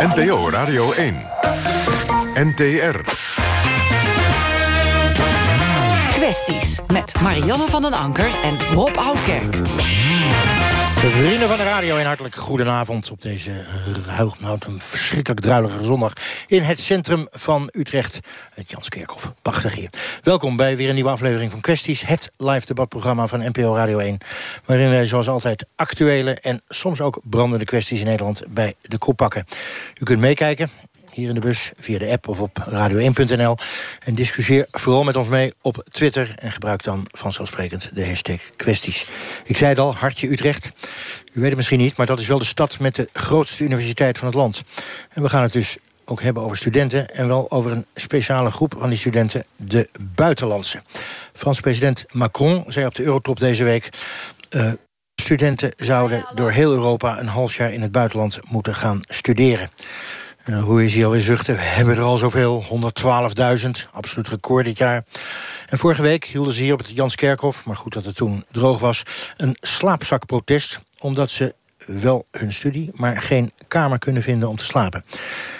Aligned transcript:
NPO 0.00 0.50
Radio 0.50 0.92
1. 0.92 1.14
NTR. 2.34 3.00
Kwesties 6.12 6.78
met 6.86 7.20
Marianne 7.22 7.68
van 7.68 7.82
den 7.82 7.92
Anker 7.92 8.30
en 8.42 8.60
Rob 8.74 8.96
Oudkerk. 8.96 9.56
De 11.00 11.10
vrienden 11.10 11.48
van 11.48 11.56
de 11.56 11.64
radio, 11.64 11.96
een 11.96 12.06
hartelijk 12.06 12.34
goedenavond 12.34 13.10
op 13.10 13.22
deze 13.22 13.50
nou, 14.38 14.58
een 14.66 14.80
verschrikkelijk 14.80 15.40
druilige 15.40 15.84
zondag 15.84 16.12
in 16.46 16.62
het 16.62 16.80
centrum 16.80 17.26
van 17.30 17.68
Utrecht, 17.72 18.20
het 18.54 18.70
Janskerkhof. 18.70 19.32
Prachtig 19.42 19.74
hier. 19.74 19.88
Welkom 20.22 20.56
bij 20.56 20.76
weer 20.76 20.88
een 20.88 20.94
nieuwe 20.94 21.10
aflevering 21.10 21.50
van 21.50 21.60
Kwesties, 21.60 22.06
het 22.06 22.30
live 22.36 22.66
debatprogramma 22.66 23.26
van 23.26 23.46
NPO 23.48 23.74
Radio 23.74 23.98
1, 23.98 24.18
waarin 24.64 24.90
wij 24.90 25.06
zoals 25.06 25.28
altijd 25.28 25.66
actuele 25.76 26.34
en 26.34 26.62
soms 26.68 27.00
ook 27.00 27.20
brandende 27.22 27.64
kwesties 27.64 28.00
in 28.00 28.06
Nederland 28.06 28.42
bij 28.48 28.74
de 28.82 28.98
kop 28.98 29.16
pakken. 29.16 29.44
U 30.00 30.04
kunt 30.04 30.20
meekijken 30.20 30.70
hier 31.20 31.28
in 31.28 31.34
de 31.34 31.40
bus, 31.40 31.72
via 31.78 31.98
de 31.98 32.08
app 32.08 32.28
of 32.28 32.40
op 32.40 32.66
radio1.nl. 32.70 33.56
En 34.04 34.14
discussieer 34.14 34.66
vooral 34.70 35.04
met 35.04 35.16
ons 35.16 35.28
mee 35.28 35.52
op 35.60 35.84
Twitter... 35.90 36.34
en 36.38 36.52
gebruik 36.52 36.82
dan 36.82 37.06
vanzelfsprekend 37.10 37.90
de 37.94 38.06
hashtag 38.06 38.40
kwesties. 38.56 39.06
Ik 39.44 39.56
zei 39.56 39.70
het 39.70 39.78
al, 39.78 39.94
Hartje 39.94 40.30
Utrecht. 40.30 40.66
U 41.32 41.40
weet 41.40 41.48
het 41.48 41.56
misschien 41.56 41.78
niet, 41.78 41.96
maar 41.96 42.06
dat 42.06 42.20
is 42.20 42.26
wel 42.26 42.38
de 42.38 42.44
stad... 42.44 42.78
met 42.78 42.94
de 42.94 43.08
grootste 43.12 43.64
universiteit 43.64 44.18
van 44.18 44.26
het 44.26 44.36
land. 44.36 44.62
En 45.12 45.22
we 45.22 45.28
gaan 45.28 45.42
het 45.42 45.52
dus 45.52 45.76
ook 46.04 46.22
hebben 46.22 46.42
over 46.42 46.56
studenten... 46.56 47.14
en 47.14 47.28
wel 47.28 47.50
over 47.50 47.70
een 47.70 47.86
speciale 47.94 48.50
groep 48.50 48.74
van 48.78 48.88
die 48.88 48.98
studenten, 48.98 49.44
de 49.56 49.88
buitenlandse. 50.14 50.82
Frans 51.32 51.60
president 51.60 52.04
Macron 52.12 52.64
zei 52.66 52.86
op 52.86 52.94
de 52.94 53.02
Eurotop 53.02 53.38
deze 53.38 53.64
week... 53.64 53.88
Uh, 54.50 54.72
studenten 55.20 55.72
zouden 55.76 56.24
door 56.34 56.50
heel 56.50 56.72
Europa 56.72 57.18
een 57.18 57.26
half 57.26 57.56
jaar 57.56 57.72
in 57.72 57.82
het 57.82 57.92
buitenland 57.92 58.38
moeten 58.48 58.74
gaan 58.74 59.00
studeren. 59.08 59.70
Hoe 60.44 60.84
is 60.84 60.94
hij 60.94 61.04
alweer 61.04 61.20
zuchten? 61.20 61.54
We 61.54 61.60
hebben 61.60 61.96
er 61.96 62.02
al 62.02 62.16
zoveel, 62.16 62.64
112.000, 62.64 63.70
absoluut 63.92 64.28
record 64.28 64.64
dit 64.64 64.78
jaar. 64.78 65.04
En 65.68 65.78
vorige 65.78 66.02
week 66.02 66.24
hielden 66.24 66.52
ze 66.52 66.62
hier 66.62 66.72
op 66.72 66.78
het 66.78 66.90
Janskerkhof... 66.90 67.64
maar 67.64 67.76
goed 67.76 67.92
dat 67.92 68.04
het 68.04 68.16
toen 68.16 68.44
droog 68.50 68.78
was, 68.78 69.02
een 69.36 69.56
slaapzakprotest... 69.60 70.80
omdat 70.98 71.30
ze 71.30 71.54
wel 71.86 72.26
hun 72.30 72.52
studie, 72.52 72.90
maar 72.94 73.22
geen 73.22 73.52
kamer 73.68 73.98
kunnen 73.98 74.22
vinden 74.22 74.48
om 74.48 74.56
te 74.56 74.64
slapen. 74.64 75.04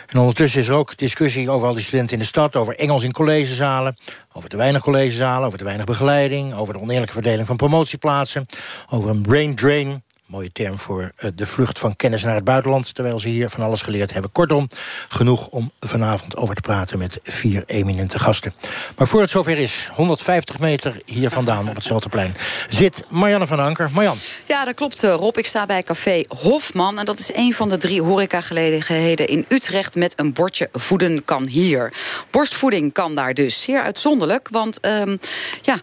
En 0.07 0.19
ondertussen 0.19 0.61
is 0.61 0.69
er 0.69 0.75
ook 0.75 0.97
discussie 0.97 1.51
over 1.51 1.69
al 1.69 1.75
die 1.75 1.85
studenten 1.85 2.13
in 2.13 2.23
de 2.23 2.29
stad... 2.29 2.57
over 2.57 2.79
Engels 2.79 3.03
in 3.03 3.13
collegezalen, 3.13 3.97
over 4.33 4.49
te 4.49 4.57
weinig 4.57 4.83
collegezalen... 4.83 5.47
over 5.47 5.59
te 5.59 5.65
weinig 5.65 5.87
begeleiding, 5.87 6.55
over 6.55 6.75
de 6.75 6.81
oneerlijke 6.81 7.15
verdeling 7.15 7.47
van 7.47 7.57
promotieplaatsen... 7.57 8.47
over 8.89 9.11
een 9.11 9.23
brain 9.23 9.55
drain 9.55 10.03
mooie 10.31 10.53
term 10.53 10.79
voor 10.79 11.01
uh, 11.01 11.31
de 11.35 11.47
vlucht 11.47 11.79
van 11.79 11.97
kennis 11.97 12.23
naar 12.23 12.35
het 12.35 12.45
buitenland... 12.45 12.95
terwijl 12.95 13.19
ze 13.19 13.29
hier 13.29 13.51
van 13.51 13.65
alles 13.65 13.83
geleerd 13.83 14.13
hebben. 14.13 14.33
Kortom, 14.33 14.69
genoeg 15.09 15.49
om 15.49 15.71
vanavond 15.81 16.37
over 16.37 16.55
te 16.55 16.61
praten 16.61 16.99
met 16.99 17.19
vier 17.23 17.63
eminente 17.67 18.19
gasten. 18.19 18.55
Maar 18.97 19.09
voor 19.09 19.21
het 19.21 19.31
zover 19.31 19.59
is, 19.59 19.91
150 19.95 20.59
meter 20.59 21.01
hier 21.05 21.31
vandaan 21.31 21.69
op 21.69 21.75
het 21.75 21.85
Zelterplein... 21.85 22.37
zit 22.69 23.05
Marianne 23.09 23.47
van 23.47 23.61
Anker. 23.61 23.91
Marjan. 23.93 24.17
Ja, 24.47 24.65
dat 24.65 24.75
klopt, 24.75 25.05
uh, 25.05 25.15
Rob. 25.15 25.37
Ik 25.37 25.47
sta 25.47 25.67
bij 25.67 25.83
café 25.83 26.25
Hofman. 26.29 26.99
En 26.99 27.05
dat 27.05 27.19
is 27.19 27.31
een 27.35 27.53
van 27.53 27.69
de 27.69 27.77
drie 27.77 28.03
horecagelegenheden 28.03 29.27
in 29.27 29.47
Utrecht... 29.49 29.95
met 29.95 30.19
een 30.19 30.33
bordje 30.33 30.69
voeden 30.73 31.25
kan 31.25 31.47
hier. 31.47 31.93
Borstvoeding 32.31 32.93
kan 32.93 33.15
daar 33.15 33.35
dus. 33.35 33.63
Zeer 33.63 33.83
uitzonderlijk, 33.83 34.49
want 34.49 34.87
um, 34.87 35.19
ja, 35.63 35.81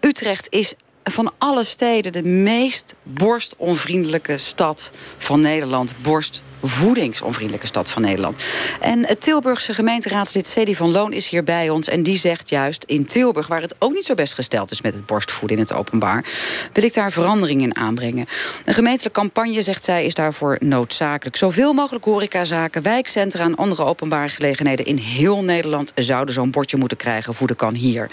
Utrecht 0.00 0.46
is 0.50 0.74
van 1.10 1.32
alle 1.38 1.64
steden 1.64 2.12
de 2.12 2.22
meest 2.22 2.94
borstonvriendelijke 3.02 4.38
stad 4.38 4.90
van 5.18 5.40
Nederland. 5.40 5.94
Borst 6.02 6.42
voedingsonvriendelijke 6.62 7.66
stad 7.66 7.90
van 7.90 8.02
Nederland. 8.02 8.44
En 8.80 9.06
het 9.06 9.20
Tilburgse 9.20 9.74
gemeenteraadslid 9.74 10.46
Cedi 10.46 10.74
van 10.74 10.90
Loon 10.90 11.12
is 11.12 11.28
hier 11.28 11.44
bij 11.44 11.70
ons... 11.70 11.88
en 11.88 12.02
die 12.02 12.18
zegt 12.18 12.48
juist 12.48 12.84
in 12.84 13.06
Tilburg, 13.06 13.46
waar 13.46 13.60
het 13.60 13.74
ook 13.78 13.92
niet 13.92 14.04
zo 14.04 14.14
best 14.14 14.34
gesteld 14.34 14.70
is... 14.70 14.82
met 14.82 14.94
het 14.94 15.06
borstvoeden 15.06 15.56
in 15.56 15.62
het 15.62 15.72
openbaar, 15.72 16.24
wil 16.72 16.84
ik 16.84 16.94
daar 16.94 17.12
verandering 17.12 17.62
in 17.62 17.76
aanbrengen. 17.76 18.26
Een 18.64 18.74
gemeentelijke 18.74 19.20
campagne, 19.20 19.62
zegt 19.62 19.84
zij, 19.84 20.04
is 20.04 20.14
daarvoor 20.14 20.56
noodzakelijk. 20.60 21.36
Zoveel 21.36 21.72
mogelijk 21.72 22.04
horecazaken, 22.04 22.82
wijkcentra 22.82 23.44
en 23.44 23.56
andere 23.56 23.84
openbare 23.84 24.28
gelegenheden... 24.28 24.86
in 24.86 24.96
heel 24.96 25.42
Nederland 25.42 25.92
zouden 25.94 26.34
zo'n 26.34 26.50
bordje 26.50 26.76
moeten 26.76 26.96
krijgen. 26.96 27.34
Voeden 27.34 27.56
kan 27.56 27.74
hier. 27.74 28.10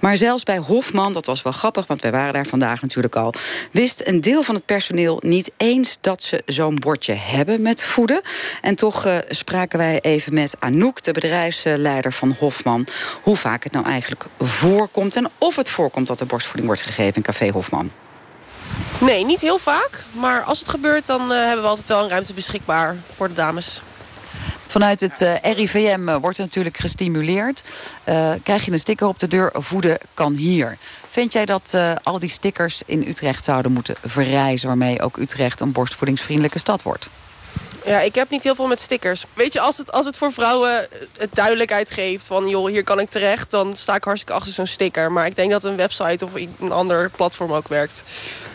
Maar 0.00 0.16
zelfs 0.16 0.42
bij 0.42 0.58
Hofman, 0.58 1.12
dat 1.12 1.26
was 1.26 1.42
wel 1.42 1.52
grappig... 1.52 1.86
want 1.86 2.02
wij 2.02 2.10
waren 2.10 2.31
daar 2.32 2.46
vandaag 2.46 2.82
natuurlijk 2.82 3.16
al... 3.16 3.34
wist 3.70 4.02
een 4.04 4.20
deel 4.20 4.42
van 4.42 4.54
het 4.54 4.66
personeel 4.66 5.20
niet 5.24 5.50
eens 5.56 5.98
dat 6.00 6.22
ze 6.22 6.42
zo'n 6.46 6.78
bordje 6.78 7.14
hebben 7.14 7.62
met 7.62 7.82
voeden. 7.82 8.20
En 8.60 8.74
toch 8.74 9.06
uh, 9.06 9.18
spraken 9.28 9.78
wij 9.78 10.00
even 10.00 10.34
met 10.34 10.54
Anouk, 10.58 11.02
de 11.02 11.12
bedrijfsleider 11.12 12.12
van 12.12 12.36
Hofman... 12.38 12.86
hoe 13.22 13.36
vaak 13.36 13.64
het 13.64 13.72
nou 13.72 13.86
eigenlijk 13.86 14.26
voorkomt... 14.38 15.16
en 15.16 15.30
of 15.38 15.56
het 15.56 15.70
voorkomt 15.70 16.06
dat 16.06 16.20
er 16.20 16.26
borstvoeding 16.26 16.66
wordt 16.66 16.82
gegeven 16.82 17.14
in 17.14 17.22
Café 17.22 17.50
Hofman. 17.50 17.90
Nee, 19.00 19.24
niet 19.24 19.40
heel 19.40 19.58
vaak. 19.58 20.04
Maar 20.12 20.42
als 20.42 20.58
het 20.58 20.68
gebeurt, 20.68 21.06
dan 21.06 21.32
uh, 21.32 21.38
hebben 21.38 21.62
we 21.62 21.68
altijd 21.68 21.88
wel 21.88 22.02
een 22.02 22.08
ruimte 22.08 22.34
beschikbaar 22.34 22.96
voor 23.14 23.28
de 23.28 23.34
dames. 23.34 23.82
Vanuit 24.66 25.00
het 25.00 25.20
uh, 25.20 25.34
RIVM 25.42 26.18
wordt 26.20 26.38
natuurlijk 26.38 26.76
gestimuleerd. 26.76 27.62
Uh, 28.08 28.32
krijg 28.42 28.64
je 28.64 28.72
een 28.72 28.78
sticker 28.78 29.06
op 29.06 29.18
de 29.18 29.28
deur, 29.28 29.50
voeden 29.54 29.98
kan 30.14 30.34
hier. 30.34 30.78
Vind 31.12 31.32
jij 31.32 31.44
dat 31.44 31.76
al 32.02 32.18
die 32.18 32.28
stickers 32.28 32.82
in 32.86 33.08
Utrecht 33.08 33.44
zouden 33.44 33.72
moeten 33.72 33.94
verrijzen... 34.04 34.68
waarmee 34.68 35.02
ook 35.02 35.16
Utrecht 35.16 35.60
een 35.60 35.72
borstvoedingsvriendelijke 35.72 36.58
stad 36.58 36.82
wordt? 36.82 37.08
Ja, 37.84 38.00
ik 38.00 38.14
heb 38.14 38.30
niet 38.30 38.42
heel 38.42 38.54
veel 38.54 38.66
met 38.66 38.80
stickers. 38.80 39.24
Weet 39.34 39.52
je, 39.52 39.60
als 39.60 39.78
het, 39.78 39.92
als 39.92 40.06
het 40.06 40.18
voor 40.18 40.32
vrouwen 40.32 40.88
het 41.18 41.34
duidelijkheid 41.34 41.90
geeft 41.90 42.26
van... 42.26 42.48
joh, 42.48 42.68
hier 42.68 42.84
kan 42.84 43.00
ik 43.00 43.10
terecht, 43.10 43.50
dan 43.50 43.76
sta 43.76 43.94
ik 43.94 44.04
hartstikke 44.04 44.38
achter 44.38 44.52
zo'n 44.52 44.66
sticker. 44.66 45.12
Maar 45.12 45.26
ik 45.26 45.36
denk 45.36 45.50
dat 45.50 45.64
een 45.64 45.76
website 45.76 46.24
of 46.24 46.30
een 46.34 46.72
ander 46.72 47.10
platform 47.10 47.52
ook 47.52 47.68
werkt. 47.68 48.02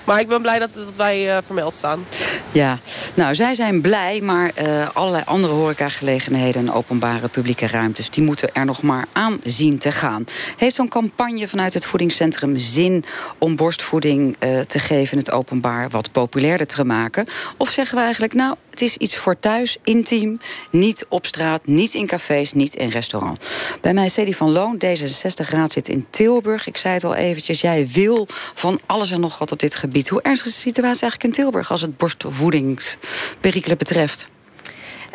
Maar 0.08 0.20
ik 0.20 0.28
ben 0.28 0.42
blij 0.42 0.60
dat, 0.60 0.74
dat 0.74 0.96
wij 0.96 1.28
uh, 1.28 1.38
vermeld 1.46 1.76
staan. 1.76 2.06
Ja, 2.54 2.80
nou, 3.14 3.36
zij 3.36 3.56
zijn 3.56 3.82
blij, 3.82 4.22
maar 4.22 4.52
uh, 4.62 4.88
allerlei 4.94 5.24
andere 5.26 5.54
horecagelegenheden... 5.54 6.62
en 6.62 6.74
openbare 6.74 7.28
publieke 7.28 7.68
ruimtes, 7.68 8.10
die 8.10 8.24
moeten 8.24 8.54
er 8.54 8.66
nog 8.66 8.82
maar 8.82 9.06
aan 9.12 9.38
zien 9.44 9.78
te 9.78 9.92
gaan. 9.92 10.26
Heeft 10.58 10.76
zo'n 10.76 10.88
campagne 10.88 11.48
vanuit 11.48 11.74
het 11.74 11.86
voedingscentrum 11.86 12.58
zin... 12.58 13.04
om 13.38 13.56
borstvoeding 13.56 14.36
uh, 14.40 14.60
te 14.60 14.80
geven 14.80 15.12
in 15.12 15.18
het 15.18 15.32
openbaar 15.32 15.90
wat 15.90 16.12
populairder 16.12 16.68
te 16.68 16.84
maken? 16.84 17.28
Of 17.58 17.70
zeggen 17.70 17.96
we 17.96 18.04
eigenlijk, 18.04 18.34
nou, 18.34 18.56
het 18.70 18.82
is 18.82 18.98
iets 18.98 19.18
voor 19.18 19.40
thuis, 19.40 19.78
intiem, 19.84 20.40
niet 20.72 21.06
op 21.10 21.26
straat... 21.26 21.66
niet 21.66 21.94
in 21.94 22.08
cafés, 22.08 22.54
niet 22.54 22.76
in 22.76 22.90
restaurant. 22.90 23.50
Bij 23.82 23.94
mij 23.94 24.10
Cedi 24.10 24.34
van 24.34 24.52
Loon, 24.52 24.82
D66-raad 24.86 25.72
zit 25.72 25.90
in 25.90 26.06
Tilburg. 26.10 26.68
Ik 26.68 26.78
zei 26.78 26.94
het 26.94 27.04
al 27.04 27.16
eventjes, 27.16 27.62
jij 27.62 27.88
wil 27.94 28.28
van 28.54 28.80
alles 28.86 29.12
en 29.12 29.20
nog 29.20 29.38
wat 29.38 29.52
op 29.52 29.60
dit 29.60 29.76
gebied 29.76 29.97
hoe 30.06 30.22
ernstig 30.22 30.48
is 30.48 30.54
de 30.54 30.60
situatie 30.60 31.02
eigenlijk 31.02 31.24
in 31.24 31.44
Tilburg... 31.44 31.72
als 31.72 31.82
het 31.82 31.98
borstvoedingsperikelen 31.98 33.78
betreft? 33.78 34.28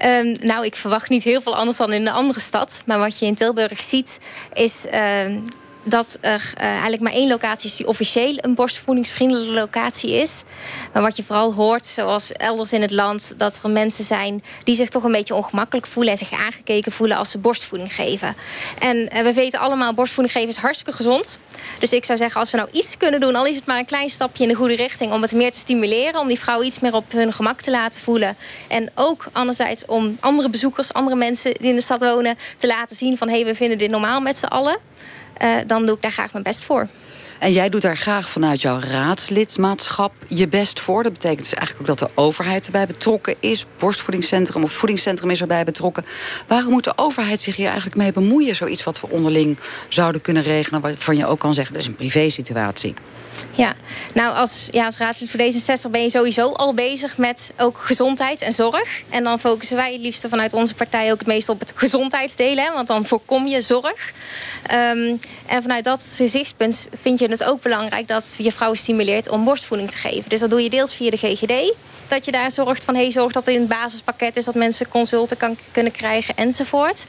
Um, 0.05 0.37
nou, 0.41 0.65
ik 0.65 0.75
verwacht 0.75 1.09
niet 1.09 1.25
heel 1.25 1.41
veel 1.41 1.57
anders 1.57 1.77
dan 1.77 1.93
in 1.93 2.01
een 2.01 2.13
andere 2.13 2.41
stad. 2.41 2.83
Maar 2.87 2.99
wat 2.99 3.19
je 3.19 3.27
in 3.27 3.35
Tilburg 3.35 3.81
ziet, 3.81 4.19
is... 4.53 4.87
Uh, 4.87 5.25
dat 5.85 6.19
er 6.21 6.53
uh, 6.57 6.65
eigenlijk 6.65 7.03
maar 7.03 7.13
één 7.13 7.29
locatie 7.29 7.71
is 7.71 7.77
die 7.77 7.87
officieel 7.87 8.35
een 8.37 8.55
borstvoedingsvriendelijke 8.55 9.53
locatie 9.53 10.11
is. 10.11 10.43
Maar 10.93 11.03
wat 11.03 11.17
je 11.17 11.25
vooral 11.25 11.53
hoort, 11.53 11.87
zoals 11.87 12.33
elders 12.33 12.73
in 12.73 12.83
het 12.83 12.91
land, 12.91 13.33
dat 13.37 13.61
er 13.63 13.71
mensen 13.71 14.05
zijn 14.05 14.43
die 14.65 14.75
zich 14.75 14.89
toch 14.89 15.05
een 15.05 15.13
beetje 15.13 15.35
ongemakkelijk 15.35 15.87
voelen 15.87 16.13
en 16.13 16.19
zich 16.19 16.33
aangekeken 16.33 16.93
voelen 16.93 17.17
als 17.17 17.31
ze 17.31 17.39
borstvoeding 17.39 17.95
geven. 17.95 18.37
En 18.79 18.97
uh, 18.97 19.23
we 19.23 19.33
weten 19.33 19.59
allemaal, 19.59 19.95
borstvoeding 19.95 20.37
geven 20.37 20.49
is 20.49 20.57
hartstikke 20.57 20.93
gezond. 20.93 21.39
Dus 21.79 21.93
ik 21.93 22.05
zou 22.05 22.19
zeggen, 22.19 22.41
als 22.41 22.51
we 22.51 22.57
nou 22.57 22.69
iets 22.73 22.97
kunnen 22.97 23.21
doen, 23.21 23.35
al 23.35 23.47
is 23.47 23.57
het 23.57 23.67
maar 23.67 23.79
een 23.79 23.85
klein 23.85 24.09
stapje 24.09 24.43
in 24.43 24.49
de 24.49 24.55
goede 24.55 24.75
richting 24.75 25.13
om 25.13 25.23
het 25.23 25.33
meer 25.33 25.53
te 25.53 25.59
stimuleren, 25.59 26.21
om 26.21 26.29
die 26.29 26.39
vrouwen 26.39 26.67
iets 26.67 26.81
meer 26.81 26.95
op 26.95 27.13
hun 27.13 27.33
gemak 27.33 27.61
te 27.61 27.71
laten 27.71 28.01
voelen. 28.01 28.37
En 28.69 28.91
ook 28.95 29.27
anderzijds 29.33 29.87
om 29.87 30.17
andere 30.21 30.51
bezoekers, 30.51 30.93
andere 30.93 31.17
mensen 31.17 31.55
die 31.55 31.69
in 31.69 31.75
de 31.75 31.81
stad 31.81 32.01
wonen, 32.01 32.39
te 32.57 32.67
laten 32.67 32.97
zien 32.97 33.17
van 33.17 33.29
hé, 33.29 33.35
hey, 33.35 33.45
we 33.45 33.55
vinden 33.55 33.79
dit 33.79 33.91
normaal 33.91 34.21
met 34.21 34.37
z'n 34.39 34.47
allen. 34.47 34.91
Uh, 35.43 35.57
dan 35.67 35.87
doe 35.87 35.97
ik 35.97 36.03
daar 36.03 36.13
graag 36.13 36.33
mijn 36.33 36.45
best 36.45 36.65
voor. 36.65 36.89
En 37.43 37.53
jij 37.53 37.69
doet 37.69 37.83
daar 37.83 37.97
graag 37.97 38.29
vanuit 38.29 38.61
jouw 38.61 38.79
raadslidmaatschap 38.79 40.13
je 40.29 40.49
best 40.49 40.81
voor. 40.81 41.03
Dat 41.03 41.13
betekent 41.13 41.41
dus 41.41 41.55
eigenlijk 41.55 41.91
ook 41.91 41.99
dat 41.99 42.09
de 42.09 42.15
overheid 42.15 42.67
erbij 42.67 42.87
betrokken 42.87 43.37
is. 43.41 43.67
Borstvoedingscentrum 43.79 44.63
of 44.63 44.73
voedingscentrum 44.73 45.31
is 45.31 45.41
erbij 45.41 45.65
betrokken. 45.65 46.05
Waarom 46.47 46.71
moet 46.71 46.85
de 46.85 46.93
overheid 46.97 47.43
zich 47.43 47.57
hier 47.57 47.67
eigenlijk 47.67 47.97
mee 47.97 48.13
bemoeien? 48.13 48.57
Zoiets 48.57 48.85
wat 48.85 49.01
we 49.01 49.09
onderling 49.09 49.59
zouden 49.89 50.21
kunnen 50.21 50.43
regelen... 50.43 50.81
waarvan 50.81 51.17
je 51.17 51.27
ook 51.27 51.39
kan 51.39 51.55
zeggen, 51.55 51.73
dat 51.73 51.83
is 51.83 51.89
een 51.89 51.95
privé-situatie. 51.95 52.95
Ja, 53.51 53.75
nou 54.15 54.35
als, 54.35 54.69
ja, 54.71 54.87
als 54.87 54.97
raadslid 54.97 55.31
voor 55.31 55.41
D66 55.41 55.91
ben 55.91 56.03
je 56.03 56.11
sowieso 56.11 56.49
al 56.49 56.75
bezig 56.75 57.19
met 57.19 57.53
ook 57.57 57.79
gezondheid 57.79 58.43
en 58.43 58.53
zorg. 58.53 59.03
En 59.09 59.25
dan 59.25 59.39
focussen 59.39 59.77
wij 59.77 59.93
het 59.93 60.01
liefst 60.01 60.27
vanuit 60.29 60.53
onze 60.53 60.75
partij 60.75 61.13
ook 61.13 61.19
het 61.19 61.27
meest 61.27 61.49
op 61.49 61.61
het 61.61 61.73
gezondheidsdelen. 61.75 62.73
Want 62.73 62.89
dan 62.89 63.05
voorkom 63.05 63.47
je 63.47 63.61
zorg. 63.61 64.13
Um, 64.73 65.21
en 65.47 65.63
vanuit 65.63 65.85
dat 65.85 66.15
gezichtspunt 66.17 66.89
vind 67.03 67.19
je 67.19 67.29
het 67.29 67.45
ook 67.45 67.63
belangrijk 67.63 68.09
dat 68.09 68.35
je 68.39 68.53
vrouw 68.53 68.75
stimuleert 68.75 69.29
om 69.29 69.45
borstvoeding 69.45 69.91
te 69.91 69.97
geven. 69.97 70.29
Dus 70.29 70.41
dat 70.41 70.51
doe 70.51 70.63
je 70.63 70.71
deels 70.71 70.95
via 70.95 71.11
de 71.11 71.17
GGD. 71.17 71.75
Dat 72.09 72.25
je 72.25 72.33
daar 72.33 72.51
zorgt 72.51 72.85
van, 72.85 72.95
hey, 72.95 73.11
zorg 73.11 73.33
dat 73.33 73.47
er 73.47 73.53
in 73.53 73.61
het 73.61 73.69
basispakket 73.69 74.37
is... 74.37 74.45
dat 74.45 74.55
mensen 74.55 74.89
consulten 74.89 75.37
kan, 75.37 75.57
kunnen 75.73 75.93
krijgen 75.93 76.37
enzovoort. 76.37 77.07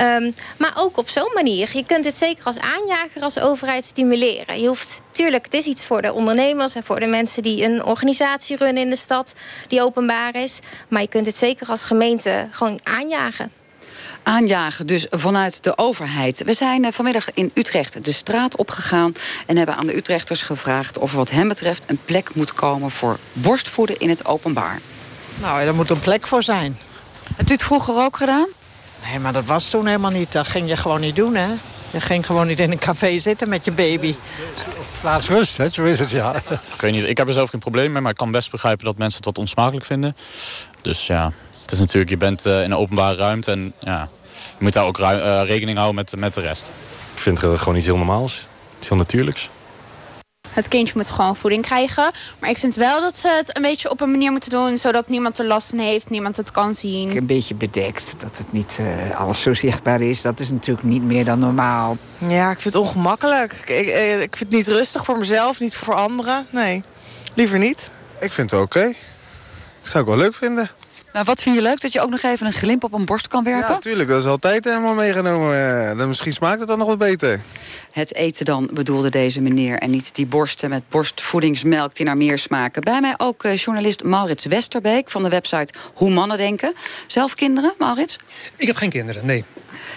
Um, 0.00 0.34
maar 0.58 0.72
ook 0.76 0.98
op 0.98 1.08
zo'n 1.08 1.30
manier. 1.34 1.70
Je 1.72 1.84
kunt 1.84 2.04
dit 2.04 2.16
zeker 2.16 2.44
als 2.44 2.58
aanjager, 2.58 3.22
als 3.22 3.40
overheid 3.40 3.84
stimuleren. 3.84 4.60
Je 4.60 4.66
hoeft, 4.66 5.02
tuurlijk, 5.10 5.44
het 5.44 5.54
is 5.54 5.66
iets 5.66 5.86
voor 5.86 6.02
de 6.02 6.12
ondernemers... 6.12 6.74
en 6.74 6.84
voor 6.84 7.00
de 7.00 7.06
mensen 7.06 7.42
die 7.42 7.64
een 7.64 7.84
organisatie 7.84 8.56
runnen 8.56 8.82
in 8.82 8.88
de 8.88 8.96
stad... 8.96 9.34
die 9.68 9.82
openbaar 9.82 10.34
is. 10.34 10.58
Maar 10.88 11.00
je 11.00 11.08
kunt 11.08 11.26
het 11.26 11.36
zeker 11.36 11.68
als 11.68 11.82
gemeente 11.84 12.46
gewoon 12.50 12.80
aanjagen 12.82 13.52
aanjagen, 14.22 14.86
dus 14.86 15.06
vanuit 15.10 15.62
de 15.62 15.78
overheid. 15.78 16.42
We 16.44 16.54
zijn 16.54 16.84
eh, 16.84 16.92
vanmiddag 16.92 17.34
in 17.34 17.50
Utrecht 17.54 18.04
de 18.04 18.12
straat 18.12 18.56
opgegaan... 18.56 19.12
en 19.46 19.56
hebben 19.56 19.76
aan 19.76 19.86
de 19.86 19.96
Utrechters 19.96 20.42
gevraagd 20.42 20.98
of 20.98 21.10
er 21.10 21.16
wat 21.16 21.30
hen 21.30 21.48
betreft... 21.48 21.90
een 21.90 22.00
plek 22.04 22.34
moet 22.34 22.54
komen 22.54 22.90
voor 22.90 23.18
borstvoeden 23.32 23.98
in 23.98 24.08
het 24.08 24.26
openbaar. 24.26 24.80
Nou, 25.40 25.60
er 25.60 25.74
moet 25.74 25.90
een 25.90 26.00
plek 26.00 26.26
voor 26.26 26.42
zijn. 26.42 26.78
Hebt 27.36 27.50
u 27.50 27.52
het 27.52 27.62
vroeger 27.62 27.96
ook 27.96 28.16
gedaan? 28.16 28.46
Nee, 29.10 29.18
maar 29.18 29.32
dat 29.32 29.44
was 29.44 29.68
toen 29.68 29.86
helemaal 29.86 30.10
niet. 30.10 30.32
Dat 30.32 30.48
ging 30.48 30.68
je 30.68 30.76
gewoon 30.76 31.00
niet 31.00 31.16
doen, 31.16 31.34
hè? 31.34 31.48
Je 31.90 32.00
ging 32.00 32.26
gewoon 32.26 32.46
niet 32.46 32.60
in 32.60 32.70
een 32.70 32.78
café 32.78 33.18
zitten 33.18 33.48
met 33.48 33.64
je 33.64 33.72
baby. 33.72 34.14
Plaats 35.00 35.28
rust, 35.28 35.56
hè? 35.56 35.68
zo 35.68 35.84
is 35.84 35.98
het, 35.98 36.10
ja. 36.10 36.34
Ik 36.74 36.80
weet 36.80 36.92
niet, 36.92 37.04
ik 37.04 37.16
heb 37.16 37.26
er 37.26 37.32
zelf 37.32 37.50
geen 37.50 37.60
probleem 37.60 37.92
mee... 37.92 38.02
maar 38.02 38.10
ik 38.10 38.16
kan 38.16 38.30
best 38.30 38.50
begrijpen 38.50 38.84
dat 38.84 38.98
mensen 38.98 39.16
het 39.16 39.24
wat 39.24 39.38
onsmakelijk 39.38 39.84
vinden. 39.86 40.16
Dus 40.82 41.06
ja, 41.06 41.32
het 41.62 41.72
is 41.72 41.78
natuurlijk, 41.78 42.10
je 42.10 42.16
bent 42.16 42.46
uh, 42.46 42.62
in 42.62 42.70
een 42.70 42.76
openbare 42.76 43.16
ruimte... 43.16 43.50
en 43.50 43.72
ja, 43.78 44.08
je 44.32 44.64
moet 44.64 44.72
daar 44.72 44.84
ook 44.84 44.98
uh, 44.98 45.40
rekening 45.44 45.76
houden 45.76 45.96
met, 45.96 46.16
met 46.16 46.34
de 46.34 46.40
rest. 46.40 46.70
Ik 47.14 47.20
vind 47.20 47.40
het 47.40 47.58
gewoon 47.58 47.76
iets 47.76 47.86
heel 47.86 47.96
normaals. 47.96 48.46
Iets 48.78 48.88
heel 48.88 48.98
natuurlijks. 48.98 49.48
Het 50.58 50.68
kindje 50.68 50.94
moet 50.96 51.10
gewoon 51.10 51.36
voeding 51.36 51.62
krijgen. 51.62 52.10
Maar 52.38 52.50
ik 52.50 52.56
vind 52.56 52.74
wel 52.74 53.00
dat 53.00 53.16
ze 53.16 53.28
het 53.28 53.56
een 53.56 53.62
beetje 53.62 53.90
op 53.90 54.00
een 54.00 54.10
manier 54.10 54.30
moeten 54.30 54.50
doen... 54.50 54.78
zodat 54.78 55.08
niemand 55.08 55.38
er 55.38 55.46
last 55.46 55.68
van 55.68 55.78
heeft, 55.78 56.10
niemand 56.10 56.36
het 56.36 56.50
kan 56.50 56.74
zien. 56.74 57.16
Een 57.16 57.26
beetje 57.26 57.54
bedekt, 57.54 58.14
dat 58.18 58.38
het 58.38 58.52
niet 58.52 58.78
uh, 58.80 59.20
alles 59.20 59.42
zo 59.42 59.54
zichtbaar 59.54 60.00
is. 60.00 60.22
Dat 60.22 60.40
is 60.40 60.50
natuurlijk 60.50 60.86
niet 60.86 61.02
meer 61.02 61.24
dan 61.24 61.38
normaal. 61.38 61.96
Ja, 62.18 62.50
ik 62.50 62.60
vind 62.60 62.74
het 62.74 62.82
ongemakkelijk. 62.82 63.52
Ik, 63.52 63.68
ik, 63.68 64.22
ik 64.22 64.36
vind 64.36 64.38
het 64.38 64.50
niet 64.50 64.68
rustig 64.68 65.04
voor 65.04 65.18
mezelf, 65.18 65.60
niet 65.60 65.76
voor 65.76 65.94
anderen. 65.94 66.46
Nee, 66.50 66.82
liever 67.34 67.58
niet. 67.58 67.90
Ik 68.20 68.32
vind 68.32 68.50
het 68.50 68.60
oké. 68.60 68.78
Okay. 68.78 68.96
Dat 69.80 69.90
zou 69.90 70.04
ik 70.04 70.08
wel 70.10 70.18
leuk 70.18 70.34
vinden. 70.34 70.70
Maar 71.18 71.26
wat 71.26 71.42
vind 71.42 71.54
je 71.54 71.62
leuk? 71.62 71.80
Dat 71.80 71.92
je 71.92 72.00
ook 72.00 72.10
nog 72.10 72.22
even 72.22 72.46
een 72.46 72.52
glimp 72.52 72.84
op 72.84 72.92
een 72.92 73.04
borst 73.04 73.28
kan 73.28 73.44
werpen? 73.44 73.68
Ja, 73.68 73.74
natuurlijk. 73.74 74.08
Dat 74.08 74.20
is 74.20 74.26
altijd 74.26 74.64
helemaal 74.64 74.94
meegenomen. 74.94 75.96
Dan 75.96 76.08
misschien 76.08 76.32
smaakt 76.32 76.58
het 76.58 76.68
dan 76.68 76.78
nog 76.78 76.86
wat 76.86 76.98
beter. 76.98 77.40
Het 77.90 78.14
eten 78.14 78.44
dan, 78.44 78.70
bedoelde 78.72 79.10
deze 79.10 79.40
meneer. 79.40 79.78
En 79.78 79.90
niet 79.90 80.14
die 80.14 80.26
borsten 80.26 80.70
met 80.70 80.82
borstvoedingsmelk 80.88 81.94
die 81.94 82.06
naar 82.06 82.16
meer 82.16 82.38
smaken. 82.38 82.82
Bij 82.82 83.00
mij 83.00 83.14
ook 83.16 83.44
uh, 83.44 83.56
journalist 83.56 84.02
Maurits 84.02 84.44
Westerbeek 84.44 85.10
van 85.10 85.22
de 85.22 85.28
website 85.28 85.72
Hoe 85.94 86.10
Mannen 86.10 86.36
Denken. 86.36 86.74
Zelf 87.06 87.34
kinderen, 87.34 87.74
Maurits? 87.78 88.18
Ik 88.56 88.66
heb 88.66 88.76
geen 88.76 88.90
kinderen, 88.90 89.26
nee. 89.26 89.44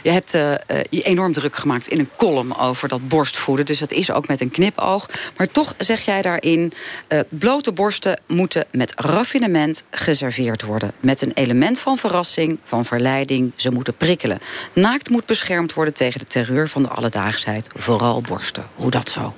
Je 0.04 0.10
hebt 0.10 0.36
uh, 0.36 0.54
je 0.90 1.02
enorm 1.02 1.34
druk 1.34 1.56
gemaakt 1.56 1.88
in 1.88 2.00
een 2.00 2.10
column 2.18 2.58
over 2.58 2.88
dat 2.88 3.08
borstvoeden. 3.08 3.66
Dus 3.66 3.80
dat 3.80 3.92
is 3.92 4.12
ook 4.12 4.28
met 4.28 4.42
een 4.42 4.52
knipoog. 4.52 5.10
Maar 5.38 5.48
toch 5.48 5.74
zeg 5.78 6.06
jij 6.06 6.22
daarin... 6.22 6.72
Uh, 7.10 7.20
blote 7.30 7.72
borsten 7.72 8.20
moeten 8.28 8.66
met 8.72 8.94
raffinement 8.96 9.84
geserveerd 9.90 10.62
worden. 10.62 10.92
Met 11.00 11.22
een 11.22 11.32
element 11.34 11.80
van 11.80 11.98
verrassing, 11.98 12.60
van 12.64 12.86
verleiding. 12.86 13.52
Ze 13.56 13.72
moeten 13.72 13.96
prikkelen. 13.98 14.40
Naakt 14.74 15.10
moet 15.10 15.26
beschermd 15.26 15.74
worden 15.74 15.94
tegen 15.94 16.20
de 16.20 16.26
terreur 16.26 16.70
van 16.70 16.84
de 16.84 16.90
alledaagsheid. 16.90 17.68
Vooral 17.76 18.22
borsten. 18.22 18.66
Hoe 18.76 18.92
dat 18.92 19.10
zo? 19.10 19.34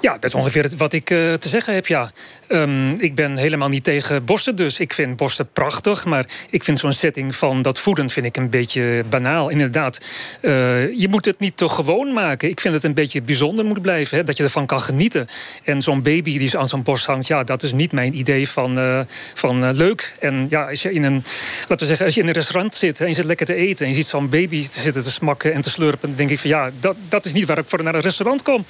Ja, 0.00 0.12
dat 0.12 0.24
is 0.24 0.34
ongeveer 0.34 0.70
wat 0.76 0.92
ik 0.92 1.10
uh, 1.10 1.32
te 1.34 1.48
zeggen 1.48 1.74
heb, 1.74 1.86
ja. 1.86 2.10
Um, 2.48 3.00
ik 3.00 3.14
ben 3.14 3.36
helemaal 3.36 3.68
niet 3.68 3.84
tegen 3.84 4.24
borsten, 4.24 4.56
dus 4.56 4.80
ik 4.80 4.92
vind 4.92 5.16
borsten 5.16 5.48
prachtig. 5.52 6.04
Maar 6.04 6.26
ik 6.50 6.64
vind 6.64 6.78
zo'n 6.78 6.92
setting 6.92 7.36
van 7.36 7.62
dat 7.62 7.78
voeden 7.78 8.10
vind 8.10 8.26
ik 8.26 8.36
een 8.36 8.50
beetje 8.50 9.04
banaal. 9.08 9.48
Inderdaad, 9.48 10.00
uh, 10.42 10.98
je 10.98 11.08
moet 11.08 11.24
het 11.24 11.38
niet 11.38 11.56
te 11.56 11.68
gewoon 11.68 12.12
maken. 12.12 12.48
Ik 12.48 12.60
vind 12.60 12.74
het 12.74 12.84
een 12.84 12.94
beetje 12.94 13.22
bijzonder 13.22 13.64
moet 13.64 13.82
blijven, 13.82 14.18
hè, 14.18 14.24
dat 14.24 14.36
je 14.36 14.42
ervan 14.42 14.66
kan 14.66 14.80
genieten. 14.80 15.26
En 15.64 15.82
zo'n 15.82 16.02
baby 16.02 16.38
die 16.38 16.58
aan 16.58 16.68
zo'n 16.68 16.82
borst 16.82 17.06
hangt, 17.06 17.26
ja, 17.26 17.44
dat 17.44 17.62
is 17.62 17.72
niet 17.72 17.92
mijn 17.92 18.18
idee 18.18 18.48
van, 18.48 18.78
uh, 18.78 19.00
van 19.34 19.72
leuk. 19.76 20.16
En 20.20 20.46
ja, 20.50 20.68
als 20.68 20.82
je 20.82 20.92
in 20.92 21.04
een, 21.04 21.24
laten 21.60 21.78
we 21.78 21.86
zeggen, 21.86 22.06
als 22.06 22.14
je 22.14 22.20
in 22.20 22.26
een 22.26 22.34
restaurant 22.34 22.74
zit 22.74 23.00
en 23.00 23.08
je 23.08 23.14
zit 23.14 23.24
lekker 23.24 23.46
te 23.46 23.54
eten... 23.54 23.84
en 23.84 23.90
je 23.90 23.96
ziet 23.96 24.06
zo'n 24.06 24.28
baby 24.28 24.68
te 24.68 24.80
zitten 24.80 25.02
te 25.02 25.10
smakken 25.10 25.52
en 25.52 25.60
te 25.60 25.70
slurpen... 25.70 26.08
dan 26.08 26.16
denk 26.16 26.30
ik 26.30 26.38
van 26.38 26.50
ja, 26.50 26.70
dat, 26.80 26.96
dat 27.08 27.24
is 27.24 27.32
niet 27.32 27.44
waar 27.44 27.58
ik 27.58 27.68
voor 27.68 27.82
naar 27.82 27.94
een 27.94 28.00
restaurant 28.00 28.42
kom. 28.42 28.64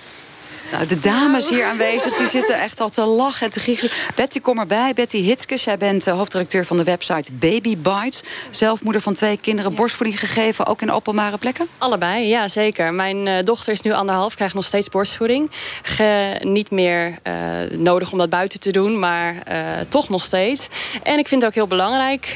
Nou, 0.73 0.87
de 0.87 0.99
dames 0.99 1.49
hier 1.49 1.65
aanwezig 1.65 2.15
die 2.15 2.29
zitten 2.29 2.61
echt 2.61 2.81
al 2.81 2.89
te 2.89 3.05
lachen 3.05 3.47
en 3.47 3.53
te 3.53 3.61
giechelen. 3.61 3.93
Betty, 4.15 4.41
kom 4.41 4.59
erbij. 4.59 4.93
Betty 4.95 5.23
Hitskes, 5.23 5.65
jij 5.65 5.77
bent 5.77 6.07
uh, 6.07 6.15
hoofdredacteur 6.15 6.65
van 6.65 6.77
de 6.77 6.85
website 6.85 7.33
Baby 7.33 7.79
Bites. 7.79 8.23
Zelfmoeder 8.51 9.03
van 9.03 9.15
twee 9.15 9.39
kinderen, 9.41 9.75
borstvoeding 9.75 10.21
gegeven, 10.21 10.67
ook 10.67 10.83
in 10.83 10.91
openbare 10.91 11.39
plekken? 11.39 11.69
Allebei, 11.79 12.27
ja 12.27 12.49
zeker. 12.49 12.95
Mijn 12.95 13.27
uh, 13.27 13.35
dochter 13.43 13.73
is 13.73 13.81
nu 13.81 13.93
anderhalf, 13.93 14.35
krijgt 14.35 14.55
nog 14.55 14.65
steeds 14.65 14.89
borstvoeding. 14.89 15.51
Ge 15.83 16.41
niet 16.43 16.71
meer 16.71 17.07
uh, 17.07 17.35
nodig 17.71 18.13
om 18.13 18.19
dat 18.19 18.31
buiten 18.31 18.61
te 18.61 18.71
doen, 18.71 18.99
maar 18.99 19.35
toch 19.89 20.09
nog 20.09 20.23
steeds. 20.23 20.69
En 21.03 21.19
ik 21.19 21.29
vind 21.29 21.43
het 21.43 21.51
ook 21.51 21.57
heel 21.57 21.67
belangrijk. 21.67 22.27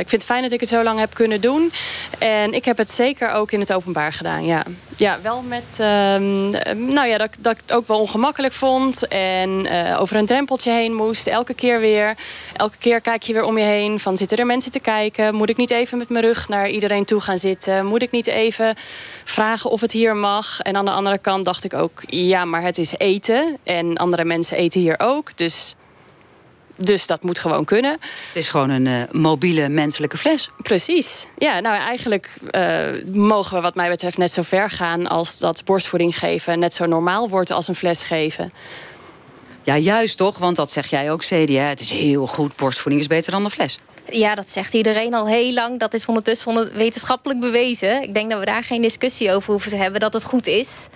ik 0.00 0.08
vind 0.08 0.10
het 0.10 0.24
fijn 0.24 0.42
dat 0.42 0.52
ik 0.52 0.60
het 0.60 0.68
zo 0.68 0.82
lang 0.82 0.98
heb 0.98 1.14
kunnen 1.14 1.40
doen. 1.40 1.72
En 2.18 2.54
ik 2.54 2.64
heb 2.64 2.76
het 2.76 2.90
zeker 2.90 3.30
ook 3.30 3.52
in 3.52 3.60
het 3.60 3.72
openbaar 3.72 4.12
gedaan, 4.12 4.44
ja. 4.44 4.64
Ja, 5.00 5.18
wel 5.22 5.42
met, 5.42 5.64
ehm, 5.78 6.48
nou 6.94 7.06
ja, 7.06 7.18
dat, 7.18 7.36
dat 7.38 7.52
ik 7.52 7.60
het 7.60 7.72
ook 7.72 7.86
wel 7.86 8.00
ongemakkelijk 8.00 8.52
vond. 8.52 9.08
En 9.08 9.66
uh, 9.66 10.00
over 10.00 10.16
een 10.16 10.26
drempeltje 10.26 10.70
heen 10.70 10.94
moest, 10.94 11.26
elke 11.26 11.54
keer 11.54 11.80
weer. 11.80 12.16
Elke 12.56 12.76
keer 12.78 13.00
kijk 13.00 13.22
je 13.22 13.32
weer 13.32 13.44
om 13.44 13.58
je 13.58 13.64
heen 13.64 14.00
van 14.00 14.16
zitten 14.16 14.38
er 14.38 14.46
mensen 14.46 14.70
te 14.70 14.80
kijken? 14.80 15.34
Moet 15.34 15.48
ik 15.48 15.56
niet 15.56 15.70
even 15.70 15.98
met 15.98 16.08
mijn 16.08 16.24
rug 16.24 16.48
naar 16.48 16.68
iedereen 16.68 17.04
toe 17.04 17.20
gaan 17.20 17.38
zitten? 17.38 17.86
Moet 17.86 18.02
ik 18.02 18.10
niet 18.10 18.26
even 18.26 18.74
vragen 19.24 19.70
of 19.70 19.80
het 19.80 19.92
hier 19.92 20.16
mag? 20.16 20.60
En 20.60 20.76
aan 20.76 20.84
de 20.84 20.90
andere 20.90 21.18
kant 21.18 21.44
dacht 21.44 21.64
ik 21.64 21.74
ook, 21.74 22.02
ja, 22.06 22.44
maar 22.44 22.62
het 22.62 22.78
is 22.78 22.94
eten. 22.96 23.58
En 23.62 23.96
andere 23.96 24.24
mensen 24.24 24.56
eten 24.56 24.80
hier 24.80 24.98
ook, 24.98 25.36
dus 25.36 25.74
dus 26.80 27.06
dat 27.06 27.22
moet 27.22 27.38
gewoon 27.38 27.64
kunnen. 27.64 27.90
Het 27.90 28.00
is 28.32 28.48
gewoon 28.48 28.70
een 28.70 28.86
uh, 28.86 29.02
mobiele 29.10 29.68
menselijke 29.68 30.16
fles. 30.16 30.50
Precies. 30.62 31.26
Ja, 31.38 31.60
nou 31.60 31.76
eigenlijk 31.76 32.30
uh, 32.50 33.14
mogen 33.14 33.56
we 33.56 33.62
wat 33.62 33.74
mij 33.74 33.88
betreft 33.88 34.16
net 34.16 34.32
zo 34.32 34.42
ver 34.42 34.70
gaan... 34.70 35.06
als 35.06 35.38
dat 35.38 35.64
borstvoeding 35.64 36.18
geven 36.18 36.58
net 36.58 36.74
zo 36.74 36.86
normaal 36.86 37.28
wordt 37.28 37.50
als 37.50 37.68
een 37.68 37.74
fles 37.74 38.02
geven. 38.02 38.52
Ja, 39.62 39.76
juist 39.76 40.16
toch, 40.16 40.38
want 40.38 40.56
dat 40.56 40.70
zeg 40.70 40.86
jij 40.86 41.12
ook, 41.12 41.22
Cedia. 41.22 41.62
Het 41.62 41.80
is 41.80 41.90
heel 41.90 42.26
goed, 42.26 42.56
borstvoeding 42.56 43.02
is 43.02 43.08
beter 43.08 43.32
dan 43.32 43.44
een 43.44 43.50
fles. 43.50 43.78
Ja, 44.10 44.34
dat 44.34 44.50
zegt 44.50 44.74
iedereen 44.74 45.14
al 45.14 45.26
heel 45.26 45.52
lang. 45.52 45.78
Dat 45.78 45.94
is 45.94 46.06
ondertussen 46.06 46.72
wetenschappelijk 46.72 47.40
bewezen. 47.40 48.02
Ik 48.02 48.14
denk 48.14 48.30
dat 48.30 48.38
we 48.38 48.44
daar 48.44 48.64
geen 48.64 48.82
discussie 48.82 49.32
over 49.32 49.50
hoeven 49.50 49.70
te 49.70 49.76
hebben 49.76 50.00
dat 50.00 50.12
het 50.12 50.24
goed 50.24 50.46
is. 50.46 50.88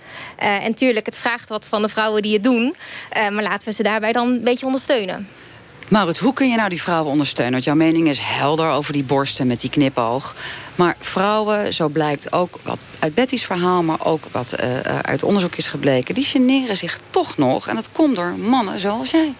Uh, 0.43 0.65
en 0.65 0.73
tuurlijk, 0.73 1.05
het 1.05 1.15
vraagt 1.15 1.49
wat 1.49 1.65
van 1.65 1.81
de 1.81 1.89
vrouwen 1.89 2.21
die 2.21 2.33
het 2.33 2.43
doen. 2.43 2.75
Uh, 3.17 3.29
maar 3.29 3.43
laten 3.43 3.67
we 3.67 3.73
ze 3.73 3.83
daarbij 3.83 4.11
dan 4.11 4.27
een 4.27 4.43
beetje 4.43 4.65
ondersteunen. 4.65 5.27
Maurits, 5.87 6.19
hoe 6.19 6.33
kun 6.33 6.49
je 6.49 6.55
nou 6.55 6.69
die 6.69 6.81
vrouwen 6.81 7.11
ondersteunen? 7.11 7.53
Want 7.53 7.63
jouw 7.63 7.75
mening 7.75 8.07
is 8.07 8.19
helder 8.19 8.69
over 8.69 8.93
die 8.93 9.03
borsten 9.03 9.47
met 9.47 9.61
die 9.61 9.69
knipoog. 9.69 10.35
Maar 10.75 10.95
vrouwen, 10.99 11.73
zo 11.73 11.87
blijkt 11.87 12.31
ook 12.31 12.59
wat 12.63 12.77
uit 12.99 13.13
Betty's 13.13 13.45
verhaal... 13.45 13.83
maar 13.83 14.05
ook 14.05 14.23
wat 14.31 14.55
uh, 14.63 14.79
uit 15.01 15.23
onderzoek 15.23 15.55
is 15.55 15.67
gebleken... 15.67 16.15
die 16.15 16.23
generen 16.23 16.77
zich 16.77 16.99
toch 17.09 17.37
nog. 17.37 17.67
En 17.67 17.75
dat 17.75 17.89
komt 17.91 18.15
door 18.15 18.35
mannen 18.37 18.79
zoals 18.79 19.11
jij. 19.11 19.33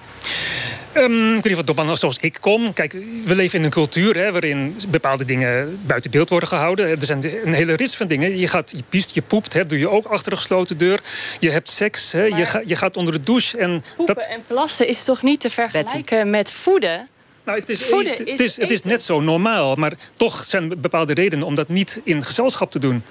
Um, 0.98 1.36
ik 1.36 1.44
weet 1.44 1.56
niet 1.58 1.66
wat 1.66 1.76
mannen 1.76 1.98
zoals 1.98 2.18
ik 2.20 2.38
kom. 2.42 2.74
Kijk, 2.74 2.94
we 3.26 3.36
leven 3.36 3.60
in 3.60 3.66
een 3.66 3.72
cultuur 3.72 4.16
hè, 4.16 4.32
waarin 4.32 4.76
bepaalde 4.90 5.26
dingen 5.26 5.80
buiten 5.86 6.12
beeld 6.12 6.30
worden 6.30 6.50
gehouden. 6.50 6.90
Er 6.90 7.06
zijn 7.06 7.48
een 7.48 7.54
hele 7.54 7.76
rits 7.76 7.96
van 7.96 8.08
dingen. 8.08 8.38
Je 8.38 8.48
gaat, 8.48 8.72
je 8.72 8.84
piest, 8.90 9.16
je 9.16 9.22
poept, 9.22 9.54
hè, 9.54 9.66
doe 9.66 9.80
je 9.80 9.90
ook 9.90 10.06
achter 10.06 10.32
een 10.32 10.38
gesloten 10.38 10.78
deur. 10.78 11.02
Je 11.40 11.52
hebt 11.52 11.70
seks, 11.70 12.12
hè, 12.12 12.24
je, 12.24 12.46
ga, 12.46 12.62
je 12.66 12.76
gaat 12.76 12.98
onder 12.98 13.14
de 13.14 13.22
douche. 13.22 13.58
En 13.58 13.84
poepen 13.96 14.16
dat... 14.16 14.28
en 14.28 14.44
plassen 14.48 14.88
is 14.88 15.04
toch 15.04 15.22
niet 15.22 15.40
te 15.40 15.50
vergelijken 15.50 16.30
met 16.30 16.52
voeden? 16.52 17.10
Nou, 17.46 17.60
het, 17.60 17.70
is, 17.70 17.90
het, 17.90 18.40
is, 18.40 18.58
het 18.58 18.72
is 18.72 18.82
net 18.82 19.04
zo 19.04 19.20
normaal, 19.22 19.76
maar 19.76 19.94
toch 20.16 20.46
zijn 20.46 20.72
er 20.72 20.80
bepaalde 20.80 21.14
redenen 21.14 21.46
om 21.46 21.56
dat 21.56 21.68
niet 21.68 22.02
in 22.04 22.24
gezelschap 22.24 22.72
te 22.72 22.80
doen. 22.80 23.04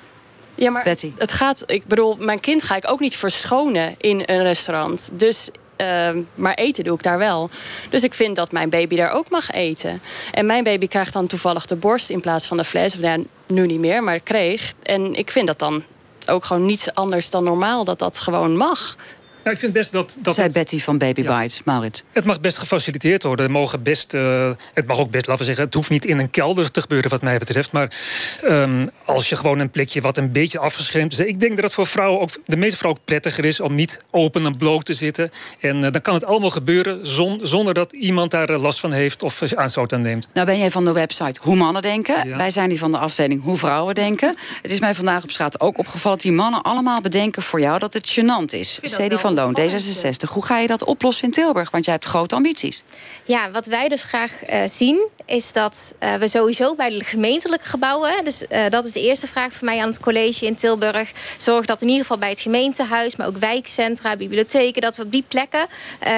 Ja, 0.54 0.70
maar 0.70 0.82
Betty. 0.82 1.12
het 1.18 1.32
gaat. 1.32 1.62
Ik 1.66 1.86
bedoel, 1.86 2.16
mijn 2.16 2.40
kind 2.40 2.62
ga 2.62 2.76
ik 2.76 2.90
ook 2.90 3.00
niet 3.00 3.16
verschonen 3.16 3.94
in 3.98 4.22
een 4.26 4.42
restaurant. 4.42 5.10
Dus 5.12 5.50
uh, 5.76 6.08
maar 6.34 6.54
eten 6.54 6.84
doe 6.84 6.94
ik 6.94 7.02
daar 7.02 7.18
wel. 7.18 7.50
Dus 7.90 8.02
ik 8.02 8.14
vind 8.14 8.36
dat 8.36 8.52
mijn 8.52 8.70
baby 8.70 8.96
daar 8.96 9.10
ook 9.10 9.30
mag 9.30 9.50
eten. 9.50 10.02
En 10.32 10.46
mijn 10.46 10.64
baby 10.64 10.88
krijgt 10.88 11.12
dan 11.12 11.26
toevallig 11.26 11.66
de 11.66 11.76
borst 11.76 12.10
in 12.10 12.20
plaats 12.20 12.46
van 12.46 12.56
de 12.56 12.64
fles. 12.64 12.96
Ja, 12.98 13.16
nu 13.46 13.66
niet 13.66 13.80
meer, 13.80 14.02
maar 14.02 14.20
kreeg. 14.20 14.72
En 14.82 15.14
ik 15.14 15.30
vind 15.30 15.46
dat 15.46 15.58
dan 15.58 15.82
ook 16.26 16.44
gewoon 16.44 16.64
niets 16.64 16.94
anders 16.94 17.30
dan 17.30 17.44
normaal 17.44 17.84
dat 17.84 17.98
dat 17.98 18.18
gewoon 18.18 18.56
mag. 18.56 18.96
Nou, 19.44 19.56
ik 19.56 19.62
vind 19.62 19.72
best 19.72 19.92
dat... 19.92 20.16
dat 20.20 20.34
Zei 20.34 20.48
Betty 20.48 20.80
van 20.80 20.98
Baby 20.98 21.22
Bites, 21.22 21.62
Maurits. 21.64 22.02
Het 22.12 22.24
mag 22.24 22.40
best 22.40 22.58
gefaciliteerd 22.58 23.22
worden. 23.22 23.44
Het, 23.44 23.54
mogen 23.54 23.82
best, 23.82 24.14
uh, 24.14 24.50
het 24.74 24.86
mag 24.86 24.98
ook 24.98 25.10
best, 25.10 25.26
laten 25.26 25.40
we 25.40 25.44
zeggen... 25.44 25.64
het 25.64 25.74
hoeft 25.74 25.90
niet 25.90 26.04
in 26.04 26.18
een 26.18 26.30
kelder 26.30 26.70
te 26.70 26.80
gebeuren 26.80 27.10
wat 27.10 27.22
mij 27.22 27.38
betreft. 27.38 27.72
Maar 27.72 27.96
um, 28.44 28.90
als 29.04 29.28
je 29.28 29.36
gewoon 29.36 29.58
een 29.58 29.70
plekje 29.70 30.00
wat 30.00 30.16
een 30.16 30.32
beetje 30.32 30.58
afgeschermd 30.58 31.12
is... 31.12 31.18
ik 31.18 31.40
denk 31.40 31.54
dat 31.54 31.64
het 31.64 31.72
voor 31.72 31.86
vrouwen 31.86 32.20
ook, 32.20 32.30
de 32.46 32.56
meeste 32.56 32.76
vrouwen 32.76 33.00
ook 33.00 33.06
prettiger 33.06 33.44
is... 33.44 33.60
om 33.60 33.74
niet 33.74 34.00
open 34.10 34.44
en 34.46 34.56
bloot 34.56 34.84
te 34.84 34.94
zitten. 34.94 35.30
En 35.60 35.76
uh, 35.76 35.92
dan 35.92 36.02
kan 36.02 36.14
het 36.14 36.24
allemaal 36.24 36.50
gebeuren 36.50 37.06
zon, 37.06 37.40
zonder 37.42 37.74
dat 37.74 37.92
iemand 37.92 38.30
daar 38.30 38.58
last 38.58 38.80
van 38.80 38.92
heeft... 38.92 39.22
of 39.22 39.52
aanstoot 39.52 39.92
aan 39.92 40.02
neemt. 40.02 40.28
Nou 40.34 40.46
ben 40.46 40.58
jij 40.58 40.70
van 40.70 40.84
de 40.84 40.92
website 40.92 41.40
Hoe 41.42 41.56
Mannen 41.56 41.82
Denken. 41.82 42.28
Ja. 42.28 42.36
Wij 42.36 42.50
zijn 42.50 42.68
die 42.68 42.78
van 42.78 42.90
de 42.90 42.98
afdeling 42.98 43.42
Hoe 43.42 43.58
Vrouwen 43.58 43.94
Denken. 43.94 44.36
Het 44.62 44.70
is 44.70 44.80
mij 44.80 44.94
vandaag 44.94 45.22
op 45.22 45.30
straat 45.30 45.60
ook 45.60 45.78
opgevallen... 45.78 46.18
dat 46.18 46.26
die 46.26 46.36
mannen 46.36 46.62
allemaal 46.62 47.00
bedenken 47.00 47.42
voor 47.42 47.60
jou 47.60 47.78
dat 47.78 47.92
het 47.92 48.18
gênant 48.20 48.50
is. 48.50 48.78
Cedi 48.82 49.16
van 49.16 49.33
Loon, 49.34 49.58
D66. 49.60 50.28
Hoe 50.28 50.44
ga 50.44 50.58
je 50.58 50.66
dat 50.66 50.84
oplossen 50.84 51.24
in 51.24 51.30
Tilburg? 51.30 51.70
Want 51.70 51.84
jij 51.84 51.94
hebt 51.94 52.06
grote 52.06 52.34
ambities. 52.34 52.82
Ja, 53.24 53.50
wat 53.50 53.66
wij 53.66 53.88
dus 53.88 54.04
graag 54.04 54.50
uh, 54.50 54.62
zien 54.66 55.08
is 55.26 55.52
dat 55.52 55.94
uh, 56.02 56.14
we 56.14 56.28
sowieso 56.28 56.74
bij 56.74 56.90
de 56.90 57.04
gemeentelijke 57.04 57.66
gebouwen... 57.66 58.24
dus 58.24 58.42
uh, 58.42 58.68
dat 58.68 58.86
is 58.86 58.92
de 58.92 59.00
eerste 59.00 59.26
vraag 59.26 59.52
voor 59.52 59.64
mij 59.64 59.80
aan 59.80 59.88
het 59.88 60.00
college 60.00 60.46
in 60.46 60.54
Tilburg... 60.54 61.12
zorg 61.36 61.66
dat 61.66 61.82
in 61.82 61.86
ieder 61.86 62.02
geval 62.02 62.18
bij 62.18 62.30
het 62.30 62.40
gemeentehuis... 62.40 63.16
maar 63.16 63.26
ook 63.26 63.36
wijkcentra, 63.36 64.16
bibliotheken... 64.16 64.82
dat 64.82 64.96
we 64.96 65.02
op 65.02 65.12
die 65.12 65.24
plekken 65.28 65.66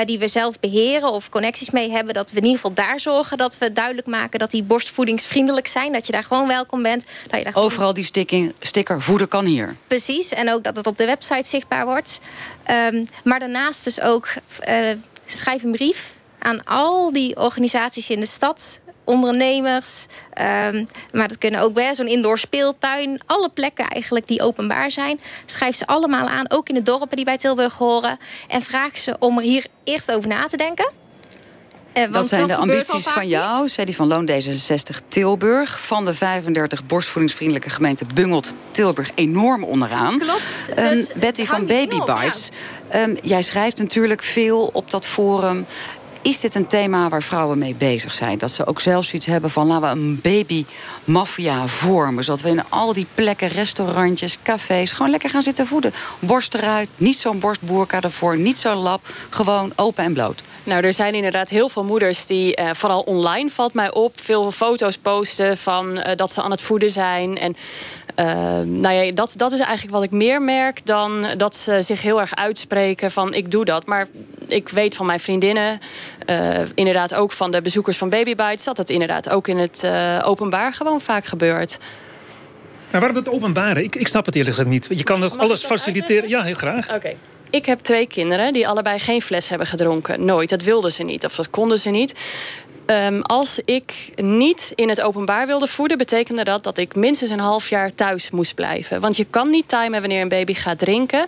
die 0.04 0.18
we 0.18 0.28
zelf 0.28 0.60
beheren 0.60 1.10
of 1.12 1.28
connecties 1.28 1.70
mee 1.70 1.90
hebben... 1.90 2.14
dat 2.14 2.30
we 2.30 2.36
in 2.36 2.44
ieder 2.44 2.60
geval 2.60 2.74
daar 2.74 3.00
zorgen 3.00 3.38
dat 3.38 3.58
we 3.58 3.72
duidelijk 3.72 4.06
maken... 4.06 4.38
dat 4.38 4.50
die 4.50 4.62
borstvoedingsvriendelijk 4.62 5.66
zijn, 5.66 5.92
dat 5.92 6.06
je 6.06 6.12
daar 6.12 6.24
gewoon 6.24 6.46
welkom 6.46 6.82
bent. 6.82 7.04
Dat 7.26 7.38
je 7.38 7.44
daar 7.44 7.54
Overal 7.54 7.94
die 7.94 8.04
sticking, 8.04 8.54
sticker 8.60 9.02
voeden 9.02 9.28
kan 9.28 9.44
hier. 9.44 9.76
Precies, 9.86 10.32
en 10.32 10.52
ook 10.52 10.64
dat 10.64 10.76
het 10.76 10.86
op 10.86 10.98
de 10.98 11.06
website 11.06 11.48
zichtbaar 11.48 11.84
wordt. 11.84 12.18
Um, 12.70 13.06
maar 13.24 13.38
daarnaast 13.38 13.84
dus 13.84 14.00
ook 14.00 14.28
uh, 14.68 14.88
schrijf 15.26 15.62
een 15.62 15.72
brief 15.72 16.14
aan 16.38 16.64
al 16.64 17.12
die 17.12 17.36
organisaties 17.36 18.10
in 18.10 18.20
de 18.20 18.26
stad 18.26 18.80
ondernemers. 19.04 20.06
Um, 20.72 20.88
maar 21.12 21.28
dat 21.28 21.38
kunnen 21.38 21.60
ook 21.60 21.80
zo'n 21.92 22.06
indoor 22.06 22.38
speeltuin. 22.38 23.20
Alle 23.26 23.48
plekken 23.48 23.88
eigenlijk 23.88 24.26
die 24.26 24.42
openbaar 24.42 24.90
zijn. 24.90 25.20
Schrijf 25.44 25.76
ze 25.76 25.86
allemaal 25.86 26.28
aan, 26.28 26.50
ook 26.50 26.68
in 26.68 26.74
de 26.74 26.82
dorpen 26.82 27.16
die 27.16 27.24
bij 27.24 27.38
Tilburg 27.38 27.74
horen. 27.74 28.18
En 28.48 28.62
vraag 28.62 28.98
ze 28.98 29.16
om 29.18 29.36
er 29.36 29.42
hier 29.42 29.66
eerst 29.84 30.12
over 30.12 30.28
na 30.28 30.46
te 30.46 30.56
denken. 30.56 31.05
Uh, 31.96 32.12
dat 32.12 32.28
zijn 32.28 32.46
de 32.46 32.56
ambities 32.56 33.06
van 33.06 33.28
jou, 33.28 33.68
zei 33.68 33.86
die 33.86 33.96
van 33.96 34.06
Loon 34.06 34.30
D66 34.30 35.08
Tilburg. 35.08 35.80
Van 35.80 36.04
de 36.04 36.14
35 36.14 36.86
borstvoedingsvriendelijke 36.86 37.70
gemeenten 37.70 38.06
bungelt 38.14 38.54
Tilburg 38.70 39.10
enorm 39.14 39.64
onderaan. 39.64 40.18
Klopt. 40.18 40.42
Um, 40.78 40.88
dus 40.88 41.12
Betty 41.14 41.44
van 41.44 41.66
Baby 41.66 41.98
Bites. 41.98 42.48
Ja. 42.90 43.02
Um, 43.02 43.16
jij 43.22 43.42
schrijft 43.42 43.78
natuurlijk 43.78 44.22
veel 44.22 44.70
op 44.72 44.90
dat 44.90 45.06
forum. 45.06 45.66
Is 46.22 46.40
dit 46.40 46.54
een 46.54 46.66
thema 46.66 47.08
waar 47.08 47.22
vrouwen 47.22 47.58
mee 47.58 47.74
bezig 47.74 48.14
zijn? 48.14 48.38
Dat 48.38 48.50
ze 48.50 48.66
ook 48.66 48.80
zelfs 48.80 49.12
iets 49.12 49.26
hebben 49.26 49.50
van 49.50 49.66
laten 49.66 49.88
we 49.88 49.94
een 49.94 50.20
baby-maffia 50.22 51.66
vormen. 51.66 52.24
Zodat 52.24 52.40
we 52.40 52.48
in 52.48 52.68
al 52.68 52.92
die 52.92 53.06
plekken, 53.14 53.48
restaurantjes, 53.48 54.38
cafés... 54.42 54.92
gewoon 54.92 55.10
lekker 55.10 55.30
gaan 55.30 55.42
zitten 55.42 55.66
voeden. 55.66 55.92
Borst 56.18 56.54
eruit, 56.54 56.88
niet 56.96 57.18
zo'n 57.18 57.38
borstboerka 57.38 58.00
ervoor, 58.00 58.38
niet 58.38 58.58
zo'n 58.58 58.76
lap. 58.76 59.08
Gewoon 59.30 59.72
open 59.76 60.04
en 60.04 60.12
bloot. 60.12 60.42
Nou, 60.66 60.84
er 60.84 60.92
zijn 60.92 61.14
inderdaad 61.14 61.48
heel 61.48 61.68
veel 61.68 61.84
moeders 61.84 62.26
die, 62.26 62.60
uh, 62.60 62.70
vooral 62.72 63.00
online 63.00 63.50
valt 63.50 63.74
mij 63.74 63.92
op... 63.92 64.20
veel 64.20 64.50
foto's 64.50 64.98
posten 64.98 65.56
van 65.56 65.98
uh, 65.98 66.04
dat 66.16 66.32
ze 66.32 66.42
aan 66.42 66.50
het 66.50 66.62
voeden 66.62 66.90
zijn. 66.90 67.38
En 67.38 67.56
uh, 68.20 68.26
nou 68.64 68.94
ja, 68.94 69.12
dat, 69.12 69.34
dat 69.36 69.52
is 69.52 69.58
eigenlijk 69.58 69.96
wat 69.96 70.02
ik 70.02 70.10
meer 70.10 70.42
merk... 70.42 70.86
dan 70.86 71.26
dat 71.36 71.56
ze 71.56 71.82
zich 71.82 72.02
heel 72.02 72.20
erg 72.20 72.36
uitspreken 72.36 73.10
van 73.10 73.34
ik 73.34 73.50
doe 73.50 73.64
dat. 73.64 73.86
Maar 73.86 74.06
ik 74.48 74.68
weet 74.68 74.96
van 74.96 75.06
mijn 75.06 75.20
vriendinnen, 75.20 75.80
inderdaad 76.74 77.14
ook 77.14 77.32
van 77.32 77.50
de 77.50 77.62
bezoekers 77.62 77.96
van 77.96 78.08
Baby 78.08 78.34
Bites... 78.34 78.64
dat 78.64 78.76
het 78.76 78.90
inderdaad 78.90 79.28
ook 79.28 79.48
in 79.48 79.58
het 79.58 79.86
openbaar 80.24 80.72
gewoon 80.72 81.00
vaak 81.00 81.24
gebeurt. 81.24 81.78
Nou, 82.90 83.04
waarom 83.04 83.16
het 83.16 83.28
openbare? 83.28 83.82
Ik, 83.82 83.96
ik 83.96 84.08
snap 84.08 84.26
het 84.26 84.36
eerlijk 84.36 84.56
gezegd 84.56 84.74
niet. 84.74 84.98
Je 84.98 85.04
kan 85.04 85.20
dat 85.20 85.38
alles 85.38 85.64
faciliteren. 85.64 86.28
Ja, 86.28 86.42
heel 86.42 86.54
graag. 86.54 86.86
Oké. 86.86 86.96
Okay. 86.96 87.16
Ik 87.56 87.66
heb 87.66 87.80
twee 87.80 88.06
kinderen 88.06 88.52
die 88.52 88.68
allebei 88.68 88.98
geen 88.98 89.22
fles 89.22 89.48
hebben 89.48 89.66
gedronken. 89.66 90.24
Nooit. 90.24 90.48
Dat 90.48 90.62
wilden 90.62 90.92
ze 90.92 91.02
niet. 91.02 91.24
Of 91.24 91.34
dat 91.34 91.50
konden 91.50 91.78
ze 91.78 91.90
niet. 91.90 92.14
Um, 92.86 93.22
als 93.22 93.60
ik 93.64 94.12
niet 94.16 94.72
in 94.74 94.88
het 94.88 95.00
openbaar 95.00 95.46
wilde 95.46 95.66
voeden... 95.66 95.98
betekende 95.98 96.44
dat 96.44 96.64
dat 96.64 96.78
ik 96.78 96.94
minstens 96.94 97.30
een 97.30 97.40
half 97.40 97.68
jaar 97.68 97.94
thuis 97.94 98.30
moest 98.30 98.54
blijven. 98.54 99.00
Want 99.00 99.16
je 99.16 99.24
kan 99.24 99.50
niet 99.50 99.68
timen 99.68 100.00
wanneer 100.00 100.20
een 100.20 100.28
baby 100.28 100.54
gaat 100.54 100.78
drinken. 100.78 101.26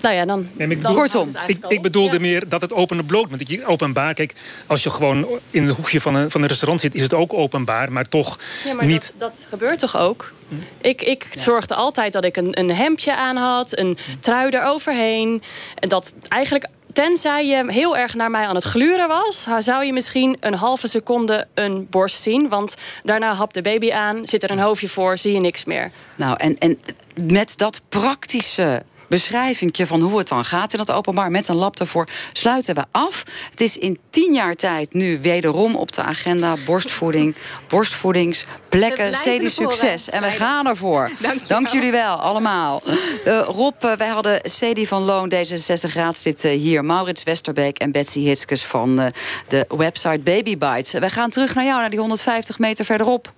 Nou 0.00 0.14
ja, 0.14 0.24
dan... 0.24 0.48
Nee, 0.52 0.68
ik 0.68 0.82
dan 0.82 0.94
kortom, 0.94 1.30
ik, 1.46 1.64
ik, 1.68 1.82
bedoelde 1.82 2.14
ja. 2.14 2.20
meer 2.20 2.48
dat 2.48 2.60
het 2.60 2.72
open 2.72 3.06
bloot... 3.06 3.28
Want 3.30 3.48
je 3.48 3.66
openbaar, 3.66 4.14
kijk, 4.14 4.34
als 4.66 4.82
je 4.82 4.90
gewoon 4.90 5.26
in 5.50 5.66
het 5.66 5.76
hoekje 5.76 6.00
van 6.00 6.14
een, 6.14 6.30
van 6.30 6.42
een 6.42 6.48
restaurant 6.48 6.80
zit... 6.80 6.94
is 6.94 7.02
het 7.02 7.14
ook 7.14 7.32
openbaar, 7.32 7.92
maar 7.92 8.08
toch 8.08 8.38
ja, 8.64 8.74
maar 8.74 8.84
niet... 8.84 9.14
Dat, 9.16 9.30
dat 9.30 9.46
gebeurt 9.48 9.78
toch 9.78 9.96
ook? 9.96 10.32
Hm? 10.48 10.54
Ik, 10.80 11.02
ik 11.02 11.26
ja. 11.32 11.40
zorgde 11.40 11.74
altijd 11.74 12.12
dat 12.12 12.24
ik 12.24 12.36
een, 12.36 12.58
een 12.58 12.74
hemdje 12.74 13.16
aan 13.16 13.36
had, 13.36 13.78
een 13.78 13.98
hm. 14.06 14.20
trui 14.20 14.50
eroverheen. 14.50 15.42
En 15.74 15.88
dat 15.88 16.14
eigenlijk 16.28 16.68
tenzij 16.92 17.46
je 17.46 17.64
heel 17.72 17.96
erg 17.96 18.14
naar 18.14 18.30
mij 18.30 18.46
aan 18.46 18.54
het 18.54 18.64
gluren 18.64 19.08
was... 19.08 19.46
zou 19.58 19.84
je 19.84 19.92
misschien 19.92 20.36
een 20.40 20.54
halve 20.54 20.88
seconde 20.88 21.46
een 21.54 21.86
borst 21.90 22.22
zien. 22.22 22.48
Want 22.48 22.74
daarna 23.02 23.34
hapt 23.34 23.54
de 23.54 23.62
baby 23.62 23.92
aan, 23.92 24.26
zit 24.26 24.42
er 24.42 24.50
een 24.50 24.58
hoofdje 24.58 24.88
voor, 24.88 25.18
zie 25.18 25.32
je 25.32 25.40
niks 25.40 25.64
meer. 25.64 25.90
Nou, 26.16 26.36
en, 26.38 26.58
en 26.58 26.78
met 27.14 27.58
dat 27.58 27.80
praktische 27.88 28.82
beschrijving 29.10 29.76
van 29.76 30.00
hoe 30.00 30.18
het 30.18 30.28
dan 30.28 30.44
gaat 30.44 30.72
in 30.72 30.78
het 30.78 30.90
openbaar... 30.90 31.30
met 31.30 31.48
een 31.48 31.56
lab 31.56 31.78
ervoor, 31.78 32.08
sluiten 32.32 32.74
we 32.74 32.84
af. 32.90 33.24
Het 33.50 33.60
is 33.60 33.78
in 33.78 33.98
tien 34.10 34.34
jaar 34.34 34.54
tijd 34.54 34.92
nu 34.92 35.20
wederom 35.20 35.76
op 35.76 35.92
de 35.92 36.02
agenda... 36.02 36.56
borstvoeding, 36.64 37.34
borstvoedingsplekken, 37.68 39.10
CD 39.10 39.50
Succes. 39.50 40.10
En 40.10 40.22
we 40.22 40.30
gaan 40.30 40.66
ervoor. 40.66 41.10
Dank, 41.18 41.46
Dank 41.48 41.68
jullie 41.68 41.90
wel, 41.90 42.16
allemaal. 42.16 42.82
Uh, 43.26 43.40
Rob, 43.40 43.84
uh, 43.84 43.92
wij 43.92 44.08
hadden 44.08 44.40
CD 44.40 44.88
van 44.88 45.02
Loon, 45.02 45.32
D66 45.34 45.92
raadslid 45.92 46.44
uh, 46.44 46.52
hier... 46.52 46.84
Maurits 46.84 47.22
Westerbeek 47.22 47.78
en 47.78 47.92
Betsy 47.92 48.20
Hitskes 48.20 48.64
van 48.64 49.12
de 49.48 49.66
website 49.68 50.18
Baby 50.18 50.58
Bites. 50.58 50.92
Wij 50.92 51.10
gaan 51.10 51.30
terug 51.30 51.54
naar 51.54 51.64
jou, 51.64 51.80
naar 51.80 51.90
die 51.90 51.98
150 51.98 52.58
meter 52.58 52.84
verderop. 52.84 53.32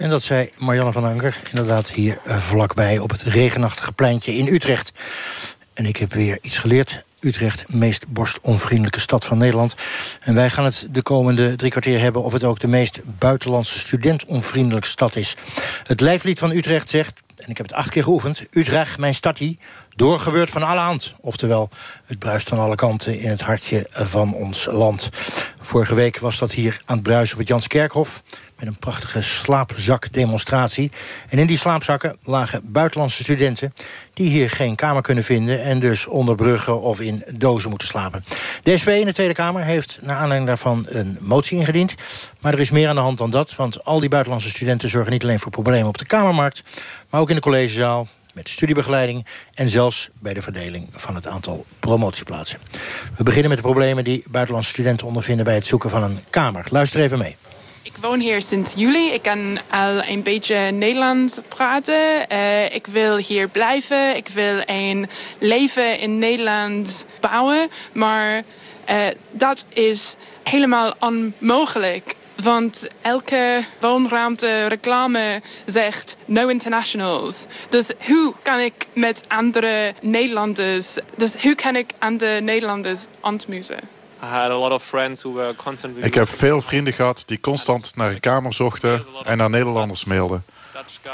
En 0.00 0.10
dat 0.10 0.22
zei 0.22 0.50
Marianne 0.56 0.92
van 0.92 1.04
Anker, 1.04 1.40
inderdaad 1.50 1.90
hier 1.90 2.18
vlakbij... 2.24 2.98
op 2.98 3.10
het 3.10 3.22
regenachtige 3.22 3.92
pleintje 3.92 4.34
in 4.34 4.46
Utrecht. 4.46 4.92
En 5.74 5.86
ik 5.86 5.96
heb 5.96 6.12
weer 6.12 6.38
iets 6.42 6.58
geleerd. 6.58 7.04
Utrecht, 7.20 7.72
meest 7.72 8.08
borstonvriendelijke 8.08 9.00
stad 9.00 9.24
van 9.24 9.38
Nederland. 9.38 9.74
En 10.20 10.34
wij 10.34 10.50
gaan 10.50 10.64
het 10.64 10.86
de 10.90 11.02
komende 11.02 11.56
drie 11.56 11.70
kwartier 11.70 12.00
hebben... 12.00 12.22
of 12.22 12.32
het 12.32 12.44
ook 12.44 12.58
de 12.58 12.66
meest 12.66 13.00
buitenlandse 13.18 13.78
studentonvriendelijke 13.78 14.88
stad 14.88 15.16
is. 15.16 15.36
Het 15.84 16.00
lijflied 16.00 16.38
van 16.38 16.50
Utrecht 16.50 16.90
zegt, 16.90 17.20
en 17.36 17.50
ik 17.50 17.56
heb 17.56 17.66
het 17.66 17.76
acht 17.76 17.90
keer 17.90 18.02
geoefend... 18.02 18.46
Utrecht, 18.50 18.98
mijn 18.98 19.14
stadie, 20.00 20.16
doorgebeurd 20.16 20.50
van 20.50 20.62
alle 20.62 20.80
hand. 20.80 21.14
Oftewel, 21.20 21.68
het 22.04 22.18
bruist 22.18 22.48
van 22.48 22.58
alle 22.58 22.74
kanten 22.74 23.18
in 23.18 23.28
het 23.28 23.40
hartje 23.40 23.86
van 23.90 24.34
ons 24.34 24.66
land. 24.70 25.10
Vorige 25.60 25.94
week 25.94 26.18
was 26.18 26.38
dat 26.38 26.52
hier 26.52 26.82
aan 26.84 26.96
het 26.96 27.04
bruisen 27.04 27.34
op 27.34 27.40
het 27.40 27.48
Janskerkhof 27.48 28.22
met 28.58 28.68
een 28.68 28.78
prachtige 28.78 29.22
slaapzakdemonstratie. 29.22 30.90
En 31.28 31.38
in 31.38 31.46
die 31.46 31.58
slaapzakken 31.58 32.16
lagen 32.22 32.60
buitenlandse 32.64 33.22
studenten... 33.22 33.74
die 34.14 34.28
hier 34.28 34.50
geen 34.50 34.74
kamer 34.74 35.02
kunnen 35.02 35.24
vinden... 35.24 35.62
en 35.62 35.80
dus 35.80 36.06
onder 36.06 36.34
bruggen 36.34 36.80
of 36.80 37.00
in 37.00 37.24
dozen 37.34 37.70
moeten 37.70 37.88
slapen. 37.88 38.24
De 38.62 38.78
SP 38.80 38.88
in 38.88 39.06
de 39.06 39.12
Tweede 39.12 39.34
Kamer 39.34 39.62
heeft 39.62 39.98
naar 40.02 40.16
aanleiding 40.16 40.46
daarvan 40.46 40.86
een 40.88 41.18
motie 41.20 41.58
ingediend. 41.58 41.94
Maar 42.40 42.52
er 42.52 42.60
is 42.60 42.70
meer 42.70 42.88
aan 42.88 42.94
de 42.94 43.00
hand 43.00 43.18
dan 43.18 43.30
dat... 43.30 43.56
want 43.56 43.84
al 43.84 44.00
die 44.00 44.08
buitenlandse 44.08 44.50
studenten 44.50 44.88
zorgen 44.88 45.12
niet 45.12 45.22
alleen 45.22 45.40
voor 45.40 45.52
problemen 45.52 45.88
op 45.88 45.98
de 45.98 46.06
kamermarkt... 46.06 46.62
maar 47.10 47.20
ook 47.20 47.28
in 47.28 47.34
de 47.34 47.40
collegezaal, 47.40 48.08
met 48.34 48.48
studiebegeleiding... 48.48 49.26
en 49.54 49.68
zelfs 49.68 50.08
bij 50.18 50.34
de 50.34 50.42
verdeling 50.42 50.88
van 50.90 51.14
het 51.14 51.26
aantal 51.26 51.64
promotieplaatsen. 51.80 52.58
We 53.16 53.22
beginnen 53.22 53.48
met 53.48 53.58
de 53.58 53.64
problemen 53.64 54.04
die 54.04 54.24
buitenlandse 54.28 54.70
studenten 54.70 55.06
ondervinden... 55.06 55.44
bij 55.44 55.54
het 55.54 55.66
zoeken 55.66 55.90
van 55.90 56.02
een 56.02 56.18
kamer. 56.30 56.66
Luister 56.70 57.00
even 57.00 57.18
mee. 57.18 57.36
Ik 57.82 57.96
woon 58.00 58.20
hier 58.20 58.42
sinds 58.42 58.74
juli. 58.74 59.12
Ik 59.12 59.22
kan 59.22 59.58
al 59.70 60.04
een 60.04 60.22
beetje 60.22 60.56
Nederlands 60.56 61.40
praten. 61.48 62.26
Uh, 62.32 62.74
ik 62.74 62.86
wil 62.86 63.16
hier 63.16 63.48
blijven. 63.48 64.16
Ik 64.16 64.28
wil 64.28 64.62
een 64.66 65.08
leven 65.38 65.98
in 65.98 66.18
Nederland 66.18 67.06
bouwen. 67.20 67.68
Maar 67.92 68.42
uh, 68.90 68.96
dat 69.30 69.64
is 69.68 70.16
helemaal 70.42 70.94
onmogelijk. 70.98 72.14
Want 72.42 72.88
elke 73.00 73.64
woonruimte 73.80 74.66
reclame 74.66 75.42
zegt 75.66 76.16
no 76.24 76.48
internationals. 76.48 77.46
Dus 77.68 77.90
hoe 78.06 78.34
kan 78.42 78.58
ik 78.58 78.86
met 78.92 79.24
andere 79.28 79.94
Nederlanders... 80.00 80.98
Dus 81.16 81.34
hoe 81.42 81.54
kan 81.54 81.76
ik 81.76 81.92
aan 81.98 82.16
de 82.16 82.40
Nederlanders 82.42 83.06
ontmoeten? 83.20 83.78
Ik 86.00 86.14
heb 86.14 86.28
veel 86.28 86.60
vrienden 86.60 86.92
gehad 86.92 87.22
die 87.26 87.40
constant 87.40 87.96
naar 87.96 88.10
een 88.10 88.20
kamer 88.20 88.54
zochten 88.54 89.04
en 89.24 89.36
naar 89.36 89.50
Nederlanders 89.50 90.04
mailden. 90.04 90.44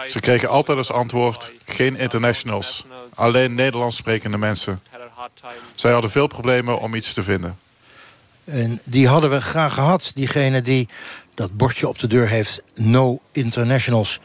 Ze 0.09 0.21
kregen 0.21 0.49
altijd 0.49 0.79
als 0.79 0.91
antwoord 0.91 1.53
geen 1.65 1.97
internationals, 1.97 2.85
alleen 3.15 3.55
Nederlands 3.55 3.97
sprekende 3.97 4.39
mensen. 4.39 4.83
Zij 5.75 5.93
hadden 5.93 6.11
veel 6.11 6.27
problemen 6.27 6.79
om 6.79 6.95
iets 6.95 7.13
te 7.13 7.23
vinden. 7.23 7.59
En 8.47 8.81
die 8.85 9.09
hadden 9.09 9.31
we 9.31 9.41
graag 9.41 9.75
gehad. 9.75 10.13
Diegene 10.15 10.61
die 10.61 10.89
dat 11.35 11.57
bordje 11.57 11.89
op 11.89 11.99
de 11.99 12.07
deur 12.07 12.29
heeft, 12.29 12.63
no 12.75 13.21
internationals. 13.33 14.21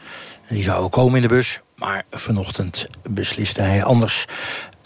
Die 0.48 0.62
zou 0.62 0.82
ook 0.82 0.92
komen 0.92 1.16
in 1.16 1.22
de 1.22 1.34
bus, 1.34 1.60
maar 1.76 2.04
vanochtend 2.10 2.86
besliste 3.10 3.60
hij 3.60 3.84
anders. 3.84 4.24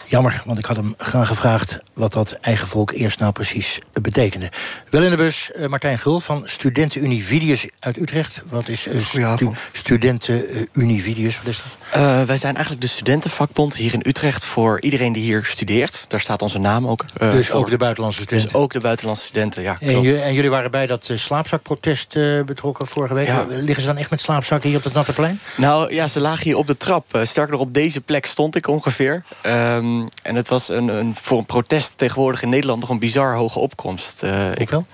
Jammer, 0.09 0.41
want 0.45 0.59
ik 0.59 0.65
had 0.65 0.75
hem 0.75 0.93
graag 0.97 1.27
gevraagd 1.27 1.79
wat 1.93 2.13
dat 2.13 2.31
eigen 2.31 2.67
volk 2.67 2.91
eerst 2.91 3.19
nou 3.19 3.31
precies 3.31 3.79
betekende. 4.01 4.51
Wel 4.89 5.03
in 5.03 5.09
de 5.09 5.15
bus 5.15 5.51
uh, 5.55 5.67
Martijn 5.67 5.99
Gul 5.99 6.19
van 6.19 6.41
Studentenunie 6.45 7.25
Vidius 7.25 7.67
uit 7.79 7.97
Utrecht. 7.97 8.41
Wat 8.49 8.67
is 8.67 8.87
uh, 8.87 9.01
stu 9.01 9.51
Studentenunie 9.71 11.03
Vidius? 11.03 11.37
Wat 11.37 11.47
is 11.47 11.61
dat? 11.63 12.01
Uh, 12.01 12.23
wij 12.23 12.37
zijn 12.37 12.53
eigenlijk 12.53 12.85
de 12.85 12.91
studentenvakbond 12.91 13.75
hier 13.75 13.93
in 13.93 14.01
Utrecht 14.05 14.45
voor 14.45 14.81
iedereen 14.81 15.13
die 15.13 15.23
hier 15.23 15.45
studeert. 15.45 16.05
Daar 16.07 16.19
staat 16.19 16.41
onze 16.41 16.59
naam 16.59 16.87
ook. 16.87 17.05
dus 17.19 17.47
voor. 17.47 17.59
ook 17.59 17.69
de 17.69 17.77
buitenlandse 17.77 18.21
studenten? 18.21 18.51
Dus 18.51 18.61
ook 18.61 18.71
de 18.71 18.79
buitenlandse 18.79 19.25
studenten, 19.25 19.61
ja. 19.61 19.77
En, 19.79 20.01
jullie, 20.01 20.21
en 20.21 20.33
jullie 20.33 20.49
waren 20.49 20.71
bij 20.71 20.85
dat 20.85 21.11
slaapzakprotest 21.13 22.13
betrokken 22.45 22.87
vorige 22.87 23.13
week. 23.13 23.27
Ja. 23.27 23.45
Liggen 23.49 23.81
ze 23.81 23.87
dan 23.89 23.97
echt 23.97 24.09
met 24.09 24.21
slaapzakken 24.21 24.69
hier 24.69 24.77
op 24.77 24.83
het 24.83 24.93
natte 24.93 25.13
plein? 25.13 25.39
Nou 25.55 25.93
ja, 25.93 26.07
ze 26.07 26.19
lagen 26.19 26.43
hier 26.43 26.57
op 26.57 26.67
de 26.67 26.77
trap. 26.77 27.19
sterker 27.23 27.51
nog, 27.51 27.61
op 27.61 27.73
deze 27.73 28.01
plek 28.01 28.25
stond 28.25 28.55
ik 28.55 28.67
ongeveer. 28.67 29.23
Um, 29.43 29.96
en 30.21 30.35
het 30.35 30.47
was 30.47 30.69
een, 30.69 30.87
een, 30.87 31.15
voor 31.15 31.37
een 31.37 31.45
protest 31.45 31.97
tegenwoordig 31.97 32.41
in 32.41 32.49
Nederland 32.49 32.79
nog 32.79 32.89
een 32.89 32.99
bizar 32.99 33.35
hoge 33.35 33.59
opkomst. 33.59 34.23
Uh, 34.23 34.51
ik, 34.55 34.69
wel? 34.69 34.85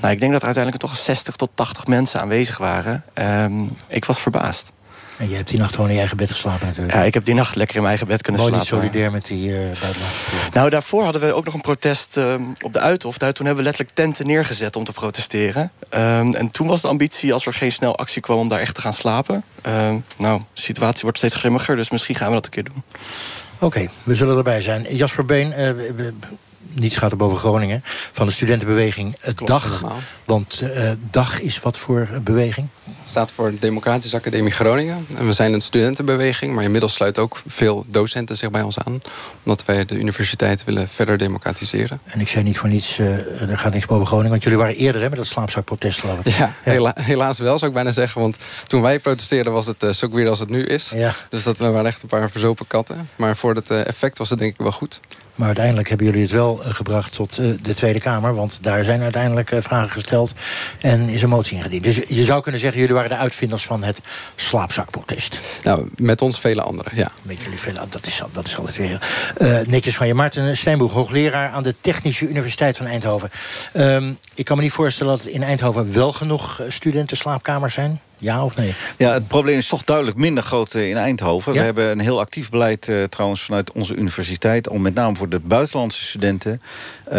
Nou, 0.00 0.12
ik 0.12 0.20
denk 0.20 0.32
dat 0.32 0.40
er 0.40 0.46
uiteindelijk 0.46 0.84
toch 0.84 0.96
60 0.96 1.36
tot 1.36 1.50
80 1.54 1.86
mensen 1.86 2.20
aanwezig 2.20 2.58
waren. 2.58 3.04
Um, 3.14 3.76
ik 3.88 4.04
was 4.04 4.20
verbaasd. 4.20 4.72
En 5.22 5.28
je 5.28 5.36
hebt 5.36 5.48
die 5.48 5.58
nacht 5.58 5.70
gewoon 5.74 5.86
in 5.86 5.92
je 5.92 6.00
eigen 6.00 6.16
bed 6.16 6.30
geslapen 6.30 6.66
natuurlijk. 6.66 6.94
Ja, 6.94 7.02
ik 7.02 7.14
heb 7.14 7.24
die 7.24 7.34
nacht 7.34 7.56
lekker 7.56 7.76
in 7.76 7.82
mijn 7.82 7.96
eigen 7.96 8.14
bed 8.14 8.22
kunnen 8.22 8.40
Mooi 8.40 8.54
slapen. 8.54 8.76
niet 8.76 8.82
solidair 8.82 9.12
met 9.12 9.26
die 9.26 9.48
uh, 9.48 9.56
buitenlandse 9.56 10.50
Nou, 10.52 10.70
daarvoor 10.70 11.02
hadden 11.02 11.22
we 11.22 11.32
ook 11.32 11.44
nog 11.44 11.54
een 11.54 11.60
protest 11.60 12.16
uh, 12.16 12.34
op 12.64 12.72
de 12.72 12.80
Uithof. 12.80 13.18
Daar, 13.18 13.32
toen 13.32 13.46
hebben 13.46 13.64
we 13.64 13.70
letterlijk 13.70 13.96
tenten 13.96 14.26
neergezet 14.26 14.76
om 14.76 14.84
te 14.84 14.92
protesteren. 14.92 15.70
Um, 15.90 16.34
en 16.34 16.50
toen 16.50 16.66
was 16.66 16.80
de 16.80 16.88
ambitie, 16.88 17.32
als 17.32 17.46
er 17.46 17.54
geen 17.54 17.72
snel 17.72 17.96
actie 17.96 18.22
kwam... 18.22 18.38
om 18.38 18.48
daar 18.48 18.60
echt 18.60 18.74
te 18.74 18.80
gaan 18.80 18.92
slapen. 18.92 19.44
Um, 19.66 20.04
nou, 20.16 20.42
de 20.54 20.60
situatie 20.60 21.02
wordt 21.02 21.18
steeds 21.18 21.34
grimmiger, 21.34 21.76
dus 21.76 21.90
misschien 21.90 22.14
gaan 22.14 22.28
we 22.28 22.34
dat 22.34 22.44
een 22.44 22.50
keer 22.50 22.64
doen. 22.64 22.82
Oké, 23.62 23.88
we 24.02 24.14
zullen 24.14 24.36
erbij 24.36 24.60
zijn. 24.60 24.96
Jasper 24.96 25.24
Been, 25.24 25.52
uh, 25.58 26.08
niets 26.72 26.96
gaat 26.96 27.10
er 27.10 27.16
boven 27.16 27.38
Groningen... 27.38 27.82
van 28.12 28.26
de 28.26 28.32
studentenbeweging 28.32 29.16
Klopt, 29.20 29.46
DAG. 29.46 29.64
Helemaal. 29.64 29.98
Want 30.24 30.62
uh, 30.62 30.90
DAG 31.10 31.40
is 31.40 31.60
wat 31.60 31.78
voor 31.78 32.08
beweging? 32.22 32.68
Het 32.84 33.08
staat 33.08 33.32
voor 33.32 33.52
Democratische 33.60 34.16
Academie 34.16 34.52
Groningen. 34.52 35.06
En 35.16 35.26
we 35.26 35.32
zijn 35.32 35.52
een 35.52 35.60
studentenbeweging, 35.60 36.54
maar 36.54 36.64
inmiddels 36.64 36.92
sluiten 36.92 37.22
ook 37.22 37.42
veel 37.46 37.84
docenten 37.88 38.36
zich 38.36 38.50
bij 38.50 38.62
ons 38.62 38.78
aan. 38.78 39.00
Omdat 39.42 39.64
wij 39.64 39.84
de 39.84 39.94
universiteit 39.94 40.64
willen 40.64 40.88
verder 40.88 41.18
democratiseren. 41.18 42.00
En 42.04 42.20
ik 42.20 42.28
zei 42.28 42.44
niet 42.44 42.58
voor 42.58 42.68
niets, 42.68 42.98
uh, 42.98 43.40
er 43.40 43.58
gaat 43.58 43.72
niks 43.72 43.86
boven 43.86 44.06
Groningen. 44.06 44.30
Want 44.30 44.42
jullie 44.42 44.58
waren 44.58 44.74
eerder 44.74 45.02
hè, 45.02 45.08
met 45.08 45.18
dat 45.18 45.26
slaapzakprotest, 45.26 46.00
geloof 46.00 46.18
ik. 46.18 46.26
Ja, 46.26 46.36
ja. 46.38 46.54
Hela 46.62 46.94
helaas 47.00 47.38
wel, 47.38 47.58
zou 47.58 47.70
ik 47.70 47.76
bijna 47.76 47.90
zeggen. 47.90 48.20
Want 48.20 48.36
toen 48.66 48.82
wij 48.82 48.98
protesteerden 48.98 49.52
was 49.52 49.66
het 49.66 49.82
uh, 49.82 49.92
zo 49.92 50.10
weer 50.10 50.28
als 50.28 50.38
het 50.38 50.50
nu 50.50 50.64
is. 50.64 50.92
Ja. 50.94 51.14
Dus 51.28 51.42
dat 51.42 51.58
we 51.58 51.68
waren 51.68 51.86
echt 51.86 52.02
een 52.02 52.08
paar 52.08 52.30
verzopen 52.30 52.66
katten. 52.66 53.08
Maar 53.16 53.36
voor 53.36 53.54
het 53.54 53.70
effect 53.70 54.18
was 54.18 54.30
het 54.30 54.38
denk 54.38 54.52
ik 54.52 54.58
wel 54.58 54.72
goed. 54.72 55.00
Maar 55.42 55.50
uiteindelijk 55.50 55.88
hebben 55.88 56.06
jullie 56.06 56.22
het 56.22 56.30
wel 56.30 56.60
gebracht 56.64 57.12
tot 57.12 57.36
de 57.36 57.74
Tweede 57.74 58.00
Kamer. 58.00 58.34
Want 58.34 58.58
daar 58.62 58.84
zijn 58.84 59.02
uiteindelijk 59.02 59.52
vragen 59.58 59.90
gesteld 59.90 60.34
en 60.80 61.08
is 61.08 61.22
een 61.22 61.28
motie 61.28 61.56
ingediend. 61.56 61.84
Dus 61.84 62.00
je 62.08 62.24
zou 62.24 62.42
kunnen 62.42 62.60
zeggen, 62.60 62.80
jullie 62.80 62.94
waren 62.94 63.10
de 63.10 63.16
uitvinders 63.16 63.64
van 63.64 63.82
het 63.82 64.00
slaapzakprotest. 64.36 65.40
Nou, 65.64 65.88
met 65.96 66.22
ons 66.22 66.40
vele 66.40 66.62
anderen, 66.62 66.96
ja. 66.96 67.10
Met 67.22 67.40
jullie 67.42 67.58
vele 67.58 67.80
dat 67.88 68.06
is, 68.06 68.22
dat 68.32 68.46
is 68.46 68.58
altijd 68.58 68.76
weer 68.76 69.00
uh, 69.38 69.58
netjes 69.66 69.96
van 69.96 70.06
je. 70.06 70.14
Maarten 70.14 70.56
Steenboeg, 70.56 70.92
hoogleraar 70.92 71.50
aan 71.50 71.62
de 71.62 71.74
Technische 71.80 72.28
Universiteit 72.28 72.76
van 72.76 72.86
Eindhoven. 72.86 73.30
Um, 73.74 74.18
ik 74.34 74.44
kan 74.44 74.56
me 74.56 74.62
niet 74.62 74.72
voorstellen 74.72 75.16
dat 75.16 75.26
in 75.26 75.42
Eindhoven 75.42 75.92
wel 75.92 76.12
genoeg 76.12 76.62
studentenslaapkamers 76.68 77.74
zijn. 77.74 78.00
Ja 78.22 78.44
of 78.44 78.56
nee? 78.56 78.74
Ja, 78.98 79.12
het 79.12 79.28
probleem 79.28 79.58
is 79.58 79.68
toch 79.68 79.84
duidelijk 79.84 80.16
minder 80.16 80.44
groot 80.44 80.74
in 80.74 80.96
Eindhoven. 80.96 81.52
Ja? 81.52 81.58
We 81.58 81.64
hebben 81.64 81.90
een 81.90 82.00
heel 82.00 82.20
actief 82.20 82.50
beleid 82.50 82.88
uh, 82.88 83.04
trouwens 83.04 83.42
vanuit 83.42 83.72
onze 83.72 83.94
universiteit... 83.94 84.68
om 84.68 84.82
met 84.82 84.94
name 84.94 85.16
voor 85.16 85.28
de 85.28 85.38
buitenlandse 85.38 86.04
studenten 86.04 86.62
uh, 87.12 87.14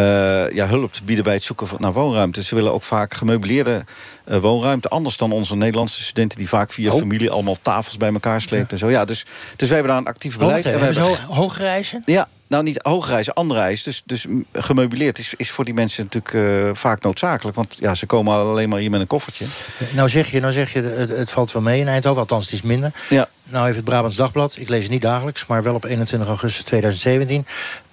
ja, 0.51 0.67
hulp 0.67 0.93
te 0.93 1.03
bieden 1.03 1.23
bij 1.23 1.33
het 1.33 1.43
zoeken 1.43 1.67
naar 1.77 1.93
woonruimte. 1.93 2.43
Ze 2.43 2.55
willen 2.55 2.73
ook 2.73 2.83
vaak 2.83 3.13
gemeubileerde 3.13 3.85
uh, 4.27 4.37
woonruimte. 4.37 4.89
Anders 4.89 5.17
dan 5.17 5.31
onze 5.31 5.55
Nederlandse 5.55 6.03
studenten 6.03 6.37
die 6.37 6.49
vaak 6.49 6.71
via 6.71 6.91
oh. 6.91 6.99
familie... 6.99 7.29
allemaal 7.29 7.57
tafels 7.61 7.97
bij 7.97 8.13
elkaar 8.13 8.41
slepen 8.41 8.65
ja. 8.65 8.71
en 8.71 8.77
zo. 8.77 8.89
Ja, 8.89 9.05
dus, 9.05 9.25
dus 9.55 9.67
wij 9.67 9.77
hebben 9.77 9.87
daar 9.87 10.01
een 10.01 10.13
actief 10.13 10.37
beleid. 10.37 10.65
Oh, 10.65 10.71
en 10.71 10.79
we 10.79 10.85
hebben 10.85 11.05
zo 11.05 11.33
hoge 11.33 11.59
reizen? 11.59 12.01
Ja, 12.05 12.27
nou, 12.53 12.65
niet 12.65 12.79
hoogreis, 12.81 13.33
andere 13.33 13.59
reis. 13.59 13.83
Dus, 13.83 14.01
dus 14.05 14.25
gemeubileerd 14.53 15.19
is, 15.19 15.33
is 15.37 15.51
voor 15.51 15.65
die 15.65 15.73
mensen 15.73 16.03
natuurlijk 16.03 16.33
uh, 16.33 16.69
vaak 16.73 17.01
noodzakelijk. 17.01 17.55
Want 17.55 17.75
ja, 17.79 17.95
ze 17.95 18.05
komen 18.05 18.33
alleen 18.33 18.69
maar 18.69 18.79
hier 18.79 18.89
met 18.89 19.01
een 19.01 19.07
koffertje. 19.07 19.45
Nou 19.91 20.09
zeg 20.09 20.31
je, 20.31 20.39
nou 20.39 20.53
zeg 20.53 20.73
je 20.73 20.81
het, 20.81 21.09
het 21.09 21.31
valt 21.31 21.51
wel 21.51 21.61
mee 21.61 21.79
in 21.79 21.87
Eindhoven. 21.87 22.21
Althans, 22.21 22.45
het 22.45 22.53
is 22.53 22.61
minder. 22.61 22.91
Ja. 23.09 23.29
Nou 23.43 23.65
heeft 23.65 23.75
het 23.75 23.85
Brabants 23.85 24.15
Dagblad, 24.17 24.55
ik 24.57 24.69
lees 24.69 24.81
het 24.81 24.91
niet 24.91 25.01
dagelijks... 25.01 25.45
maar 25.45 25.63
wel 25.63 25.73
op 25.73 25.83
21 25.83 26.27
augustus 26.27 26.63
2017... 26.63 27.45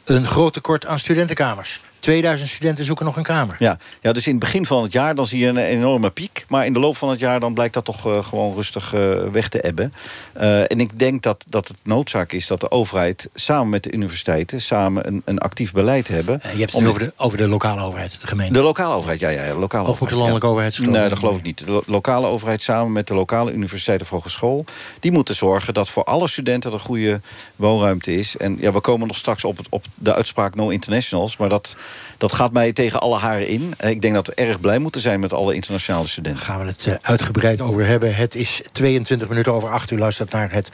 een 0.05 0.27
groot 0.27 0.53
tekort 0.53 0.87
aan 0.87 0.99
studentenkamers. 0.99 1.81
2000 2.00 2.48
studenten 2.48 2.84
zoeken 2.84 3.04
nog 3.04 3.16
een 3.16 3.22
kamer. 3.22 3.56
Ja, 3.58 3.78
ja, 4.00 4.12
dus 4.12 4.26
in 4.26 4.30
het 4.30 4.40
begin 4.40 4.66
van 4.66 4.82
het 4.82 4.92
jaar 4.92 5.14
dan 5.14 5.26
zie 5.26 5.38
je 5.38 5.46
een 5.46 5.56
enorme 5.56 6.10
piek. 6.10 6.44
Maar 6.48 6.66
in 6.66 6.72
de 6.72 6.78
loop 6.78 6.96
van 6.96 7.08
het 7.08 7.20
jaar 7.20 7.40
dan 7.40 7.54
blijkt 7.54 7.74
dat 7.74 7.84
toch 7.84 8.06
uh, 8.06 8.24
gewoon 8.24 8.54
rustig 8.54 8.94
uh, 8.94 9.22
weg 9.32 9.48
te 9.48 9.60
ebben. 9.60 9.92
Uh, 10.36 10.60
en 10.60 10.80
ik 10.80 10.98
denk 10.98 11.22
dat, 11.22 11.44
dat 11.48 11.68
het 11.68 11.76
noodzaak 11.82 12.32
is 12.32 12.46
dat 12.46 12.60
de 12.60 12.70
overheid 12.70 13.28
samen 13.34 13.68
met 13.68 13.82
de 13.82 13.92
universiteiten... 13.92 14.60
samen 14.60 15.06
een, 15.06 15.22
een 15.24 15.38
actief 15.38 15.72
beleid 15.72 16.08
hebben. 16.08 16.40
je 16.52 16.58
hebt 16.58 16.72
het 16.72 16.86
over 16.86 17.00
de, 17.00 17.12
over 17.16 17.38
de 17.38 17.48
lokale 17.48 17.82
overheid, 17.82 18.20
de 18.20 18.26
gemeente. 18.26 18.52
De 18.52 18.62
lokale 18.62 18.94
overheid, 18.94 19.20
ja. 19.20 19.28
ja, 19.28 19.44
ja 19.44 19.52
de 19.52 19.58
lokale 19.58 19.88
of 19.88 20.00
moet 20.00 20.08
de 20.08 20.14
landelijke 20.14 20.46
ja. 20.46 20.52
overheid 20.52 20.78
Nee, 20.78 21.08
dat 21.08 21.18
geloof 21.18 21.36
ik 21.36 21.42
niet. 21.42 21.58
De 21.58 21.72
lo 21.72 21.82
lokale 21.86 22.26
overheid 22.26 22.62
samen 22.62 22.92
met 22.92 23.06
de 23.06 23.14
lokale 23.14 23.52
universiteiten 23.52 24.06
of 24.06 24.12
hogeschool... 24.12 24.64
die 25.00 25.12
moeten 25.12 25.34
zorgen 25.34 25.74
dat 25.74 25.88
voor 25.88 26.04
alle 26.04 26.28
studenten 26.28 26.72
er 26.72 26.80
goede 26.80 27.20
woonruimte 27.56 28.14
is. 28.14 28.36
En 28.36 28.56
ja, 28.60 28.72
we 28.72 28.80
komen 28.80 29.06
nog 29.06 29.16
straks 29.16 29.44
op, 29.44 29.56
het, 29.56 29.66
op 29.70 29.84
de 29.94 30.14
uitspraak 30.14 30.54
No 30.54 30.68
Internationals... 30.68 31.36
maar 31.36 31.48
dat... 31.48 31.76
Dat 32.18 32.33
gaat 32.33 32.53
mij 32.53 32.72
tegen 32.72 33.00
alle 33.00 33.18
haren 33.18 33.46
in. 33.46 33.72
Ik 33.79 34.00
denk 34.00 34.14
dat 34.14 34.26
we 34.26 34.35
erg 34.35 34.61
blij 34.61 34.79
moeten 34.79 35.00
zijn 35.00 35.20
met 35.20 35.33
alle 35.33 35.55
internationale 35.55 36.07
studenten. 36.07 36.46
Daar 36.46 36.55
gaan 36.55 36.64
we 36.64 36.70
het 36.70 36.87
uh, 36.87 36.94
uitgebreid 37.00 37.61
over 37.61 37.87
hebben. 37.87 38.14
Het 38.14 38.35
is 38.35 38.61
22 38.72 39.29
minuten 39.29 39.53
over 39.53 39.70
8 39.70 39.90
uur. 39.90 39.98
Luistert 39.98 40.31
naar 40.31 40.53
het 40.53 40.68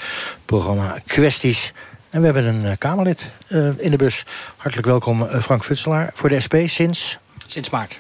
programma 0.45 0.99
Kwesties. 1.07 1.73
En 2.11 2.19
we 2.19 2.25
hebben 2.25 2.45
een 2.45 2.63
uh, 2.63 2.71
Kamerlid 2.79 3.31
in 3.77 3.91
de 3.91 3.97
bus. 3.97 4.25
Hartelijk 4.57 4.89
welkom, 4.89 5.29
Frank 5.29 5.65
Futselaar. 5.65 6.11
Voor 6.15 6.29
de 6.29 6.41
SP 6.47 6.55
sinds? 6.67 7.19
Sinds 7.47 7.71
maart. 7.71 7.99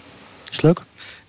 Is 0.50 0.56
het 0.56 0.62
leuk? 0.62 0.80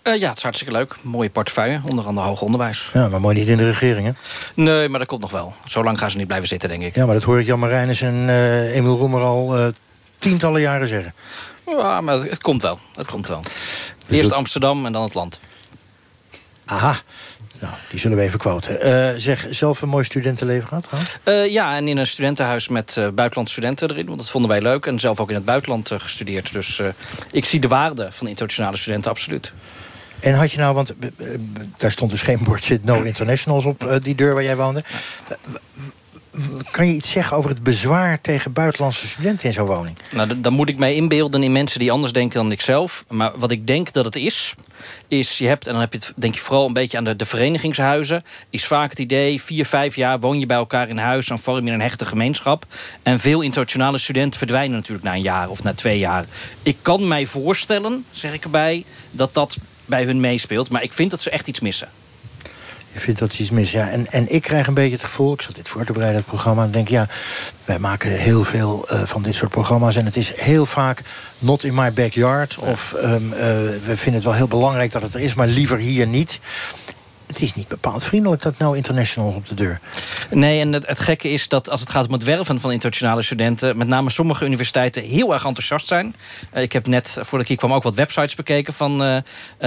Uh, 0.08 0.20
ja, 0.20 0.28
het 0.28 0.38
is 0.38 0.44
hartstikke 0.44 0.74
leuk. 0.74 0.96
Mooie 1.02 1.30
portefeuille, 1.30 1.82
onder 1.90 2.06
andere 2.06 2.28
hoger 2.28 2.46
onderwijs. 2.46 2.90
Ja, 2.94 3.08
maar 3.08 3.22
mooi 3.22 3.36
niet 3.36 3.48
in 3.48 3.58
de 3.58 3.66
regering, 3.66 4.06
hè? 4.06 4.12
Nee, 4.54 4.90
maar 4.90 5.00
dat 5.00 5.08
komt 5.08 5.22
nog 5.22 5.32
wel. 5.32 5.54
Zo 5.66 5.84
lang 5.84 6.00
gaan 6.00 6.12
ze 6.12 6.18
niet 6.18 6.28
blijven 6.28 6.48
zitten, 6.48 6.70
denk 6.70 6.82
ik. 6.82 6.96
Ja, 6.96 7.06
maar 7.06 7.14
dat 7.14 7.24
hoor 7.24 7.40
ik 7.40 7.46
Jan 7.46 7.60
Marijnis 7.60 8.02
en 8.02 8.16
uh, 8.16 8.76
Emiel 8.76 8.98
Roemer 8.98 9.22
al 9.22 9.60
uh, 9.60 9.68
tientallen 10.18 10.62
jaren 10.62 10.88
zeggen. 10.88 11.14
Ja, 11.68 12.02
maar 12.02 12.16
het 12.16 12.42
komt 12.42 12.62
wel. 12.62 12.80
Het 12.96 13.08
komt 13.08 13.28
wel. 13.28 13.42
Eerst 14.10 14.32
Amsterdam 14.32 14.86
en 14.86 14.92
dan 14.92 15.04
het 15.04 15.14
land. 15.14 15.40
Aha. 16.66 17.02
Nou, 17.62 17.74
die 17.90 18.00
zullen 18.00 18.18
we 18.18 18.24
even 18.24 18.40
quoten. 18.40 18.88
Uh, 18.88 19.20
zeg, 19.20 19.48
zelf 19.50 19.82
een 19.82 19.90
mooi 19.90 20.04
studentenleven 20.04 20.68
gehad 20.68 20.84
trouwens? 20.84 21.18
Uh, 21.24 21.52
ja, 21.52 21.76
en 21.76 21.88
in 21.88 21.98
een 21.98 22.08
studentenhuis 22.08 22.68
met 22.68 22.96
uh, 23.00 23.08
buitenlandse 23.08 23.54
studenten 23.54 23.92
erin. 23.92 24.06
Want 24.06 24.18
dat 24.18 24.30
vonden 24.30 24.50
wij 24.50 24.62
leuk. 24.62 24.86
En 24.86 25.00
zelf 25.00 25.20
ook 25.20 25.30
in 25.30 25.36
het 25.36 25.46
buitenland 25.46 25.92
gestudeerd. 25.98 26.52
Dus 26.52 26.82
ik 27.32 27.46
zie 27.46 27.60
de 27.60 27.68
waarde 27.68 28.08
van 28.12 28.28
internationale 28.28 28.78
studenten 28.78 29.12
absoluut. 29.12 29.52
En 30.20 30.34
had 30.34 30.52
je 30.52 30.58
nou, 30.58 30.76
want 30.76 30.94
daar 31.78 31.92
stond 31.92 32.12
dus 32.12 32.22
geen 32.22 32.40
bordje 32.44 32.80
No 32.82 33.02
Internationals 33.02 33.66
op 33.66 34.00
die 34.02 34.16
deur 34.16 34.34
waar 34.34 34.44
jij 34.44 34.56
woonde. 34.56 34.84
Kan 36.72 36.88
je 36.88 36.94
iets 36.94 37.12
zeggen 37.12 37.38
over 37.38 37.50
het 37.50 37.64
bezwaar 37.64 38.22
tegen 38.22 38.54
buitenlandse 38.54 39.08
studenten 39.08 39.48
in 39.48 39.54
zo'n 39.54 39.66
woning? 39.66 39.98
Nou, 40.12 40.42
dan 40.42 40.54
moet 40.54 40.70
ik 40.70 40.78
mij 40.78 40.96
inbeelden 40.96 41.44
in 41.44 41.52
mensen 41.52 41.80
die 41.80 41.92
anders 41.92 42.14
denken 42.14 42.38
dan 42.38 42.52
ik 42.52 42.62
zelf. 42.62 43.06
Maar 43.10 43.32
wat 43.36 43.52
ik 43.52 43.68
denk 43.68 43.94
dat 43.94 44.06
het 44.06 44.16
is, 44.16 44.54
is 45.08 45.38
je 45.38 45.48
hebt, 45.48 45.66
en 45.66 45.72
dan 45.72 45.82
heb 45.82 45.94
je 45.94 46.00
het 46.00 46.14
denk 46.16 46.36
je 46.36 46.42
vooral 46.42 46.68
een 46.68 46.74
beetje 46.74 46.98
aan 46.98 47.04
de, 47.04 47.16
de 47.16 47.26
verenigingshuizen, 47.26 48.24
is 48.50 48.66
vaak 48.66 48.90
het 48.90 49.00
idee, 49.00 49.42
vier, 49.42 49.66
vijf 49.66 49.96
jaar 49.96 50.20
woon 50.20 50.40
je 50.40 50.46
bij 50.46 50.58
elkaar 50.58 50.90
in 50.90 50.98
huis, 50.98 51.28
dan 51.28 51.40
vorm 51.40 51.66
je 51.66 51.72
een 51.72 51.82
hechte 51.82 52.06
gemeenschap. 52.06 52.66
En 53.04 53.20
veel 53.20 53.42
internationale 53.42 53.98
studenten 53.98 54.38
verdwijnen 54.38 54.78
natuurlijk 54.78 55.06
na 55.06 55.14
een 55.14 55.22
jaar 55.22 55.50
of 55.50 55.64
na 55.64 55.74
twee 55.74 56.00
jaar. 56.00 56.26
Ik 56.64 56.78
kan 56.82 57.08
mij 57.08 57.26
voorstellen, 57.26 58.06
zeg 58.12 58.34
ik 58.34 58.44
erbij, 58.44 58.86
dat 59.12 59.34
dat 59.34 59.58
bij 59.86 60.04
hun 60.04 60.20
meespeelt. 60.20 60.70
Maar 60.70 60.84
ik 60.84 60.94
vind 60.94 61.12
dat 61.12 61.22
ze 61.22 61.30
echt 61.30 61.48
iets 61.48 61.60
missen. 61.60 61.90
Je 62.98 63.04
vindt 63.04 63.20
dat 63.20 63.40
iets 63.40 63.50
mis, 63.50 63.72
ja. 63.72 63.90
En, 63.90 64.12
en 64.12 64.34
ik 64.34 64.42
krijg 64.42 64.68
een 64.68 64.74
beetje 64.74 64.92
het 64.92 65.04
gevoel, 65.04 65.34
ik 65.34 65.42
zat 65.42 65.56
dit 65.56 65.70
voor 65.70 65.86
te 65.86 65.92
bereiden, 65.92 66.20
het 66.20 66.30
programma... 66.30 66.64
en 66.64 66.72
denk, 66.72 66.88
ja, 66.88 67.08
wij 67.66 67.80
maken 67.80 68.12
heel 68.12 68.44
veel 68.44 68.88
uh, 68.92 69.04
van 69.04 69.22
dit 69.22 69.36
soort 69.36 69.52
programma's... 69.52 69.96
en 69.96 70.06
het 70.06 70.16
is 70.16 70.34
heel 70.36 70.66
vaak 70.66 71.04
not 71.40 71.64
in 71.64 71.74
my 71.74 71.94
backyard. 71.94 72.58
Of 72.58 72.96
um, 73.04 73.34
uh, 73.34 73.40
we 73.86 73.94
vinden 73.96 74.14
het 74.14 74.24
wel 74.24 74.34
heel 74.34 74.48
belangrijk 74.48 74.92
dat 74.92 75.02
het 75.02 75.14
er 75.14 75.20
is, 75.20 75.34
maar 75.34 75.48
liever 75.48 75.78
hier 75.78 76.08
niet 76.08 76.40
het 77.28 77.42
is 77.42 77.54
niet 77.54 77.68
bepaald 77.68 78.04
vriendelijk, 78.04 78.42
dat 78.42 78.58
nou 78.58 78.76
international 78.76 79.32
op 79.32 79.48
de 79.48 79.56
deur. 79.56 79.80
Nee, 80.30 80.60
en 80.60 80.74
het, 80.74 81.00
gekke 81.00 81.30
is 81.30 81.48
dat 81.48 81.70
als 81.70 81.80
het 81.80 81.90
gaat 81.90 82.08
om 82.08 82.14
het 82.14 82.24
werven 82.24 82.60
van 82.60 82.72
internationale 82.72 83.22
studenten... 83.22 83.78
met 83.78 83.88
name 83.88 84.10
sommige 84.10 84.46
universiteiten 84.46 85.04
heel 85.04 85.34
erg 85.34 85.46
enthousiast 85.46 85.88
zijn. 85.88 86.16
Uh, 86.54 86.62
ik 86.62 86.74
heb 86.74 86.88
net, 86.88 87.10
voordat 87.14 87.42
ik 87.42 87.48
hier 87.48 87.58
kwam, 87.58 87.74
ook 87.74 87.84
wat 87.84 87.96
websites 87.96 88.36
bekeken 88.36 88.74
van 88.74 89.04
uh, 89.04 89.18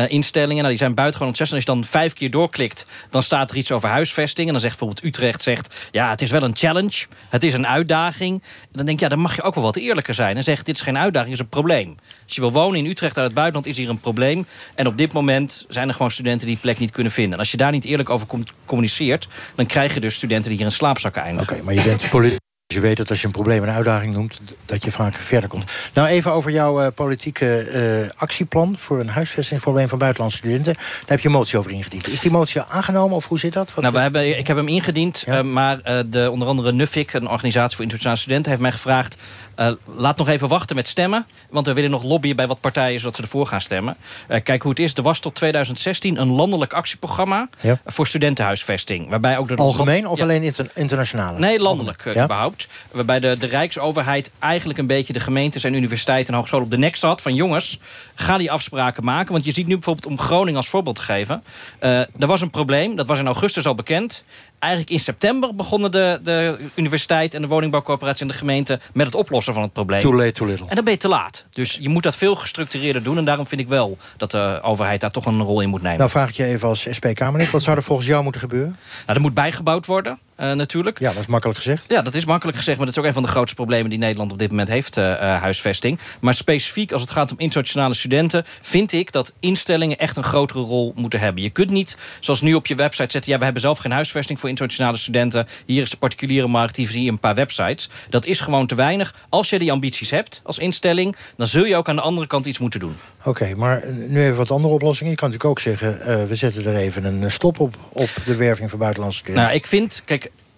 instellingen. 0.08 0.56
Nou, 0.56 0.68
die 0.68 0.78
zijn 0.78 0.94
buitengewoon. 0.94 1.34
En 1.34 1.40
als 1.40 1.50
je 1.50 1.64
dan 1.64 1.84
vijf 1.84 2.12
keer 2.12 2.30
doorklikt, 2.30 2.86
dan 3.10 3.22
staat 3.22 3.50
er 3.50 3.56
iets 3.56 3.72
over 3.72 3.88
huisvesting. 3.88 4.46
En 4.46 4.52
dan 4.52 4.62
zegt 4.62 4.78
bijvoorbeeld 4.78 5.06
Utrecht, 5.06 5.42
zegt, 5.42 5.74
ja, 5.90 6.10
het 6.10 6.22
is 6.22 6.30
wel 6.30 6.42
een 6.42 6.56
challenge. 6.56 7.06
Het 7.28 7.44
is 7.44 7.52
een 7.52 7.66
uitdaging. 7.66 8.42
Dan 8.72 8.84
denk 8.86 8.96
ik, 8.96 9.00
ja, 9.00 9.08
dan 9.08 9.18
mag 9.18 9.36
je 9.36 9.42
ook 9.42 9.54
wel 9.54 9.64
wat 9.64 9.76
eerlijker 9.76 10.14
zijn. 10.14 10.36
En 10.36 10.42
zeggen, 10.42 10.64
dit 10.64 10.76
is 10.76 10.82
geen 10.82 10.98
uitdaging, 10.98 11.30
het 11.30 11.40
is 11.40 11.44
een 11.44 11.50
probleem. 11.50 11.96
Als 12.24 12.34
je 12.34 12.40
wil 12.40 12.52
wonen 12.52 12.78
in 12.78 12.86
Utrecht 12.86 13.16
uit 13.16 13.26
het 13.26 13.34
buitenland, 13.34 13.66
is 13.66 13.76
hier 13.76 13.88
een 13.88 14.00
probleem. 14.00 14.46
En 14.74 14.86
op 14.86 14.98
dit 14.98 15.12
moment 15.12 15.64
zijn 15.68 15.88
er 15.88 15.94
gewoon 15.94 16.10
studenten 16.10 16.46
die 16.46 16.56
plek 16.56 16.78
niet 16.78 16.90
kunnen 16.90 17.12
vinden. 17.12 17.32
En 17.32 17.38
als 17.50 17.58
je 17.58 17.64
daar 17.64 17.72
niet 17.72 17.84
eerlijk 17.84 18.10
over 18.10 18.26
communiceert... 18.64 19.28
dan 19.54 19.66
krijg 19.66 19.94
je 19.94 20.00
dus 20.00 20.14
studenten 20.14 20.48
die 20.48 20.58
hier 20.58 20.66
in 20.66 20.72
slaapzakken 20.72 21.22
eindigen. 21.22 21.54
Oké, 21.54 21.64
maar 21.64 21.74
je 21.74 21.82
bent 21.82 22.08
politiek. 22.10 22.38
Je 22.66 22.80
weet 22.80 22.96
dat 22.96 23.10
als 23.10 23.20
je 23.20 23.26
een 23.26 23.32
probleem 23.32 23.62
een 23.62 23.68
uitdaging 23.68 24.14
noemt... 24.14 24.40
dat 24.64 24.84
je 24.84 24.90
vaak 24.90 25.14
verder 25.14 25.48
komt. 25.48 25.64
Nou, 25.94 26.08
even 26.08 26.32
over 26.32 26.50
jouw 26.50 26.82
uh, 26.82 26.86
politieke 26.94 27.68
uh, 28.04 28.10
actieplan... 28.16 28.74
voor 28.78 29.00
een 29.00 29.08
huisvestingsprobleem 29.08 29.88
van 29.88 29.98
buitenlandse 29.98 30.38
studenten. 30.38 30.74
Daar 30.74 31.04
heb 31.06 31.20
je 31.20 31.28
een 31.28 31.34
motie 31.34 31.58
over 31.58 31.70
ingediend. 31.70 32.08
Is 32.08 32.20
die 32.20 32.30
motie 32.30 32.62
aangenomen 32.62 33.16
of 33.16 33.28
hoe 33.28 33.38
zit 33.38 33.52
dat? 33.52 33.74
Wat 33.74 33.82
nou, 33.84 33.94
we 33.94 34.00
hebben, 34.00 34.38
ik 34.38 34.46
heb 34.46 34.56
hem 34.56 34.68
ingediend. 34.68 35.22
Ja. 35.26 35.38
Uh, 35.38 35.44
maar 35.44 36.06
de, 36.10 36.30
onder 36.30 36.48
andere 36.48 36.72
NUFIC, 36.72 37.12
een 37.12 37.28
organisatie 37.28 37.74
voor 37.76 37.84
internationale 37.84 38.20
studenten... 38.20 38.50
heeft 38.50 38.62
mij 38.62 38.72
gevraagd... 38.72 39.16
Uh, 39.60 39.72
laat 39.84 40.16
nog 40.16 40.28
even 40.28 40.48
wachten 40.48 40.76
met 40.76 40.88
stemmen. 40.88 41.26
Want 41.50 41.66
we 41.66 41.72
willen 41.72 41.90
nog 41.90 42.02
lobbyen 42.02 42.36
bij 42.36 42.46
wat 42.46 42.60
partijen 42.60 43.00
zodat 43.00 43.16
ze 43.16 43.22
ervoor 43.22 43.46
gaan 43.46 43.60
stemmen. 43.60 43.96
Uh, 44.28 44.36
kijk 44.42 44.62
hoe 44.62 44.70
het 44.70 44.80
is. 44.80 44.94
Er 44.94 45.02
was 45.02 45.18
tot 45.18 45.34
2016 45.34 46.20
een 46.20 46.28
landelijk 46.28 46.72
actieprogramma 46.72 47.48
ja. 47.60 47.80
voor 47.86 48.06
studentenhuisvesting. 48.06 49.08
Waarbij 49.08 49.38
ook 49.38 49.48
de 49.48 49.56
Algemeen 49.56 50.06
of 50.06 50.18
ja. 50.18 50.24
alleen 50.24 50.42
inter 50.42 50.70
internationale? 50.74 51.38
Nee, 51.38 51.60
landelijk 51.60 52.04
uh, 52.04 52.22
überhaupt. 52.22 52.68
Waarbij 52.90 53.20
de, 53.20 53.36
de 53.38 53.46
Rijksoverheid 53.46 54.30
eigenlijk 54.38 54.78
een 54.78 54.86
beetje 54.86 55.12
de 55.12 55.20
gemeentes 55.20 55.64
en 55.64 55.74
universiteiten 55.74 56.28
en 56.28 56.34
hogescholen 56.34 56.64
op 56.64 56.70
de 56.70 56.78
nek 56.78 56.96
zat. 56.96 57.22
Van 57.22 57.34
jongens, 57.34 57.78
ga 58.14 58.38
die 58.38 58.50
afspraken 58.50 59.04
maken. 59.04 59.32
Want 59.32 59.44
je 59.44 59.52
ziet 59.52 59.66
nu 59.66 59.74
bijvoorbeeld 59.74 60.06
om 60.06 60.18
Groningen 60.18 60.56
als 60.56 60.68
voorbeeld 60.68 60.96
te 60.96 61.02
geven. 61.02 61.42
er 61.78 62.08
was 62.26 62.40
een 62.40 62.50
probleem, 62.50 62.96
dat 62.96 63.06
was 63.06 63.18
in 63.18 63.26
augustus 63.26 63.66
al 63.66 63.74
bekend 63.74 64.24
eigenlijk 64.60 64.92
in 64.92 65.00
september 65.00 65.54
begonnen 65.54 65.90
de, 65.90 66.20
de 66.22 66.68
universiteit... 66.74 67.34
en 67.34 67.42
de 67.42 67.48
woningbouwcorporatie 67.48 68.22
en 68.22 68.28
de 68.28 68.34
gemeente... 68.34 68.80
met 68.92 69.06
het 69.06 69.14
oplossen 69.14 69.54
van 69.54 69.62
het 69.62 69.72
probleem. 69.72 70.00
Too 70.00 70.14
late, 70.14 70.32
too 70.32 70.46
little. 70.46 70.66
En 70.68 70.74
dan 70.74 70.84
ben 70.84 70.92
je 70.92 70.98
te 70.98 71.08
laat. 71.08 71.44
Dus 71.50 71.78
je 71.80 71.88
moet 71.88 72.02
dat 72.02 72.16
veel 72.16 72.34
gestructureerder 72.34 73.02
doen. 73.02 73.18
En 73.18 73.24
daarom 73.24 73.46
vind 73.46 73.60
ik 73.60 73.68
wel 73.68 73.98
dat 74.16 74.30
de 74.30 74.58
overheid 74.62 75.00
daar 75.00 75.10
toch 75.10 75.26
een 75.26 75.42
rol 75.42 75.60
in 75.60 75.68
moet 75.68 75.82
nemen. 75.82 75.98
Nou 75.98 76.10
vraag 76.10 76.28
ik 76.28 76.34
je 76.34 76.44
even 76.44 76.68
als 76.68 76.86
SP-Kamerlid. 76.90 77.50
Wat 77.50 77.62
zou 77.62 77.76
er 77.76 77.82
volgens 77.82 78.08
jou 78.08 78.22
moeten 78.22 78.40
gebeuren? 78.40 78.76
Nou, 79.06 79.16
er 79.16 79.20
moet 79.20 79.34
bijgebouwd 79.34 79.86
worden. 79.86 80.18
Uh, 80.40 80.52
natuurlijk. 80.52 80.98
Ja, 80.98 81.12
dat 81.12 81.20
is 81.20 81.26
makkelijk 81.26 81.58
gezegd. 81.58 81.84
Ja, 81.88 82.02
dat 82.02 82.14
is 82.14 82.24
makkelijk 82.24 82.56
gezegd. 82.56 82.76
Maar 82.76 82.86
dat 82.86 82.96
is 82.96 83.02
ook 83.02 83.08
een 83.08 83.14
van 83.14 83.22
de 83.22 83.28
grootste 83.28 83.54
problemen 83.54 83.90
die 83.90 83.98
Nederland 83.98 84.32
op 84.32 84.38
dit 84.38 84.50
moment 84.50 84.68
heeft, 84.68 84.96
uh, 84.96 85.04
uh, 85.04 85.40
huisvesting. 85.40 85.98
Maar 86.20 86.34
specifiek 86.34 86.92
als 86.92 87.00
het 87.00 87.10
gaat 87.10 87.30
om 87.30 87.38
internationale 87.38 87.94
studenten... 87.94 88.44
vind 88.60 88.92
ik 88.92 89.12
dat 89.12 89.32
instellingen 89.40 89.98
echt 89.98 90.16
een 90.16 90.22
grotere 90.22 90.60
rol 90.60 90.92
moeten 90.96 91.20
hebben. 91.20 91.42
Je 91.42 91.50
kunt 91.50 91.70
niet, 91.70 91.96
zoals 92.20 92.40
nu 92.40 92.54
op 92.54 92.66
je 92.66 92.74
website 92.74 93.10
zetten... 93.10 93.32
ja, 93.32 93.38
we 93.38 93.44
hebben 93.44 93.62
zelf 93.62 93.78
geen 93.78 93.92
huisvesting 93.92 94.40
voor 94.40 94.48
internationale 94.48 94.96
studenten. 94.96 95.46
Hier 95.66 95.82
is 95.82 95.90
de 95.90 95.96
particuliere 95.96 96.48
markt, 96.48 96.76
hier 96.76 96.88
zie 96.88 97.04
je 97.04 97.10
een 97.10 97.18
paar 97.18 97.34
websites. 97.34 97.88
Dat 98.08 98.26
is 98.26 98.40
gewoon 98.40 98.66
te 98.66 98.74
weinig. 98.74 99.14
Als 99.28 99.50
je 99.50 99.58
die 99.58 99.72
ambities 99.72 100.10
hebt 100.10 100.40
als 100.44 100.58
instelling... 100.58 101.16
dan 101.36 101.46
zul 101.46 101.64
je 101.64 101.76
ook 101.76 101.88
aan 101.88 101.96
de 101.96 102.02
andere 102.02 102.26
kant 102.26 102.46
iets 102.46 102.58
moeten 102.58 102.80
doen. 102.80 102.96
Oké, 103.18 103.28
okay, 103.28 103.52
maar 103.52 103.84
nu 104.08 104.22
even 104.22 104.36
wat 104.36 104.50
andere 104.50 104.74
oplossingen. 104.74 105.12
Je 105.12 105.18
kan 105.18 105.30
natuurlijk 105.30 105.58
ook 105.58 105.64
zeggen... 105.64 106.28
we 106.28 106.34
zetten 106.34 106.66
er 106.66 106.76
even 106.76 107.04
een 107.04 107.30
stop 107.30 107.60
op, 107.60 107.76
op 107.92 108.10
de 108.24 108.36
werving 108.36 108.70
van 108.70 108.78
buitenlandse 108.78 109.18
studenten. 109.18 109.44
Nou, 109.44 109.56
ik 109.56 109.66
vind... 109.66 110.02
Kijk, 110.04 110.29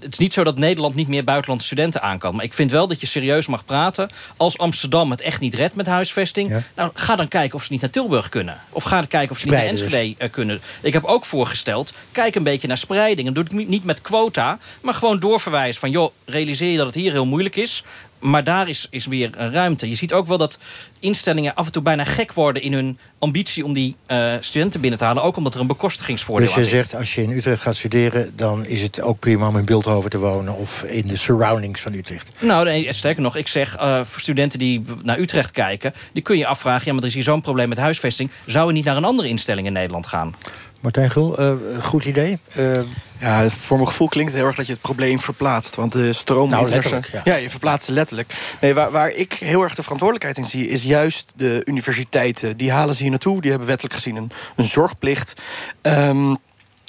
het 0.00 0.12
is 0.12 0.18
niet 0.18 0.32
zo 0.32 0.44
dat 0.44 0.58
Nederland 0.58 0.94
niet 0.94 1.08
meer 1.08 1.24
buitenlandse 1.24 1.66
studenten 1.66 2.02
aan 2.02 2.18
kan. 2.18 2.34
Maar 2.34 2.44
ik 2.44 2.54
vind 2.54 2.70
wel 2.70 2.86
dat 2.86 3.00
je 3.00 3.06
serieus 3.06 3.46
mag 3.46 3.64
praten. 3.64 4.10
Als 4.36 4.58
Amsterdam 4.58 5.10
het 5.10 5.20
echt 5.20 5.40
niet 5.40 5.54
redt 5.54 5.74
met 5.74 5.86
huisvesting... 5.86 6.50
Ja. 6.50 6.62
Nou, 6.76 6.90
ga 6.94 7.16
dan 7.16 7.28
kijken 7.28 7.58
of 7.58 7.64
ze 7.64 7.72
niet 7.72 7.80
naar 7.80 7.90
Tilburg 7.90 8.28
kunnen. 8.28 8.60
Of 8.70 8.82
ga 8.82 8.96
dan 8.96 9.08
kijken 9.08 9.30
of 9.30 9.38
ze 9.38 9.46
niet 9.46 9.54
naar 9.54 9.64
Enschede 9.64 10.14
dus. 10.18 10.30
kunnen. 10.30 10.60
Ik 10.82 10.92
heb 10.92 11.04
ook 11.04 11.24
voorgesteld, 11.24 11.92
kijk 12.12 12.34
een 12.34 12.42
beetje 12.42 12.68
naar 12.68 12.78
spreiding. 12.78 13.28
En 13.28 13.34
doe 13.34 13.44
het 13.44 13.68
niet 13.68 13.84
met 13.84 14.00
quota, 14.00 14.58
maar 14.82 14.94
gewoon 14.94 15.18
doorverwijzen 15.18 15.80
van... 15.80 15.90
joh, 15.90 16.12
realiseer 16.24 16.70
je 16.70 16.76
dat 16.76 16.86
het 16.86 16.94
hier 16.94 17.12
heel 17.12 17.26
moeilijk 17.26 17.56
is 17.56 17.84
maar 18.20 18.44
daar 18.44 18.68
is, 18.68 18.86
is 18.90 19.06
weer 19.06 19.30
ruimte. 19.36 19.88
Je 19.88 19.94
ziet 19.94 20.12
ook 20.12 20.26
wel 20.26 20.38
dat 20.38 20.58
instellingen 20.98 21.54
af 21.54 21.66
en 21.66 21.72
toe 21.72 21.82
bijna 21.82 22.04
gek 22.04 22.32
worden... 22.32 22.62
in 22.62 22.72
hun 22.72 22.98
ambitie 23.18 23.64
om 23.64 23.72
die 23.72 23.96
uh, 24.06 24.34
studenten 24.40 24.80
binnen 24.80 24.98
te 24.98 25.04
halen. 25.04 25.22
Ook 25.22 25.36
omdat 25.36 25.54
er 25.54 25.60
een 25.60 25.66
bekostigingsvoordeel 25.66 26.48
is. 26.48 26.54
Dus 26.54 26.70
je 26.70 26.76
zegt, 26.76 26.94
als 26.94 27.14
je 27.14 27.22
in 27.22 27.30
Utrecht 27.30 27.62
gaat 27.62 27.76
studeren... 27.76 28.32
dan 28.36 28.66
is 28.66 28.82
het 28.82 29.00
ook 29.00 29.18
prima 29.18 29.48
om 29.48 29.58
in 29.58 29.64
Beeldhoven 29.90 30.20
te 30.20 30.26
wonen... 30.26 30.56
of 30.56 30.82
in 30.82 31.06
de 31.06 31.16
surroundings 31.16 31.80
van 31.80 31.92
Utrecht. 31.92 32.30
Nou, 32.38 32.64
nee, 32.64 32.92
sterker 32.92 33.22
nog, 33.22 33.36
ik 33.36 33.48
zeg 33.48 33.76
uh, 33.76 34.00
voor 34.04 34.20
studenten 34.20 34.58
die 34.58 34.84
naar 35.02 35.18
Utrecht 35.18 35.50
kijken... 35.50 35.92
die 36.12 36.22
kun 36.22 36.38
je 36.38 36.46
afvragen, 36.46 36.86
ja, 36.86 36.92
maar 36.92 37.02
er 37.02 37.08
is 37.08 37.14
hier 37.14 37.22
zo'n 37.22 37.40
probleem 37.40 37.68
met 37.68 37.78
huisvesting... 37.78 38.30
zou 38.46 38.66
je 38.66 38.72
niet 38.72 38.84
naar 38.84 38.96
een 38.96 39.04
andere 39.04 39.28
instelling 39.28 39.66
in 39.66 39.72
Nederland 39.72 40.06
gaan? 40.06 40.34
Martijn 40.80 41.10
Gul, 41.10 41.40
uh, 41.40 41.52
goed 41.82 42.04
idee. 42.04 42.38
Uh... 42.56 42.80
Ja, 43.20 43.48
voor 43.48 43.76
mijn 43.76 43.88
gevoel 43.88 44.08
klinkt 44.08 44.30
het 44.30 44.40
heel 44.40 44.48
erg 44.48 44.56
dat 44.56 44.66
je 44.66 44.72
het 44.72 44.80
probleem 44.80 45.20
verplaatst. 45.20 45.74
Want 45.74 45.92
de 45.92 46.12
stroom... 46.12 46.50
Nou, 46.50 46.68
letterlijk, 46.68 47.10
ja. 47.12 47.20
ja. 47.24 47.34
je 47.34 47.50
verplaatst 47.50 47.86
het 47.86 47.96
letterlijk. 47.96 48.34
Nee, 48.60 48.74
waar, 48.74 48.90
waar 48.90 49.10
ik 49.10 49.32
heel 49.32 49.62
erg 49.62 49.74
de 49.74 49.82
verantwoordelijkheid 49.82 50.38
in 50.38 50.44
zie... 50.44 50.68
is 50.68 50.84
juist 50.84 51.32
de 51.36 51.62
universiteiten. 51.64 52.56
Die 52.56 52.72
halen 52.72 52.94
ze 52.94 53.00
hier 53.02 53.10
naartoe. 53.10 53.40
Die 53.40 53.50
hebben 53.50 53.68
wettelijk 53.68 53.94
gezien 53.94 54.16
een, 54.16 54.30
een 54.56 54.64
zorgplicht. 54.64 55.40
Um, 55.82 56.36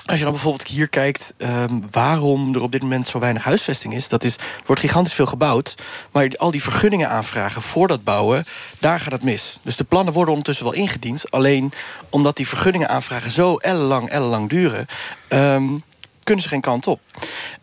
als 0.06 0.18
je 0.18 0.24
dan 0.24 0.34
bijvoorbeeld 0.34 0.68
hier 0.68 0.88
kijkt 0.88 1.34
um, 1.38 1.84
waarom 1.92 2.56
er 2.56 2.62
op 2.62 2.72
dit 2.72 2.82
moment 2.82 3.08
zo 3.08 3.20
weinig 3.20 3.44
huisvesting 3.44 3.94
is... 3.94 4.10
dat 4.10 4.24
is, 4.24 4.36
er 4.36 4.44
wordt 4.66 4.82
gigantisch 4.82 5.14
veel 5.14 5.26
gebouwd... 5.26 5.76
maar 6.12 6.32
al 6.38 6.52
die 6.52 6.64
vergunningen 6.64 7.10
aanvragen 7.10 7.62
voor 7.62 7.88
dat 7.88 8.04
bouwen, 8.04 8.46
daar 8.80 9.00
gaat 9.00 9.12
het 9.12 9.24
mis. 9.24 9.60
Dus 9.62 9.76
de 9.76 9.84
plannen 9.84 10.14
worden 10.14 10.30
ondertussen 10.30 10.66
wel 10.66 10.74
ingediend... 10.74 11.32
alleen 11.32 11.72
omdat 12.10 12.38
die 12.38 12.48
vergunningen 12.48 12.90
aanvragen 12.90 13.32
zo 13.32 13.58
ellenlang, 13.58 14.10
ellenlang 14.10 14.50
duren... 14.50 14.86
Um, 15.30 15.84
kunnen 16.24 16.44
ze 16.44 16.50
geen 16.50 16.62
kant 16.62 16.88
op. 16.88 17.00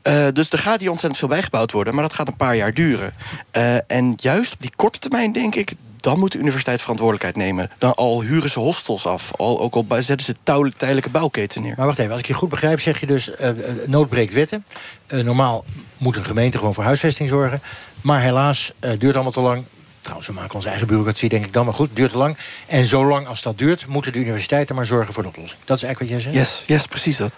Uh, 0.03 0.27
dus 0.33 0.51
er 0.51 0.59
gaat 0.59 0.81
hier 0.81 0.91
ontzettend 0.91 1.21
veel 1.21 1.29
bijgebouwd 1.29 1.73
worden... 1.73 1.95
maar 1.95 2.03
dat 2.03 2.13
gaat 2.13 2.29
een 2.29 2.37
paar 2.37 2.57
jaar 2.57 2.73
duren. 2.73 3.15
Uh, 3.53 3.91
en 3.91 4.13
juist 4.17 4.53
op 4.53 4.61
die 4.61 4.73
korte 4.77 4.99
termijn, 4.99 5.33
denk 5.33 5.55
ik 5.55 5.73
dan 6.09 6.19
moet 6.19 6.33
de 6.33 6.39
universiteit 6.39 6.81
verantwoordelijkheid 6.81 7.37
nemen. 7.37 7.71
Dan 7.79 7.95
al 7.95 8.23
huren 8.23 8.51
ze 8.51 8.59
hostels 8.59 9.07
af. 9.07 9.33
Al, 9.37 9.61
ook 9.61 9.75
al 9.75 9.87
zetten 9.99 10.27
ze 10.27 10.35
tijdelijke 10.77 11.11
bouwketen 11.11 11.63
neer. 11.63 11.75
Maar 11.77 11.87
wacht 11.87 11.99
even, 11.99 12.11
als 12.11 12.21
ik 12.21 12.27
je 12.27 12.35
goed 12.35 12.49
begrijp, 12.49 12.81
zeg 12.81 13.01
je 13.01 13.07
dus... 13.07 13.31
Uh, 13.41 13.49
nood 13.87 14.09
breekt 14.09 14.33
wetten. 14.33 14.65
Uh, 15.09 15.25
normaal 15.25 15.65
moet 15.99 16.17
een 16.17 16.25
gemeente 16.25 16.59
gewoon 16.59 16.75
voor 16.75 16.85
huisvesting 16.85 17.29
zorgen. 17.29 17.61
Maar 18.01 18.21
helaas, 18.21 18.73
uh, 18.81 18.91
duurt 18.99 19.15
allemaal 19.15 19.33
te 19.33 19.41
lang. 19.41 19.65
Trouwens, 20.01 20.29
we 20.29 20.35
maken 20.35 20.55
onze 20.55 20.69
eigen 20.69 20.87
bureaucratie, 20.87 21.29
denk 21.29 21.45
ik 21.45 21.53
dan. 21.53 21.65
Maar 21.65 21.75
goed, 21.75 21.91
duurt 21.93 22.11
te 22.11 22.19
lang. 22.19 22.37
En 22.67 22.85
zolang 22.85 23.27
als 23.27 23.43
dat 23.43 23.59
duurt, 23.59 23.87
moeten 23.87 24.13
de 24.13 24.19
universiteiten 24.19 24.75
maar 24.75 24.87
zorgen 24.87 25.15
voor 25.15 25.23
de 25.23 25.29
oplossing. 25.29 25.61
Dat 25.65 25.77
is 25.77 25.83
eigenlijk 25.83 26.13
wat 26.13 26.23
jij 26.23 26.33
zegt? 26.33 26.49
Yes, 26.49 26.63
yes 26.67 26.87
precies 26.87 27.17
dat. 27.17 27.37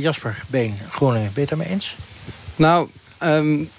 Jasper 0.00 0.44
Been, 0.46 0.78
Groningen, 0.90 1.32
ben 1.34 1.34
je 1.34 1.40
het 1.40 1.48
daarmee 1.48 1.68
eens? 1.68 1.96
Nou... 2.56 2.88
Um 3.22 3.70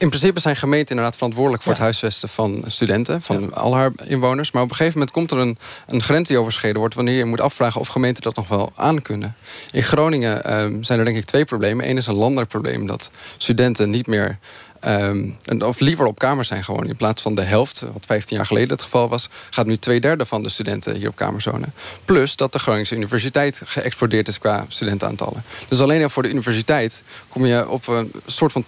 in 0.00 0.08
principe 0.08 0.40
zijn 0.40 0.56
gemeenten 0.56 0.88
inderdaad 0.88 1.16
verantwoordelijk 1.16 1.62
voor 1.62 1.72
het 1.72 1.80
huisvesten 1.80 2.28
van 2.28 2.64
studenten, 2.66 3.22
van 3.22 3.40
ja. 3.40 3.46
al 3.46 3.74
haar 3.74 3.92
inwoners. 4.04 4.50
Maar 4.50 4.62
op 4.62 4.70
een 4.70 4.76
gegeven 4.76 4.98
moment 4.98 5.16
komt 5.16 5.30
er 5.30 5.38
een, 5.38 5.58
een 5.86 6.02
grens 6.02 6.28
die 6.28 6.38
overschreden 6.38 6.78
wordt 6.78 6.94
wanneer 6.94 7.16
je 7.16 7.24
moet 7.24 7.40
afvragen 7.40 7.80
of 7.80 7.88
gemeenten 7.88 8.22
dat 8.22 8.36
nog 8.36 8.48
wel 8.48 8.72
aankunnen. 8.74 9.34
In 9.70 9.82
Groningen 9.82 10.42
uh, 10.46 10.82
zijn 10.84 10.98
er 10.98 11.04
denk 11.04 11.16
ik 11.16 11.24
twee 11.24 11.44
problemen. 11.44 11.88
Eén 11.88 11.96
is 11.96 12.06
een 12.06 12.14
landelijk 12.14 12.50
probleem 12.50 12.86
dat 12.86 13.10
studenten 13.36 13.90
niet 13.90 14.06
meer 14.06 14.38
Um, 14.86 15.36
of 15.58 15.80
liever 15.80 16.06
op 16.06 16.18
kamers 16.18 16.48
zijn 16.48 16.64
gewoon. 16.64 16.86
In 16.86 16.96
plaats 16.96 17.22
van 17.22 17.34
de 17.34 17.42
helft, 17.42 17.80
wat 17.92 18.06
15 18.06 18.36
jaar 18.36 18.46
geleden 18.46 18.70
het 18.70 18.82
geval 18.82 19.08
was... 19.08 19.28
gaat 19.50 19.66
nu 19.66 19.76
twee 19.76 20.00
derde 20.00 20.26
van 20.26 20.42
de 20.42 20.48
studenten 20.48 20.96
hier 20.96 21.08
op 21.08 21.16
kamers 21.16 21.44
wonen. 21.44 21.72
Plus 22.04 22.36
dat 22.36 22.52
de 22.52 22.58
Groningse 22.58 22.94
Universiteit 22.94 23.62
geëxplodeerd 23.64 24.28
is 24.28 24.38
qua 24.38 24.64
studentenaantallen. 24.68 25.42
Dus 25.68 25.80
alleen 25.80 26.02
al 26.02 26.08
voor 26.08 26.22
de 26.22 26.28
universiteit 26.28 27.02
kom 27.28 27.46
je 27.46 27.68
op 27.68 27.86
een 27.86 28.12
soort 28.26 28.52
van 28.52 28.64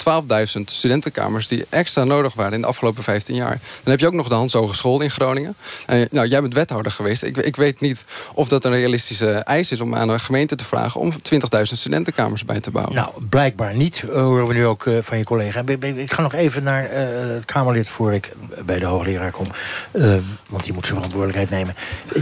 12.000 0.57 0.61
studentenkamers... 0.65 1.49
die 1.49 1.67
extra 1.69 2.05
nodig 2.05 2.35
waren 2.35 2.53
in 2.53 2.61
de 2.61 2.67
afgelopen 2.67 3.03
15 3.03 3.35
jaar. 3.35 3.61
Dan 3.83 3.91
heb 3.91 4.01
je 4.01 4.07
ook 4.07 4.13
nog 4.13 4.29
de 4.29 4.35
Hans 4.35 4.53
Hogeschool 4.53 5.01
in 5.01 5.11
Groningen. 5.11 5.55
En, 5.87 6.09
nou, 6.11 6.27
jij 6.29 6.41
bent 6.41 6.55
wethouder 6.55 6.93
geweest. 6.93 7.23
Ik, 7.23 7.37
ik, 7.37 7.57
weet 7.57 7.81
niet 7.81 8.05
of 8.35 8.49
dat 8.49 8.65
een 8.65 8.73
realistische 8.73 9.33
eis 9.33 9.73
is 9.73 9.81
om 9.81 9.95
aan 9.95 10.09
een 10.09 10.21
gemeente 10.21 10.57
te 10.57 10.65
vragen... 10.65 11.01
om 11.01 11.13
20.000 11.13 11.63
studentenkamers 11.63 12.45
bij 12.45 12.61
te 12.61 12.71
bouwen. 12.71 12.95
Nou, 12.95 13.11
blijkbaar 13.29 13.75
niet, 13.75 14.01
horen 14.01 14.47
we 14.47 14.55
nu 14.55 14.67
ook 14.67 14.85
uh, 14.85 14.99
van 15.01 15.19
je 15.19 15.25
collega 15.25 15.63
ik 16.03 16.13
ga 16.13 16.23
nog 16.23 16.35
even 16.35 16.63
naar 16.63 16.85
uh, 16.85 17.35
het 17.35 17.45
Kamerlid 17.45 17.89
voor 17.89 18.13
ik 18.13 18.33
bij 18.65 18.79
de 18.79 18.87
hoogleraar 18.87 19.31
kom. 19.31 19.47
Uh, 19.93 20.15
want 20.49 20.65
die 20.65 20.73
moet 20.73 20.87
zijn 20.87 20.97
verantwoordelijkheid 20.97 21.51
nemen. 21.51 21.75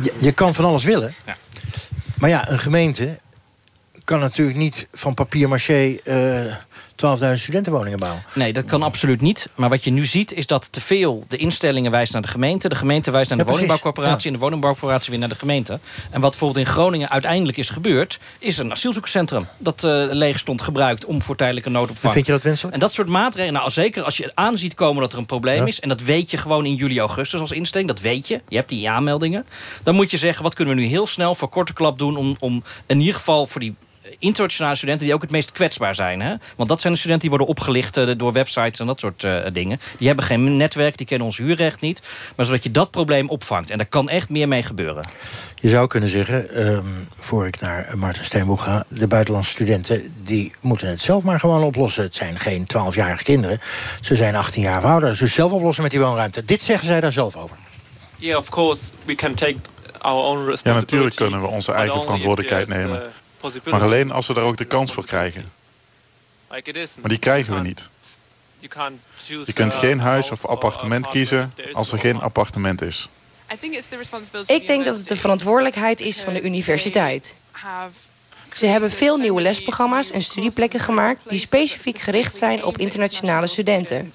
Je, 0.03 0.15
je 0.19 0.33
kan 0.33 0.55
van 0.55 0.65
alles 0.65 0.85
willen. 0.85 1.15
Ja. 1.27 1.37
Maar 2.15 2.31
ja, 2.31 2.51
een 2.51 2.59
gemeente 2.59 3.19
kan 4.05 4.21
natuurlijk 4.21 4.59
niet 4.59 4.87
van 4.93 5.15
papier-maché... 5.15 5.97
Uh, 7.03 7.17
12.000 7.35 7.41
studentenwoningen 7.41 7.99
bouwen. 7.99 8.23
Nee, 8.35 8.53
dat 8.53 8.65
kan 8.65 8.83
absoluut 8.83 9.21
niet. 9.21 9.49
Maar 9.55 9.69
wat 9.69 9.85
je 9.85 9.91
nu 9.91 10.05
ziet 10.07 10.33
is 10.33 10.47
dat 10.47 10.73
te 10.73 10.81
veel 10.81 11.25
de 11.29 11.37
instellingen 11.37 11.91
wijst 11.91 12.13
naar 12.13 12.23
de 12.23 12.29
gemeente. 12.29 12.69
De 12.69 12.75
gemeente 12.75 13.11
wijst 13.11 13.29
naar 13.29 13.39
de 13.39 13.45
Ja, 13.45 13.51
woningbouwcorporatie... 13.51 14.19
Ja. 14.21 14.27
en 14.27 14.33
de 14.33 14.39
woningbouwcorporatie 14.39 15.11
weer 15.11 15.19
naar 15.19 15.29
de 15.29 15.35
gemeente. 15.35 15.79
En 16.11 16.21
wat 16.21 16.31
bijvoorbeeld 16.31 16.67
in 16.67 16.73
Groningen 16.73 17.11
uiteindelijk 17.11 17.59
is 17.59 17.71
gebeurd... 17.71 18.19
is 18.39 18.59
een 18.59 18.71
asielzoekerscentrum 18.71 19.47
dat 19.59 19.85
eh, 19.85 20.07
leeg 20.11 20.39
stond 20.39 20.63
gebruikt... 20.63 21.05
om 21.05 21.23
voor 21.23 21.37
tijdelijke 21.37 21.71
noodopvang. 21.71 22.05
En 22.05 22.13
vind 22.13 22.27
je 22.27 22.33
dat 22.33 22.43
wenselijk? 22.43 22.75
En 22.75 22.81
dat 22.81 22.93
soort 22.93 23.09
maatregelen, 23.09 23.55
nou 23.61 23.71
zeker 23.71 24.03
als 24.03 24.17
je 24.17 24.31
aanziet 24.35 24.75
komen 24.75 25.01
dat 25.03 25.13
er 25.13 25.19
een 25.19 25.27
probleem 25.27 25.61
Ja. 25.61 25.67
is... 25.67 25.81
en 25.81 25.89
dat 25.89 26.03
weet 26.03 26.31
je 26.31 26.37
gewoon 26.37 26.67
in 26.67 26.75
juli, 26.75 26.99
augustus 26.99 27.41
als 27.41 27.53
instelling, 27.53 27.89
dat 27.89 28.01
weet 28.01 28.29
je. 28.29 28.41
Je 28.49 28.57
hebt 28.57 28.69
die 28.69 28.91
aanmeldingen. 28.91 29.47
Dan 29.83 29.95
moet 29.95 30.11
je 30.11 30.17
zeggen, 30.17 30.43
wat 30.43 30.55
kunnen 30.55 30.75
we 30.75 30.81
nu 30.81 30.87
heel 30.87 31.07
snel 31.07 31.35
voor 31.35 31.49
korte 31.49 31.73
klap 31.73 31.99
doen... 31.99 32.17
om, 32.17 32.37
om 32.39 32.63
in 32.87 32.99
ieder 32.99 33.15
geval 33.15 33.47
voor 33.47 33.61
die 33.61 33.75
internationale 34.19 34.75
studenten 34.77 35.07
die 35.07 35.15
ook 35.15 35.23
het 35.23 35.31
meest 35.31 35.53
kwetsbaar 35.53 35.95
zijn. 35.95 36.21
Hè? 36.21 36.35
Want 36.57 36.69
dat 36.69 36.81
zijn 36.81 36.93
de 36.93 36.99
studenten 36.99 37.29
die 37.29 37.39
worden 37.39 37.57
opgelicht 37.57 37.97
eh, 37.97 38.09
door 38.17 38.33
websites 38.33 38.79
en 38.81 38.87
dat 38.87 39.01
soort 39.01 39.25
eh, 39.25 39.37
dingen. 39.53 39.81
Die 39.99 40.07
hebben 40.07 40.25
geen 40.25 40.57
netwerk, 40.57 40.97
die 40.97 41.07
kennen 41.07 41.27
ons 41.27 41.37
huurrecht 41.37 41.81
niet. 41.81 42.03
Maar 42.37 42.47
zodat 42.47 42.63
je 42.63 42.71
dat 42.71 42.91
probleem 42.91 43.29
opvangt. 43.29 43.71
En 43.71 43.79
daar 43.79 43.87
kan 43.87 44.09
echt 44.09 44.29
meer 44.29 44.49
mee 44.49 44.63
gebeuren. 44.63 45.05
Je 45.55 45.69
zou 45.69 45.87
kunnen 45.87 46.09
zeggen, 46.09 46.55
ehm, 46.55 46.85
voor 47.17 47.47
ik 47.47 47.61
naar 47.61 47.93
Maarten 47.95 48.25
Steenboek 48.25 48.61
ga... 48.61 48.85
de 48.89 49.07
buitenlandse 49.07 49.51
studenten 49.51 50.15
die 50.25 50.53
moeten 50.61 50.89
het 50.89 51.01
zelf 51.01 51.23
maar 51.23 51.41
gewoon 51.41 51.63
oplossen. 51.63 52.03
Het 52.03 52.17
zijn 52.17 52.39
geen 52.39 52.67
12-jarige 52.77 53.25
kinderen. 53.25 53.61
Ze 54.01 54.17
zijn 54.17 54.35
18 54.37 54.63
jaar 54.63 54.79
of 54.79 54.85
ouder. 54.85 55.17
Ze 55.17 55.27
zelf 55.27 55.53
oplossen 55.53 55.83
met 55.83 55.93
die 55.93 56.01
woonruimte. 56.01 56.45
Dit 56.45 56.63
zeggen 56.63 56.87
zij 56.87 57.01
daar 57.01 57.13
zelf 57.13 57.37
over. 57.37 57.57
Yeah, 58.17 58.39
of 58.39 58.49
course, 58.49 58.91
we 59.05 59.15
can 59.15 59.35
take 59.35 59.57
our 59.99 60.25
own 60.25 60.39
Ja, 60.39 60.45
responsibility. 60.47 60.81
natuurlijk 60.81 61.17
kunnen 61.17 61.41
we 61.41 61.47
onze 61.47 61.73
eigen 61.73 62.01
verantwoordelijkheid 62.01 62.69
nemen. 62.69 63.03
Maar 63.65 63.83
alleen 63.83 64.11
als 64.11 64.27
we 64.27 64.35
daar 64.35 64.45
ook 64.45 64.57
de 64.57 64.65
kans 64.65 64.93
voor 64.93 65.05
krijgen. 65.05 65.53
Maar 66.49 66.63
die 67.03 67.19
krijgen 67.19 67.55
we 67.55 67.61
niet. 67.61 67.89
Je 69.45 69.53
kunt 69.55 69.75
geen 69.75 70.01
huis 70.01 70.31
of 70.31 70.47
appartement 70.47 71.07
kiezen 71.07 71.55
als 71.73 71.93
er 71.93 71.99
geen 71.99 72.21
appartement 72.21 72.83
is. 72.83 73.09
Ik 74.47 74.67
denk 74.67 74.85
dat 74.85 74.97
het 74.97 75.09
de 75.09 75.17
verantwoordelijkheid 75.17 76.01
is 76.01 76.21
van 76.21 76.33
de 76.33 76.43
universiteit. 76.43 77.35
Ze 78.53 78.67
hebben 78.67 78.91
veel 78.91 79.17
nieuwe 79.17 79.41
lesprogramma's 79.41 80.11
en 80.11 80.23
studieplekken 80.23 80.81
gemaakt 80.81 81.21
die 81.29 81.39
specifiek 81.39 81.99
gericht 81.99 82.35
zijn 82.35 82.65
op 82.65 82.79
internationale 82.79 83.47
studenten. 83.47 84.13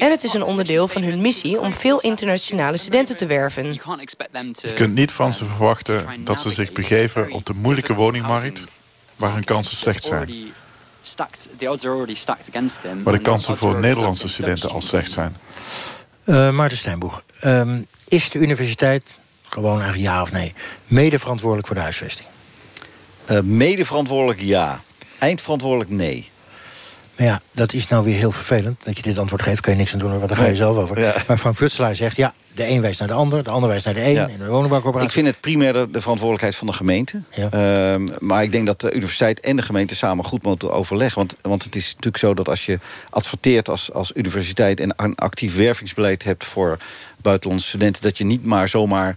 En 0.00 0.10
het 0.10 0.24
is 0.24 0.34
een 0.34 0.42
onderdeel 0.42 0.88
van 0.88 1.02
hun 1.02 1.20
missie 1.20 1.60
om 1.60 1.72
veel 1.72 2.00
internationale 2.00 2.76
studenten 2.76 3.16
te 3.16 3.26
werven. 3.26 3.72
Je 3.72 4.72
kunt 4.74 4.94
niet 4.94 5.12
van 5.12 5.34
ze 5.34 5.44
verwachten 5.44 6.24
dat 6.24 6.40
ze 6.40 6.50
zich 6.50 6.72
begeven 6.72 7.30
op 7.32 7.46
de 7.46 7.54
moeilijke 7.54 7.94
woningmarkt... 7.94 8.64
waar 9.16 9.34
hun 9.34 9.44
kansen 9.44 9.76
slecht 9.76 10.04
zijn. 10.04 10.52
Waar 13.02 13.12
de 13.12 13.20
kansen 13.20 13.56
voor 13.56 13.78
Nederlandse 13.80 14.28
studenten 14.28 14.70
al 14.70 14.80
slecht 14.80 15.10
zijn. 15.10 15.36
Eh 16.24 16.50
Maarten 16.50 16.78
Steenboeg, 16.78 17.22
ehm, 17.40 17.82
is 18.08 18.30
de 18.30 18.38
universiteit, 18.38 19.18
gewoon 19.48 19.80
eigenlijk 19.80 20.02
ja 20.02 20.22
of 20.22 20.32
nee... 20.32 20.54
mede 20.86 21.18
verantwoordelijk 21.18 21.66
voor 21.66 21.76
de 21.76 21.82
huisvesting? 21.82 22.28
Eh, 23.28 23.40
mede 23.40 23.84
verantwoordelijk 23.84 24.40
ja. 24.40 24.80
Eindverantwoordelijk 25.18 25.90
nee. 25.90 26.30
Maar 27.16 27.26
ja, 27.26 27.40
dat 27.52 27.72
is 27.72 27.88
nou 27.88 28.04
weer 28.04 28.16
heel 28.16 28.30
vervelend. 28.30 28.84
Dat 28.84 28.96
je 28.96 29.02
dit 29.02 29.18
antwoord 29.18 29.42
geeft, 29.42 29.60
kun 29.60 29.72
je 29.72 29.78
niks 29.78 29.92
aan 29.92 29.98
doen, 29.98 30.16
want 30.16 30.28
daar 30.28 30.38
ga 30.38 30.46
je 30.46 30.56
zelf 30.56 30.76
over. 30.76 31.00
Ja. 31.00 31.14
Maar 31.26 31.38
Frank 31.38 31.56
Futselaar 31.56 31.94
zegt, 31.94 32.16
ja, 32.16 32.34
de 32.54 32.66
een 32.66 32.80
wijst 32.80 32.98
naar 32.98 33.08
de 33.08 33.14
ander... 33.14 33.44
de 33.44 33.50
ander 33.50 33.68
wijst 33.68 33.84
naar 33.84 33.94
de 33.94 34.04
een, 34.04 34.12
Ja. 34.12 34.26
in 34.26 34.38
de 34.38 34.46
woningbouwcorporatie. 34.46 35.08
Ik 35.08 35.12
vind 35.12 35.26
het 35.26 35.40
primair 35.40 35.72
de, 35.72 35.88
de 35.90 36.00
verantwoordelijkheid 36.00 36.56
van 36.56 36.66
de 36.66 36.72
gemeente. 36.72 37.22
Ehm, 37.30 38.08
maar 38.18 38.42
ik 38.42 38.52
denk 38.52 38.66
dat 38.66 38.80
de 38.80 38.92
universiteit 38.92 39.40
en 39.40 39.56
de 39.56 39.62
gemeente 39.62 39.94
samen 39.94 40.24
goed 40.24 40.42
moeten 40.42 40.72
overleggen. 40.72 41.18
Want, 41.18 41.36
want 41.42 41.64
het 41.64 41.74
is 41.76 41.86
natuurlijk 41.86 42.16
zo 42.16 42.34
dat 42.34 42.48
als 42.48 42.66
je 42.66 42.78
adverteert 43.10 43.68
als, 43.68 43.92
als 43.92 44.10
universiteit... 44.14 44.80
en 44.80 44.92
een 44.96 45.14
actief 45.14 45.56
wervingsbeleid 45.56 46.24
hebt 46.24 46.44
voor 46.44 46.78
buitenlandse 47.22 47.68
studenten... 47.68 48.02
dat 48.02 48.18
je 48.18 48.24
niet 48.24 48.44
maar 48.44 48.68
zomaar 48.68 49.16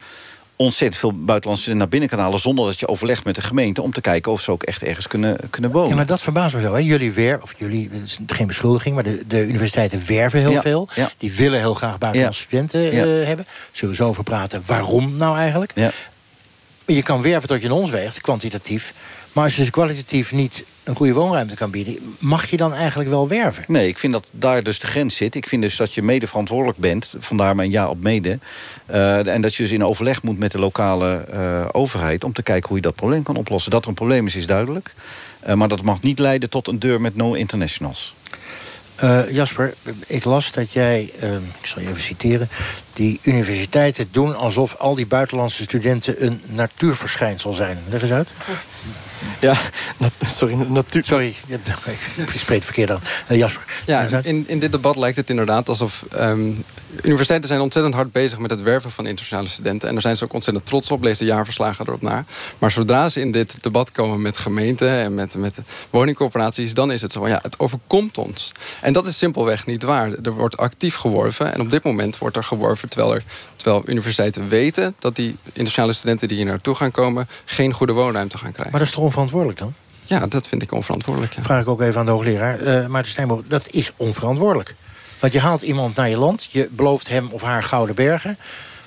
ontzettend 0.62 1.00
veel 1.00 1.14
buitenlandse 1.14 1.74
naar 1.74 1.88
binnen 1.88 2.10
kan 2.10 2.20
halen... 2.20 2.40
zonder 2.40 2.66
dat 2.66 2.80
je 2.80 2.88
overlegt 2.88 3.24
met 3.24 3.36
de 3.36 3.42
gemeente 3.42 3.82
om 3.82 3.94
te 3.94 4.02
kijken 4.02 4.32
of 4.32 4.42
ze 4.42 4.52
ook 4.52 4.64
echt 4.64 4.84
ergens 4.84 5.08
kunnen, 5.08 5.38
kunnen 5.50 5.72
wonen. 5.72 5.90
Ja, 5.90 5.96
maar 5.96 6.06
dat 6.06 6.22
verbaast 6.22 6.56
me 6.56 6.62
zo. 6.62 6.74
Hè? 6.74 6.80
Jullie 6.80 7.12
weer, 7.12 7.42
of 7.42 7.54
jullie, 7.58 7.90
dat 7.90 8.02
is 8.02 8.20
geen 8.28 8.48
beschuldiging... 8.48 8.96
maar 8.96 9.04
de, 9.04 9.24
de 9.28 9.48
universiteiten 9.48 10.02
werven 10.08 10.40
heel 10.40 10.52
Ja, 10.52 10.62
veel. 10.62 10.88
ja. 10.96 11.10
Die 11.18 11.32
willen 11.34 11.60
heel 11.60 11.74
graag 11.74 11.98
buitenlandse 11.98 12.42
studenten 12.42 12.92
eh, 12.92 13.28
hebben. 13.28 13.46
Zullen 13.72 13.96
we 13.96 14.02
zo 14.04 14.10
over 14.10 14.24
praten 14.24 14.64
waarom 14.66 15.18
nou 15.18 15.38
eigenlijk? 15.38 15.72
Ja. 15.76 15.92
Je 16.86 17.04
kan 17.04 17.22
werven 17.22 17.48
tot 17.48 17.60
je 17.60 17.66
in 17.66 17.72
ons 17.72 17.92
weegt, 17.92 18.22
kwantitatief. 18.22 18.94
Maar 19.32 19.44
als 19.44 19.56
je 19.56 19.64
ze 19.64 19.72
kwalitatief 19.72 20.32
niet 20.32 20.64
een 20.84 20.96
goede 20.96 21.14
woonruimte 21.14 21.56
kan 21.56 21.72
bieden... 21.72 22.16
mag 22.20 22.50
je 22.50 22.58
dan 22.58 22.74
eigenlijk 22.74 23.10
wel 23.10 23.28
werven? 23.28 23.64
Nee, 23.68 23.88
ik 23.88 23.98
vind 23.98 24.14
dat 24.14 24.30
daar 24.32 24.64
dus 24.64 24.80
de 24.80 24.88
grens 24.88 25.16
zit. 25.16 25.36
Ik 25.36 25.48
vind 25.48 25.62
dus 25.62 25.76
dat 25.76 25.94
je 25.94 26.02
mede 26.02 26.28
verantwoordelijk 26.28 26.78
bent. 26.78 27.14
Vandaar 27.18 27.56
mijn 27.56 27.72
ja 27.72 27.90
op 27.90 28.02
mede. 28.02 28.40
Eh, 28.86 29.28
en 29.28 29.42
dat 29.42 29.56
je 29.56 29.64
dus 29.64 29.72
in 29.72 29.86
overleg 29.86 30.24
moet 30.24 30.40
met 30.40 30.52
de 30.52 30.60
lokale 30.60 31.16
eh, 31.16 31.68
overheid... 31.72 32.24
om 32.24 32.34
te 32.34 32.44
kijken 32.44 32.68
hoe 32.68 32.78
je 32.78 32.84
dat 32.84 32.96
probleem 32.96 33.24
kan 33.24 33.36
oplossen. 33.36 33.72
Dat 33.72 33.84
er 33.84 33.90
een 33.90 33.96
probleem 33.96 34.26
is, 34.26 34.36
is 34.36 34.46
duidelijk. 34.46 34.94
Eh, 35.40 35.56
maar 35.56 35.68
dat 35.68 35.82
mag 35.82 36.02
niet 36.02 36.20
leiden 36.20 36.50
tot 36.50 36.68
een 36.68 36.80
deur 36.80 37.02
met 37.02 37.16
no 37.16 37.34
internationals. 37.34 38.14
Eh, 38.96 39.30
Jasper, 39.30 39.74
ik 40.08 40.24
las 40.24 40.52
dat 40.52 40.72
jij, 40.72 41.12
eh, 41.20 41.34
ik 41.36 41.66
zal 41.66 41.82
je 41.82 41.88
even 41.88 42.02
citeren... 42.02 42.50
die 42.94 43.20
universiteiten 43.24 44.08
doen 44.12 44.36
alsof 44.36 44.76
al 44.76 44.96
die 44.96 45.08
buitenlandse 45.08 45.64
studenten... 45.64 46.26
een 46.26 46.42
natuurverschijnsel 46.46 47.54
zijn. 47.54 47.78
Leg 47.88 48.02
eens 48.02 48.12
uit. 48.12 48.30
Ja, 49.40 49.56
sorry, 50.28 50.54
natuur... 50.54 51.04
Sorry, 51.06 51.36
ik 52.16 52.40
spreek 52.40 52.58
het 52.58 52.66
verkeerd 52.66 52.92
aan. 52.92 53.02
Eh, 53.28 53.38
Jasper. 53.38 53.64
Ja, 53.86 54.08
in, 54.24 54.44
in 54.48 54.60
dit 54.60 54.72
debat 54.72 54.96
lijkt 54.96 55.18
het 55.18 55.30
inderdaad 55.30 55.70
alsof... 55.70 56.06
ehm, 56.12 56.52
universiteiten 57.02 57.50
zijn 57.50 57.62
ontzettend 57.62 57.96
hard 57.96 58.12
bezig 58.12 58.40
met 58.40 58.50
het 58.50 58.62
werven 58.62 58.92
van 58.92 59.06
internationale 59.06 59.48
studenten. 59.48 59.88
En 59.88 59.94
daar 59.94 60.02
zijn 60.02 60.18
ze 60.18 60.24
ook 60.24 60.34
ontzettend 60.34 60.66
trots 60.66 60.92
op. 60.92 61.04
Lees 61.04 61.18
de 61.18 61.26
jaarverslagen 61.26 61.88
erop 61.88 62.02
na. 62.02 62.26
Maar 62.60 62.72
zodra 62.72 63.10
ze 63.10 63.20
in 63.20 63.32
dit 63.32 63.64
debat 63.64 63.92
komen 63.92 64.22
met 64.22 64.38
gemeenten 64.38 64.90
en 64.90 65.16
met, 65.16 65.36
met 65.36 65.60
woningcorporaties... 65.90 66.74
dan 66.74 66.92
is 66.92 67.02
het 67.02 67.12
zo 67.12 67.20
van, 67.20 67.30
ja, 67.30 67.40
het 67.42 67.60
overkomt 67.60 68.18
ons. 68.18 68.52
En 68.82 68.94
dat 68.94 69.08
is 69.08 69.18
simpelweg 69.18 69.66
niet 69.66 69.84
waar. 69.84 70.12
Er 70.24 70.32
wordt 70.32 70.58
actief 70.58 70.96
geworven. 70.96 71.54
En 71.54 71.62
op 71.62 71.72
dit 71.72 71.84
moment 71.84 72.18
wordt 72.18 72.36
er 72.36 72.44
geworven 72.44 72.90
terwijl, 72.90 73.14
er, 73.14 73.24
terwijl 73.56 73.84
universiteiten 73.86 74.50
weten... 74.50 74.96
dat 75.00 75.16
die 75.16 75.36
internationale 75.46 75.94
studenten 75.94 76.28
die 76.28 76.38
hier 76.38 76.46
naartoe 76.46 76.76
gaan 76.76 76.92
komen... 76.92 77.28
geen 77.46 77.74
goede 77.74 77.94
woonruimte 77.94 78.38
gaan 78.38 78.52
krijgen. 78.52 78.72
Maar 78.72 78.80
dat 78.80 78.90
is 78.90 78.96
toch 78.96 79.04
onverantwoordelijk 79.04 79.60
dan? 79.60 79.74
Ja, 80.06 80.28
dat 80.28 80.48
vind 80.48 80.62
ik 80.62 80.72
onverantwoordelijk. 80.72 81.34
Ja. 81.34 81.44
Vraag 81.44 81.62
ik 81.62 81.68
ook 81.68 81.82
even 81.82 82.00
aan 82.00 82.06
de 82.06 82.12
hoogleraar. 82.12 82.60
Eh 82.60 82.88
Maarten 82.88 83.12
Steenboog, 83.12 83.42
dat 83.48 83.68
is 83.70 83.92
onverantwoordelijk. 83.98 84.76
Want 85.22 85.34
je 85.34 85.40
haalt 85.40 85.62
iemand 85.62 85.96
naar 85.96 86.10
je 86.10 86.18
land, 86.18 86.48
je 86.52 86.70
belooft 86.72 87.08
hem 87.08 87.28
of 87.32 87.42
haar 87.42 87.64
gouden 87.64 87.96
bergen... 87.96 88.38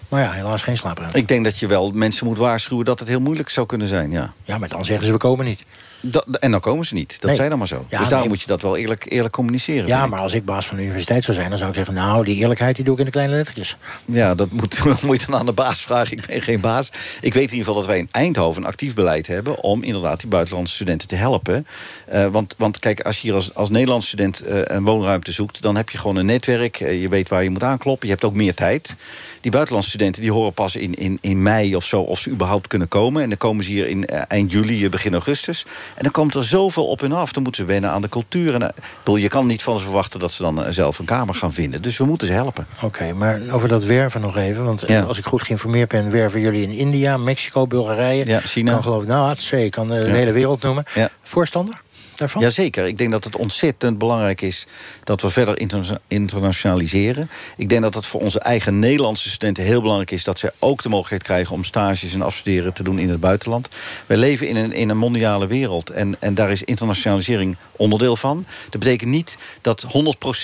maar 0.09 0.23
ja, 0.23 0.31
helaas 0.31 0.63
geen 0.63 0.77
slaapruimte. 0.77 1.19
Ik 1.19 1.29
denk 1.29 1.45
dat 1.45 1.59
je 1.59 1.67
wel 1.67 1.91
mensen 1.91 2.27
moet 2.27 2.39
waarschuwen 2.39 2.85
dat 2.85 2.99
het 2.99 3.09
heel 3.09 3.21
moeilijk 3.21 3.49
zou 3.49 3.67
kunnen 3.67 3.89
zijn. 3.89 4.11
Ja, 4.11 4.33
ja 4.45 4.59
maar 4.59 4.69
dan 4.69 4.85
zeggen 4.85 5.07
ze 5.07 5.13
we 5.13 5.19
komen 5.19 5.45
niet. 5.45 5.65
Dat, 6.07 6.27
en 6.41 6.51
dan 6.51 6.61
komen 6.61 6.87
ze 6.87 6.95
niet. 6.95 7.17
Dat 7.21 7.31
Nee. 7.31 7.35
zijn 7.35 7.59
maar 7.59 7.69
zo. 7.69 7.87
Ja, 7.89 7.99
dus 7.99 8.09
daarom 8.09 8.19
nee. 8.19 8.29
moet 8.29 8.41
je 8.41 8.47
dat 8.47 8.63
wel 8.63 8.77
eerlijk, 8.77 9.05
eerlijk 9.09 9.35
communiceren. 9.35 9.87
Ja, 9.87 10.07
maar 10.07 10.21
als 10.21 10.33
ik 10.33 10.45
baas 10.45 10.67
van 10.67 10.77
de 10.77 10.83
universiteit 10.83 11.25
zou 11.25 11.37
zijn... 11.37 11.49
dan 11.49 11.59
zou 11.59 11.71
ik 11.71 11.77
zeggen, 11.77 11.95
nou, 11.95 12.25
die 12.25 12.37
eerlijkheid 12.37 12.77
die 12.77 12.85
doe 12.85 12.93
ik 12.95 12.99
in 12.99 13.05
de 13.05 13.11
kleine 13.11 13.35
lettertjes. 13.35 13.77
Ja, 14.05 14.35
dat 14.35 14.51
moet, 14.51 14.85
moet 15.03 15.21
je 15.21 15.27
dan 15.27 15.39
aan 15.41 15.47
de 15.47 15.53
baas 15.53 15.83
vragen. 15.83 16.13
Ik 16.17 16.27
ben 16.27 16.43
geen 16.43 16.61
baas. 16.61 16.89
Ik 17.21 17.35
weet 17.35 17.51
in 17.51 17.57
ieder 17.57 17.59
geval 17.59 17.75
dat 17.75 17.87
wij 17.87 17.99
in 17.99 18.09
Eindhoven 18.11 18.63
een 18.63 18.69
actief 18.69 18.95
beleid 18.95 19.27
hebben... 19.27 19.63
om 19.63 19.83
inderdaad 19.83 20.21
die 20.21 20.29
buitenlandse 20.29 20.75
studenten 20.75 21.09
te 21.09 21.15
helpen. 21.17 21.67
Eh, 22.07 22.27
want, 22.27 22.55
want 22.59 22.79
kijk, 22.79 23.01
als 23.01 23.17
je 23.17 23.23
hier 23.27 23.35
als, 23.35 23.55
als 23.55 23.71
Nederlandse 23.71 24.09
student 24.09 24.41
eh, 24.41 24.61
een 24.65 24.85
woonruimte 24.85 25.33
zoekt... 25.33 25.63
dan 25.63 25.77
heb 25.77 25.91
je 25.91 25.99
gewoon 25.99 26.17
een 26.17 26.27
netwerk. 26.27 26.81
eh, 26.81 27.01
je 27.01 27.09
weet 27.09 27.29
waar 27.29 27.43
je 27.43 27.51
moet 27.51 27.63
aankloppen. 27.63 28.07
Je 28.07 28.13
hebt 28.13 28.25
ook 28.25 28.35
meer 28.35 28.55
tijd. 28.55 28.95
Die 29.41 29.51
buitenlandse 29.53 29.91
studenten 29.91 30.23
die 30.23 30.33
horen 30.33 30.53
pas 30.53 30.77
in, 30.77 30.95
in, 30.95 31.19
in 31.21 31.43
mei 31.43 31.77
of 31.77 31.85
zo... 31.85 32.01
of 32.01 32.19
ze 32.19 32.31
überhaupt 32.31 32.67
kunnen 32.67 32.89
komen. 32.89 33.23
En 33.23 33.29
dan 33.29 33.39
komen 33.39 33.65
ze 33.65 33.71
hier 33.71 33.89
in 33.89 34.07
eind 34.07 34.53
juli, 34.53 34.89
begin 34.89 35.13
augustus. 35.13 35.65
En 35.95 36.03
dan 36.03 36.11
komt 36.13 36.35
er 36.35 36.45
zoveel 36.45 36.87
op 36.87 37.03
en 37.03 37.13
af. 37.13 37.33
Dan 37.33 37.43
moeten 37.43 37.63
ze 37.65 37.69
wennen 37.73 37.91
aan 37.91 38.03
de 38.03 38.09
cultuur. 38.09 38.55
En, 38.55 38.63
eh, 38.63 38.69
bedoel, 38.99 39.17
je 39.17 39.29
kan 39.29 39.47
niet 39.47 39.63
van 39.63 39.79
ze 39.79 39.85
verwachten 39.85 40.21
dat 40.21 40.33
ze 40.33 40.43
dan 40.43 40.65
eh, 40.65 40.73
zelf 40.73 40.99
een 40.99 41.05
kamer 41.05 41.35
gaan 41.35 41.53
vinden. 41.53 41.83
Dus 41.83 41.97
we 41.97 42.05
moeten 42.05 42.27
ze 42.27 42.33
helpen. 42.33 42.67
Oké, 42.83 43.13
maar 43.13 43.41
over 43.51 43.69
dat 43.69 43.85
werven 43.85 44.21
nog 44.21 44.37
even. 44.37 44.65
Want 44.65 44.83
eh, 44.83 44.89
Ja. 44.89 45.03
als 45.03 45.19
ik 45.19 45.25
goed 45.25 45.43
geïnformeerd 45.43 45.89
ben... 45.89 46.11
werven 46.11 46.41
jullie 46.41 46.63
in 46.63 46.71
India, 46.73 47.17
Mexico, 47.17 47.67
Bulgarije... 47.67 48.27
Ja, 48.27 48.41
China. 48.41 48.73
kan 48.73 48.83
geloof 48.83 49.03
ik, 49.03 49.09
nou, 49.09 49.29
het 49.29 49.43
zee, 49.43 49.69
kan 49.71 49.89
de, 49.89 49.95
Ja. 49.95 50.01
hele 50.15 50.33
wereld 50.33 50.63
noemen. 50.63 50.85
Voorstander 51.23 51.81
daarvan? 52.17 52.43
Jazeker. 52.43 52.87
Ik 52.87 52.99
denk 52.99 53.11
dat 53.11 53.25
het 53.25 53.37
ontzettend 53.37 53.99
belangrijk 53.99 54.41
is 54.41 54.67
dat 55.05 55.23
we 55.23 55.31
verder 55.31 55.59
interna- 55.61 55.99
internationaliseren. 56.09 57.31
Ik 57.57 57.69
denk 57.69 57.83
dat 57.83 57.95
het 57.95 58.07
voor 58.07 58.21
onze 58.21 58.41
eigen 58.41 58.79
Nederlandse 58.79 59.31
studenten 59.31 59.65
heel 59.65 59.81
belangrijk 59.81 60.11
is... 60.11 60.25
dat 60.25 60.39
zij 60.39 60.51
ook 60.59 60.83
de 60.83 60.89
mogelijkheid 60.89 61.23
krijgen 61.23 61.55
om 61.55 61.65
stages 61.65 62.15
en 62.15 62.23
afstuderen 62.23 62.73
te 62.73 62.83
doen 62.83 62.99
in 62.99 63.09
het 63.09 63.21
buitenland. 63.21 63.69
Wij 64.07 64.17
leven 64.17 64.49
in 64.49 64.57
een, 64.57 64.73
in 64.73 64.91
een 64.91 64.99
mondiale 64.99 65.47
wereld 65.47 65.91
en, 65.91 66.17
en 66.19 66.35
daar 66.35 66.51
is 66.51 66.63
internationalisering 66.63 67.57
onderdeel 67.77 68.17
van. 68.17 68.47
Dat 68.71 68.81
betekent 68.81 69.11
niet 69.11 69.37
dat 69.61 69.87
100% 69.87 69.89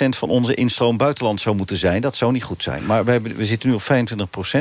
van 0.09 0.29
onze 0.29 0.55
instroom 0.55 0.97
buitenland 0.97 1.41
zou 1.41 1.57
moeten 1.57 1.77
zijn. 1.77 2.01
Dat 2.01 2.17
zou 2.17 2.33
niet 2.33 2.43
goed 2.43 2.63
zijn. 2.63 2.87
Maar 2.87 3.05
we 3.05 3.45
zitten 3.45 3.69
nu 3.69 3.75
op 3.75 3.83
25% 3.83 3.87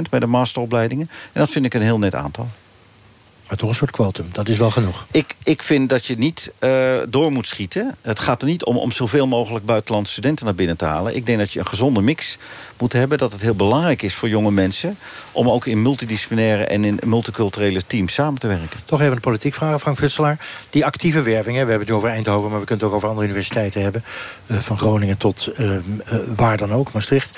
bij 0.09 0.19
de 0.19 0.25
masteropleidingen. 0.25 1.09
En 1.33 1.39
dat 1.39 1.49
vind 1.49 1.65
ik 1.65 1.73
een 1.73 1.81
heel 1.81 1.99
net 1.99 2.15
aantal. 2.15 2.47
Maar 3.49 3.57
toch 3.57 3.69
een 3.69 3.75
soort 3.75 3.91
quotum, 3.91 4.29
dat 4.31 4.47
is 4.47 4.57
wel 4.57 4.71
genoeg. 4.71 5.05
Ik, 5.11 5.35
ik 5.43 5.63
vind 5.63 5.89
dat 5.89 6.05
je 6.05 6.17
niet 6.17 6.53
uh, 6.59 6.97
door 7.09 7.31
moet 7.31 7.47
schieten. 7.47 7.95
Het 8.01 8.19
gaat 8.19 8.41
er 8.41 8.47
niet 8.47 8.63
om 8.63 8.77
om 8.77 8.91
zoveel 8.91 9.27
mogelijk 9.27 9.65
buitenlandse 9.65 10.11
studenten 10.11 10.45
naar 10.45 10.55
binnen 10.55 10.77
te 10.77 10.85
halen. 10.85 11.15
Ik 11.15 11.25
denk 11.25 11.39
dat 11.39 11.53
je 11.53 11.59
een 11.59 11.67
gezonde 11.67 12.01
mix 12.01 12.37
moet 12.77 12.93
hebben. 12.93 13.17
Dat 13.17 13.31
het 13.31 13.41
heel 13.41 13.55
belangrijk 13.55 14.01
is 14.01 14.13
voor 14.13 14.29
jonge 14.29 14.51
mensen... 14.51 14.97
om 15.31 15.49
ook 15.49 15.65
in 15.65 15.81
multidisciplinaire 15.81 16.65
en 16.65 16.83
in 16.83 16.99
multiculturele 17.05 17.81
teams 17.87 18.13
samen 18.13 18.39
te 18.39 18.47
werken. 18.47 18.79
Toch 18.85 19.01
even 19.01 19.13
een 19.13 19.19
politiek 19.19 19.53
vraag, 19.53 19.81
Frank 19.81 19.97
Futselaar. 19.97 20.39
Die 20.69 20.85
actieve 20.85 21.21
wervingen, 21.21 21.65
we 21.65 21.69
hebben 21.69 21.79
het 21.79 21.87
nu 21.87 21.93
over 21.93 22.09
Eindhoven... 22.09 22.49
maar 22.49 22.59
we 22.59 22.65
kunnen 22.65 22.85
het 22.85 22.93
ook 22.93 22.97
over 22.97 23.09
andere 23.09 23.27
universiteiten 23.27 23.81
hebben. 23.81 24.03
Uh, 24.47 24.57
van 24.57 24.77
Groningen 24.77 25.17
tot 25.17 25.49
uh, 25.57 25.71
waar 26.35 26.57
dan 26.57 26.73
ook, 26.73 26.91
Maastricht. 26.91 27.37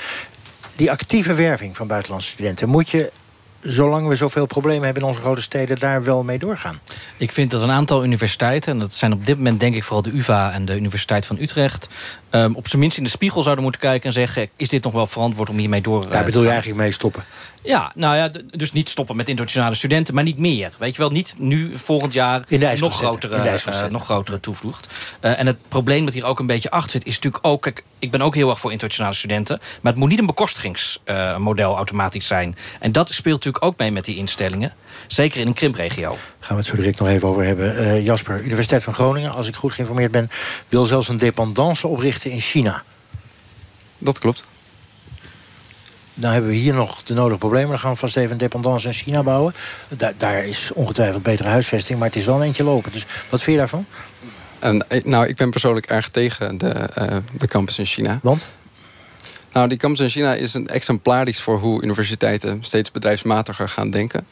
Die 0.76 0.92
actieve 0.92 1.34
werving 1.34 1.76
van 1.76 1.88
buitenlandse 1.88 2.30
studenten... 2.30 2.70
moet 2.70 2.90
je 2.90 3.12
zolang 3.62 4.08
we 4.08 4.16
zoveel 4.16 4.46
problemen 4.46 4.84
hebben 4.84 5.04
in 5.04 5.10
onze 5.10 5.22
grote 5.22 5.42
steden... 5.42 5.80
daar 5.80 6.04
wel 6.04 6.24
mee 6.24 6.40
doorgaan? 6.40 6.80
Ik 7.18 7.32
vind 7.32 7.52
dat 7.52 7.62
een 7.62 7.72
aantal 7.72 8.04
universiteiten... 8.04 8.72
en 8.72 8.80
dat 8.80 8.94
zijn 8.94 9.14
op 9.14 9.26
dit 9.26 9.38
moment 9.38 9.60
denk 9.60 9.76
ik 9.76 9.84
vooral 9.84 10.02
de 10.02 10.12
UvA 10.18 10.52
en 10.52 10.66
de 10.66 10.76
Universiteit 10.76 11.26
van 11.26 11.38
Utrecht... 11.40 11.88
Um, 12.32 12.56
op 12.56 12.68
zijn 12.68 12.82
minst 12.82 12.98
in 12.98 13.04
de 13.04 13.10
spiegel 13.10 13.42
zouden 13.44 13.64
moeten 13.64 13.82
kijken 13.82 14.08
en 14.08 14.14
zeggen... 14.14 14.50
is 14.56 14.70
dit 14.70 14.84
nog 14.84 14.94
wel 14.94 15.08
verantwoord 15.08 15.50
om 15.50 15.58
hiermee 15.58 15.82
door 15.82 16.10
Daar 16.10 16.26
bedoel 16.26 16.44
je 16.44 16.50
eigenlijk 16.50 16.80
mee 16.80 16.92
stoppen? 16.92 17.24
Ja, 17.64 17.92
nou 17.96 18.16
ja, 18.16 18.32
dus 18.50 18.72
niet 18.72 18.90
stoppen 18.90 19.16
met 19.16 19.30
internationale 19.30 19.76
studenten, 19.76 20.14
maar 20.14 20.24
niet 20.24 20.38
meer. 20.38 20.72
Weet 20.78 20.96
je 20.96 21.02
wel, 21.02 21.12
niet 21.12 21.36
nu 21.38 21.78
volgend 21.78 22.14
jaar 22.14 22.44
nog 22.80 22.96
grotere, 22.96 23.60
uh, 23.68 23.86
nog 23.90 24.04
grotere 24.04 24.40
toevloegt. 24.40 24.88
Uh, 25.22 25.40
en 25.40 25.48
het 25.48 25.58
probleem 25.68 26.06
dat 26.06 26.14
hier 26.14 26.26
ook 26.26 26.40
een 26.40 26.48
beetje 26.48 26.72
achter 26.72 26.92
zit, 26.92 27.06
is 27.06 27.16
natuurlijk 27.16 27.48
ook... 27.48 27.62
Kijk, 27.62 27.84
ik 28.00 28.12
ben 28.12 28.22
ook 28.22 28.36
heel 28.36 28.50
erg 28.50 28.60
voor 28.60 28.72
internationale 28.72 29.16
studenten... 29.16 29.60
maar 29.82 29.92
het 29.92 30.02
moet 30.02 30.10
niet 30.10 30.20
een 30.20 30.26
bekostigingsmodel 30.26 31.72
uh, 31.72 31.76
automatisch 31.76 32.28
zijn. 32.28 32.56
En 32.80 32.92
dat 32.92 33.10
speelt 33.10 33.36
natuurlijk 33.36 33.51
ook 33.60 33.78
mee 33.78 33.92
met 33.92 34.06
die 34.06 34.16
instellingen. 34.16 34.74
Zeker 35.08 35.42
in 35.42 35.48
een 35.48 35.54
krimpregio. 35.54 36.18
Gaan 36.40 36.56
we 36.56 36.62
het 36.62 36.72
zo 36.72 36.76
direct 36.76 37.00
nog 37.00 37.08
even 37.08 37.28
over 37.28 37.44
hebben. 37.44 37.82
Uh, 37.82 38.06
Jasper, 38.06 38.44
Universiteit 38.44 38.84
van 38.84 38.94
Groningen, 38.94 39.32
als 39.32 39.48
ik 39.48 39.56
goed 39.56 39.74
geïnformeerd 39.74 40.12
ben... 40.12 40.30
wil 40.70 40.86
zelfs 40.86 41.08
een 41.10 41.18
dependance 41.18 41.88
oprichten 41.88 42.32
in 42.32 42.40
China. 42.40 42.84
Dat 43.98 44.20
klopt. 44.20 44.46
Dan 46.14 46.32
hebben 46.32 46.50
we 46.52 46.56
hier 46.56 46.74
nog 46.74 47.04
de 47.04 47.14
nodige 47.14 47.38
problemen. 47.38 47.70
Dan 47.70 47.80
gaan 47.80 47.92
we 47.92 47.98
vast 47.98 48.18
even 48.18 48.32
een 48.32 48.38
dependance 48.38 48.88
in 48.88 48.94
China 48.94 49.24
bouwen. 49.24 49.54
Da 49.88 50.14
daar 50.18 50.46
is 50.46 50.72
ongetwijfeld 50.74 51.24
betere 51.24 51.50
huisvesting, 51.50 52.00
maar 52.00 52.08
het 52.08 52.18
is 52.18 52.26
wel 52.26 52.36
een 52.36 52.42
eentje 52.42 52.64
lopen. 52.64 52.92
Dus 52.92 53.06
wat 53.30 53.42
vind 53.42 53.52
je 53.52 53.58
daarvan? 53.58 53.86
En, 54.60 54.86
nou, 55.04 55.28
ik 55.28 55.36
ben 55.36 55.50
persoonlijk 55.50 55.86
erg 55.86 56.10
tegen 56.10 56.58
de, 56.58 56.90
uh, 56.98 57.18
de 57.38 57.48
campus 57.48 57.80
in 57.80 57.86
China. 57.86 58.20
Want? 58.22 58.44
Nou, 59.52 59.68
die 59.68 59.78
campus 59.78 60.00
in 60.00 60.10
China 60.10 60.34
is 60.34 60.54
een 60.54 60.68
exemplarisch 60.68 61.42
voor 61.42 61.60
hoe 61.60 61.84
universiteiten 61.84 62.64
steeds 62.64 62.92
bedrijfsmatiger 62.92 63.70
gaan 63.70 63.90
denken. 63.90 64.26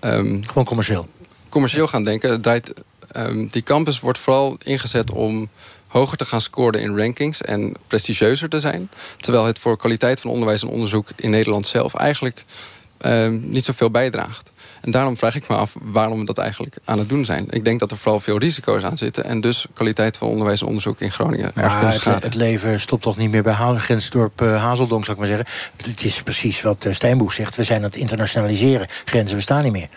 Um, 0.00 0.46
Gewoon 0.46 0.64
commercieel? 0.64 1.08
Commercieel 1.48 1.86
gaan 1.86 2.04
denken. 2.04 2.42
Draait, 2.42 2.72
um, 3.16 3.48
die 3.50 3.62
campus 3.62 4.00
wordt 4.00 4.18
vooral 4.18 4.56
ingezet 4.64 5.12
om 5.12 5.48
hoger 5.86 6.16
te 6.16 6.24
gaan 6.24 6.40
scoren 6.40 6.80
in 6.80 6.98
rankings 6.98 7.42
en 7.42 7.74
prestigieuzer 7.86 8.48
te 8.48 8.60
zijn. 8.60 8.90
Terwijl 9.16 9.44
het 9.44 9.58
voor 9.58 9.76
kwaliteit 9.76 10.20
van 10.20 10.30
onderwijs 10.30 10.62
en 10.62 10.68
onderzoek 10.68 11.08
in 11.16 11.30
Nederland 11.30 11.66
zelf 11.66 11.94
eigenlijk 11.94 12.44
um, 13.06 13.50
niet 13.50 13.64
zoveel 13.64 13.90
bijdraagt. 13.90 14.50
En 14.80 14.90
daarom 14.90 15.16
vraag 15.16 15.34
ik 15.34 15.48
me 15.48 15.56
af 15.56 15.76
waarom 15.82 16.18
we 16.18 16.24
dat 16.24 16.38
eigenlijk 16.38 16.76
aan 16.84 16.98
het 16.98 17.08
doen 17.08 17.24
zijn. 17.24 17.46
Ik 17.50 17.64
denk 17.64 17.80
dat 17.80 17.90
er 17.90 17.96
vooral 17.96 18.20
veel 18.20 18.38
risico's 18.38 18.82
aan 18.82 18.98
zitten... 18.98 19.24
en 19.24 19.40
dus 19.40 19.66
kwaliteit 19.74 20.16
van 20.16 20.28
onderwijs 20.28 20.60
en 20.60 20.66
onderzoek 20.66 21.00
in 21.00 21.10
Groningen 21.10 21.52
erg 21.54 22.04
het, 22.04 22.22
het, 22.22 22.34
leven 22.34 22.80
stopt 22.80 23.02
toch 23.02 23.16
niet 23.16 23.30
meer 23.30 23.42
bij 23.42 23.54
Grensdorp 23.54 24.42
uh, 24.42 24.62
Hazeldonk, 24.62 25.04
zou 25.04 25.20
ik 25.20 25.28
maar 25.28 25.36
zeggen. 25.36 25.70
Het 25.76 26.04
is 26.04 26.22
precies 26.22 26.62
wat 26.62 26.84
uh, 26.84 27.30
zegt. 27.30 27.56
We 27.56 27.64
zijn 27.64 27.78
aan 27.78 27.84
het 27.84 27.96
internationaliseren. 27.96 28.86
Grenzen 29.04 29.36
bestaan 29.36 29.62
niet 29.62 29.72
meer. 29.72 29.88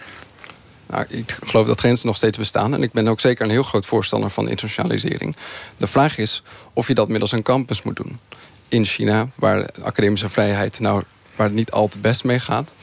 Nou, 0.88 1.06
ik 1.10 1.38
geloof 1.44 1.68
dat 1.68 1.80
grenzen 1.80 2.08
nog 2.08 2.16
steeds 2.16 2.38
bestaan. 2.38 2.74
En 2.74 2.84
ik 2.84 2.92
ben 2.92 3.08
ook 3.08 3.20
zeker 3.20 3.46
een 3.46 3.52
heel 3.52 3.64
groot 3.64 3.86
voorstander 3.86 4.30
van 4.30 4.50
internationalisering. 4.50 5.36
De 5.78 5.88
vraag 5.88 6.18
is 6.18 6.44
of 6.74 6.88
je 6.88 6.94
dat 6.94 7.10
middels 7.10 7.32
een 7.32 7.42
campus 7.42 7.82
moet 7.84 7.96
doen. 7.96 8.20
In 8.68 8.86
China, 8.86 9.28
waar 9.36 9.70
academische 9.84 10.30
vrijheid 10.30 10.80
nou, 10.80 11.04
waar 11.36 11.48
het 11.48 11.56
niet 11.56 11.72
al 11.72 11.88
te 11.88 11.98
best 11.98 12.24
mee 12.24 12.40
gaat. 12.40 12.74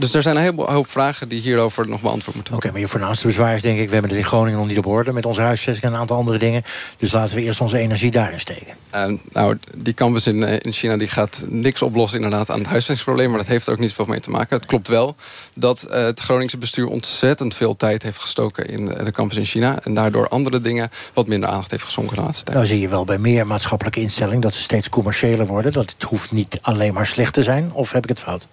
Dus 0.00 0.14
er 0.14 0.22
zijn 0.22 0.36
een 0.36 0.42
hele 0.42 0.62
hoop 0.62 0.90
vragen 0.90 1.28
die 1.28 1.40
hierover 1.40 1.88
nog 1.88 2.00
beantwoord 2.00 2.34
moeten 2.34 2.52
worden. 2.52 2.56
Oké, 2.56 2.70
maar 2.70 2.80
je 2.80 2.88
voornaamste 2.88 3.26
bezwaar 3.26 3.54
is 3.54 3.62
denk 3.62 3.78
ik... 3.78 3.86
we 3.86 3.92
hebben 3.92 4.10
het 4.10 4.20
in 4.20 4.26
Groningen 4.26 4.58
nog 4.58 4.68
niet 4.68 4.78
op 4.78 4.86
orde 4.86 5.12
met 5.12 5.26
onze 5.26 5.40
huisvesting... 5.40 5.86
en 5.86 5.92
een 5.92 6.00
aantal 6.00 6.16
andere 6.16 6.38
dingen. 6.38 6.62
Dus 6.98 7.12
laten 7.12 7.34
we 7.34 7.42
eerst 7.42 7.60
onze 7.60 7.78
energie 7.78 8.10
daarin 8.10 8.40
steken. 8.40 8.74
Uh, 8.94 9.12
nou, 9.32 9.58
die 9.76 9.94
campus 9.94 10.26
in, 10.26 10.44
eh, 10.44 10.58
in 10.60 10.72
China 10.72 10.96
die 10.96 11.08
gaat 11.08 11.44
niks 11.48 11.82
oplossen 11.82 12.22
inderdaad 12.22 12.50
aan 12.50 12.58
het 12.58 12.66
huisvestingsprobleem... 12.66 13.28
maar 13.28 13.38
dat 13.38 13.46
heeft 13.46 13.66
er 13.66 13.72
ook 13.72 13.78
niet 13.78 13.92
veel 13.92 14.04
mee 14.04 14.20
te 14.20 14.30
maken. 14.30 14.56
Het 14.56 14.66
klopt 14.66 14.88
wel 14.88 15.16
dat 15.54 15.86
uh, 15.88 15.94
het 15.94 16.20
Groningse 16.20 16.58
bestuur 16.58 16.86
ontzettend 16.86 17.54
veel 17.54 17.76
tijd 17.76 18.02
heeft 18.02 18.18
gestoken... 18.18 18.66
in 18.66 18.86
de 18.86 19.10
campus 19.10 19.36
in 19.36 19.44
China 19.44 19.78
en 19.82 19.94
daardoor 19.94 20.28
andere 20.28 20.60
dingen 20.60 20.90
wat 21.14 21.26
minder 21.26 21.48
aandacht 21.48 21.70
heeft 21.70 21.84
geschonken 21.84 22.16
de 22.16 22.22
laatste 22.22 22.44
tijd. 22.44 22.56
Nou 22.56 22.68
zie 22.68 22.80
je 22.80 22.88
wel 22.88 23.04
bij 23.04 23.18
meer 23.18 23.46
maatschappelijke 23.46 24.00
instellingen... 24.00 24.40
dat 24.40 24.54
ze 24.54 24.62
steeds 24.62 24.88
commerciëler 24.88 25.46
worden. 25.46 25.72
Dat 25.72 25.90
het 25.90 26.02
hoeft 26.02 26.32
niet 26.32 26.58
alleen 26.62 26.94
maar 26.94 27.06
slecht 27.06 27.32
te 27.32 27.42
zijn. 27.42 27.70
Of 27.72 27.92
heb 27.92 28.02
ik 28.02 28.08
het 28.08 28.20
fout? 28.20 28.46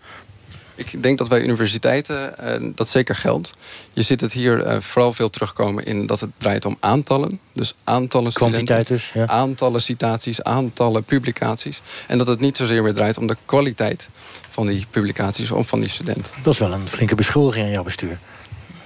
Ik 0.77 1.03
denk 1.03 1.17
dat 1.17 1.27
bij 1.27 1.41
universiteiten 1.41 2.33
uh, 2.43 2.71
dat 2.75 2.89
zeker 2.89 3.15
geldt. 3.15 3.53
Je 3.93 4.01
ziet 4.01 4.21
het 4.21 4.33
hier 4.33 4.65
uh, 4.65 4.77
vooral 4.79 5.13
veel 5.13 5.29
terugkomen 5.29 5.85
in 5.85 6.05
dat 6.05 6.19
het 6.19 6.29
draait 6.37 6.65
om 6.65 6.77
aantallen. 6.79 7.39
Dus 7.53 7.73
aantallen 7.83 8.33
Kwantiteit 8.33 8.87
dus, 8.87 9.11
ja. 9.13 9.27
aantallen 9.27 9.81
citaties, 9.81 10.43
aantallen 10.43 11.03
publicaties. 11.03 11.81
En 12.07 12.17
dat 12.17 12.27
het 12.27 12.39
niet 12.39 12.57
zozeer 12.57 12.83
meer 12.83 12.93
draait 12.93 13.17
om 13.17 13.27
de 13.27 13.37
kwaliteit 13.45 14.09
van 14.49 14.67
die 14.67 14.85
publicaties 14.89 15.51
of 15.51 15.67
van 15.67 15.79
die 15.79 15.89
studenten. 15.89 16.33
Dat 16.43 16.53
is 16.53 16.59
wel 16.59 16.71
een 16.71 16.87
flinke 16.87 17.15
beschuldiging 17.15 17.65
in 17.65 17.71
jouw 17.71 17.83
bestuur. 17.83 18.19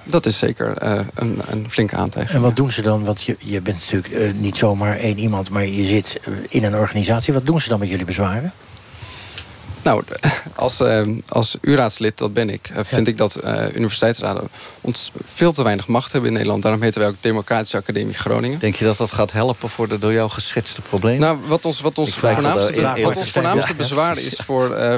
Dat 0.04 0.26
is 0.26 0.38
zeker 0.38 0.82
uh, 0.82 1.00
een, 1.14 1.40
een, 1.46 1.70
flinke 1.70 1.96
aantijging. 1.96 2.36
En 2.36 2.42
wat 2.42 2.56
doen 2.56 2.72
ze 2.72 2.82
dan? 2.82 3.04
Want 3.04 3.22
je, 3.22 3.36
je 3.38 3.60
bent 3.60 3.78
natuurlijk 3.78 4.14
uh, 4.14 4.40
niet 4.40 4.56
zomaar 4.56 4.96
één 4.96 5.18
iemand... 5.18 5.50
maar 5.50 5.66
je 5.66 5.86
zit 5.86 6.20
in 6.48 6.64
een 6.64 6.74
organisatie. 6.74 7.34
Wat 7.34 7.46
doen 7.46 7.60
ze 7.60 7.68
dan 7.68 7.78
met 7.78 7.88
jullie 7.88 8.04
bezwaren? 8.04 8.52
Nou, 9.82 10.02
als, 10.54 10.80
uh, 10.80 11.08
als 11.28 11.56
U-raadslid, 11.60 12.18
dat 12.18 12.32
ben 12.32 12.50
ik, 12.50 12.70
vind 12.82 13.08
ik 13.08 13.16
dat 13.16 13.40
uh, 13.44 13.64
universiteitsraden 13.74 14.48
ons 14.80 15.12
veel 15.34 15.52
te 15.52 15.62
weinig 15.62 15.86
macht 15.86 16.12
hebben 16.12 16.30
in 16.30 16.36
Nederland. 16.36 16.62
Daarom 16.62 16.82
heten 16.82 17.00
wij 17.00 17.08
ook 17.08 17.16
Democratische 17.20 17.76
Academie 17.76 18.14
Groningen. 18.14 18.58
Denk 18.58 18.74
je 18.74 18.84
dat 18.84 18.96
dat 18.96 19.12
gaat 19.12 19.32
helpen 19.32 19.68
voor 19.68 19.88
de 19.88 19.98
door 19.98 20.12
jou 20.12 20.30
geschetste 20.30 20.80
problemen? 20.80 21.20
Nou, 21.20 21.38
wat 21.46 21.64
ons, 21.64 21.80
wat 21.80 21.98
ons 21.98 22.14
voornaamste, 22.14 23.02
wat 23.02 23.16
ons 23.16 23.30
voornaamste 23.30 23.74
bezwaar 23.74 24.18
is 24.18 24.40
voor... 24.44 24.78
Uh, 24.78 24.94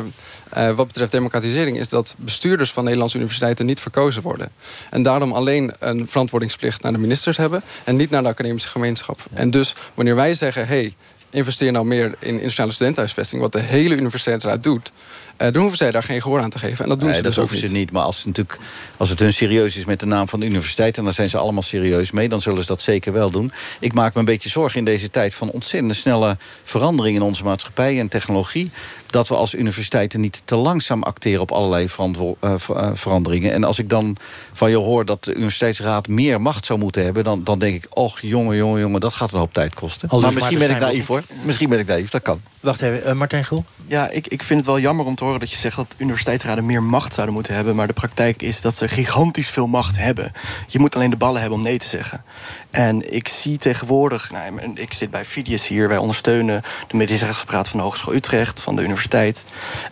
uh, 0.57 0.71
wat 0.71 0.87
betreft 0.87 1.13
democratisering 1.13 1.79
is 1.79 1.89
dat 1.89 2.15
bestuurders 2.19 2.71
van 2.71 2.85
Nederlandse 2.85 3.17
universiteiten 3.17 3.67
niet 3.67 3.81
verkozen 3.81 4.23
worden. 4.23 4.53
En 4.91 5.03
daarom 5.03 5.33
alleen 5.33 5.73
een 5.79 6.07
verantwoordingsplicht 6.09 6.83
naar 6.83 6.93
de 6.93 6.99
ministers 6.99 7.37
hebben 7.37 7.63
en 7.85 7.97
niet 7.97 8.11
naar 8.11 8.23
de 8.23 8.29
academische 8.29 8.69
gemeenschap. 8.69 9.21
En 9.33 9.51
dus 9.51 9.75
wanneer 9.95 10.15
wij 10.15 10.35
zeggen, 10.35 10.67
hey, 10.67 10.95
investeer 11.35 11.73
nou 11.73 11.87
meer 11.87 12.05
in 12.05 12.33
internationale 12.33 12.73
studentenhuisvesting... 12.73 13.41
wat 13.41 13.53
de 13.53 13.61
hele 13.61 13.97
universiteitsraad 13.97 14.63
doet... 14.63 14.93
Uh, 15.39 15.53
dan 15.53 15.61
hoeven 15.61 15.79
zij 15.79 15.91
daar 15.91 16.03
geen 16.03 16.23
gehoor 16.23 16.41
aan 16.41 16.51
te 16.51 16.59
geven. 16.59 16.85
En 16.85 16.89
dat 16.89 16.99
doen 16.99 17.09
nee, 17.09 17.17
ze 17.17 17.23
dat 17.23 17.33
dus 17.33 17.41
hoeven 17.41 17.63
ook 17.63 17.69
ze 17.69 17.77
niet. 17.77 17.91
Maar 17.91 18.03
als 18.03 18.17
het, 18.17 18.27
natuurlijk, 18.27 18.59
als 18.97 19.09
het 19.09 19.19
hun 19.19 19.33
serieus 19.33 19.77
is 19.77 19.85
met 19.85 20.01
de 20.01 20.07
naam 20.07 20.29
van 20.29 20.41
de 20.41 20.47
universiteit... 20.47 20.99
en 20.99 21.05
dan 21.05 21.13
zijn 21.13 21.31
ze 21.31 21.39
allemaal 21.39 21.63
serieus 21.63 22.11
mee, 22.11 22.29
dan 22.29 22.41
zullen 22.41 22.61
ze 22.61 22.67
dat 22.67 22.81
zeker 22.81 23.13
wel 23.13 23.31
doen. 23.31 23.53
Ik 23.81 23.93
maak 23.93 24.15
me 24.15 24.19
een 24.19 24.25
beetje 24.25 24.49
zorgen 24.49 24.79
in 24.79 24.85
deze 24.85 25.11
tijd 25.11 25.35
van 25.35 25.51
ontzettend 25.51 25.97
snelle 25.97 26.37
veranderingen... 26.63 27.21
in 27.21 27.27
onze 27.27 27.45
maatschappij 27.45 27.99
en 27.99 28.09
technologie 28.09 28.71
dat 29.07 29.29
we 29.29 29.35
als 29.35 29.55
universiteiten 29.55 30.21
niet 30.21 30.43
te 30.45 30.57
langzaam 30.57 31.03
acteren 31.03 31.41
op 31.41 31.53
allerlei 31.53 31.89
uh, 32.01 32.55
veranderingen. 32.93 33.53
En 33.53 33.65
als 33.65 33.79
ik 33.79 33.89
dan 33.89 34.17
van 34.53 34.71
je 34.71 34.77
hoor 34.77 35.05
dat 35.05 35.25
de 35.25 35.35
universiteitsraad 35.35 36.09
meer 36.09 36.41
macht 36.41 36.67
zou 36.67 36.79
moeten 36.79 37.05
hebben... 37.05 37.25
dan, 37.25 37.45
dan 37.45 37.59
denk 37.59 37.75
ik, 37.75 37.87
och 37.91 38.21
jongen, 38.21 38.57
jongen, 38.57 38.81
jongen, 38.81 39.01
dat 39.01 39.15
gaat 39.15 39.33
een 39.33 39.39
hoop 39.39 39.55
tijd 39.55 39.75
kosten. 39.75 40.09
Al 40.09 40.21
maar 40.21 40.33
misschien 40.33 40.59
ben 40.59 40.71
ik 40.71 40.79
naïef 40.79 41.07
hoor. 41.07 41.23
Misschien 41.45 41.69
ben 41.69 41.79
ik 41.79 41.87
naïef, 41.87 42.11
dat 42.11 42.23
kan. 42.23 42.41
Wacht 42.61 42.83
even, 42.83 43.09
uh, 43.09 43.13
Martijn 43.13 43.45
Gul? 43.45 43.65
Ja, 43.87 44.09
ik, 44.09 44.27
ik 44.27 44.43
vind 44.43 44.61
het 44.61 44.69
wel 44.69 44.79
jammer 44.79 45.07
om 45.07 45.15
te 45.15 45.24
horen 45.25 45.41
dat 45.41 45.51
je 45.51 45.57
zegt... 45.57 45.77
dat 45.77 45.95
universiteitsraden 45.97 46.67
meer 46.67 46.83
macht 46.83 47.13
zouden 47.13 47.35
moeten 47.35 47.55
hebben. 47.55 47.77
Maar 47.77 47.87
de 47.87 47.93
praktijk 47.93 48.43
is 48.43 48.61
dat 48.61 48.75
ze 48.75 48.89
gigantisch 48.89 49.49
veel 49.49 49.67
macht 49.67 49.99
hebben. 49.99 50.33
Je 50.67 50.79
moet 50.79 50.97
alleen 50.97 51.11
de 51.11 51.17
ballen 51.17 51.41
hebben 51.41 51.59
om 51.59 51.65
nee 51.65 51.79
te 51.79 51.89
zeggen. 51.89 52.25
En 52.71 53.15
ik 53.15 53.29
zie 53.29 53.59
tegenwoordig, 53.59 54.31
nou, 54.31 54.73
ik 54.75 54.93
zit 54.93 55.11
bij 55.11 55.25
Fidius 55.25 55.69
hier, 55.69 55.89
wij 55.89 55.97
ondersteunen 55.97 56.63
de 56.89 56.97
medische 56.97 57.25
rechtspraat 57.25 57.69
van 57.69 57.79
de 57.79 57.85
Hogeschool 57.85 58.15
Utrecht, 58.15 58.61
van 58.61 58.77
de 58.77 58.83
universiteit. 58.83 59.45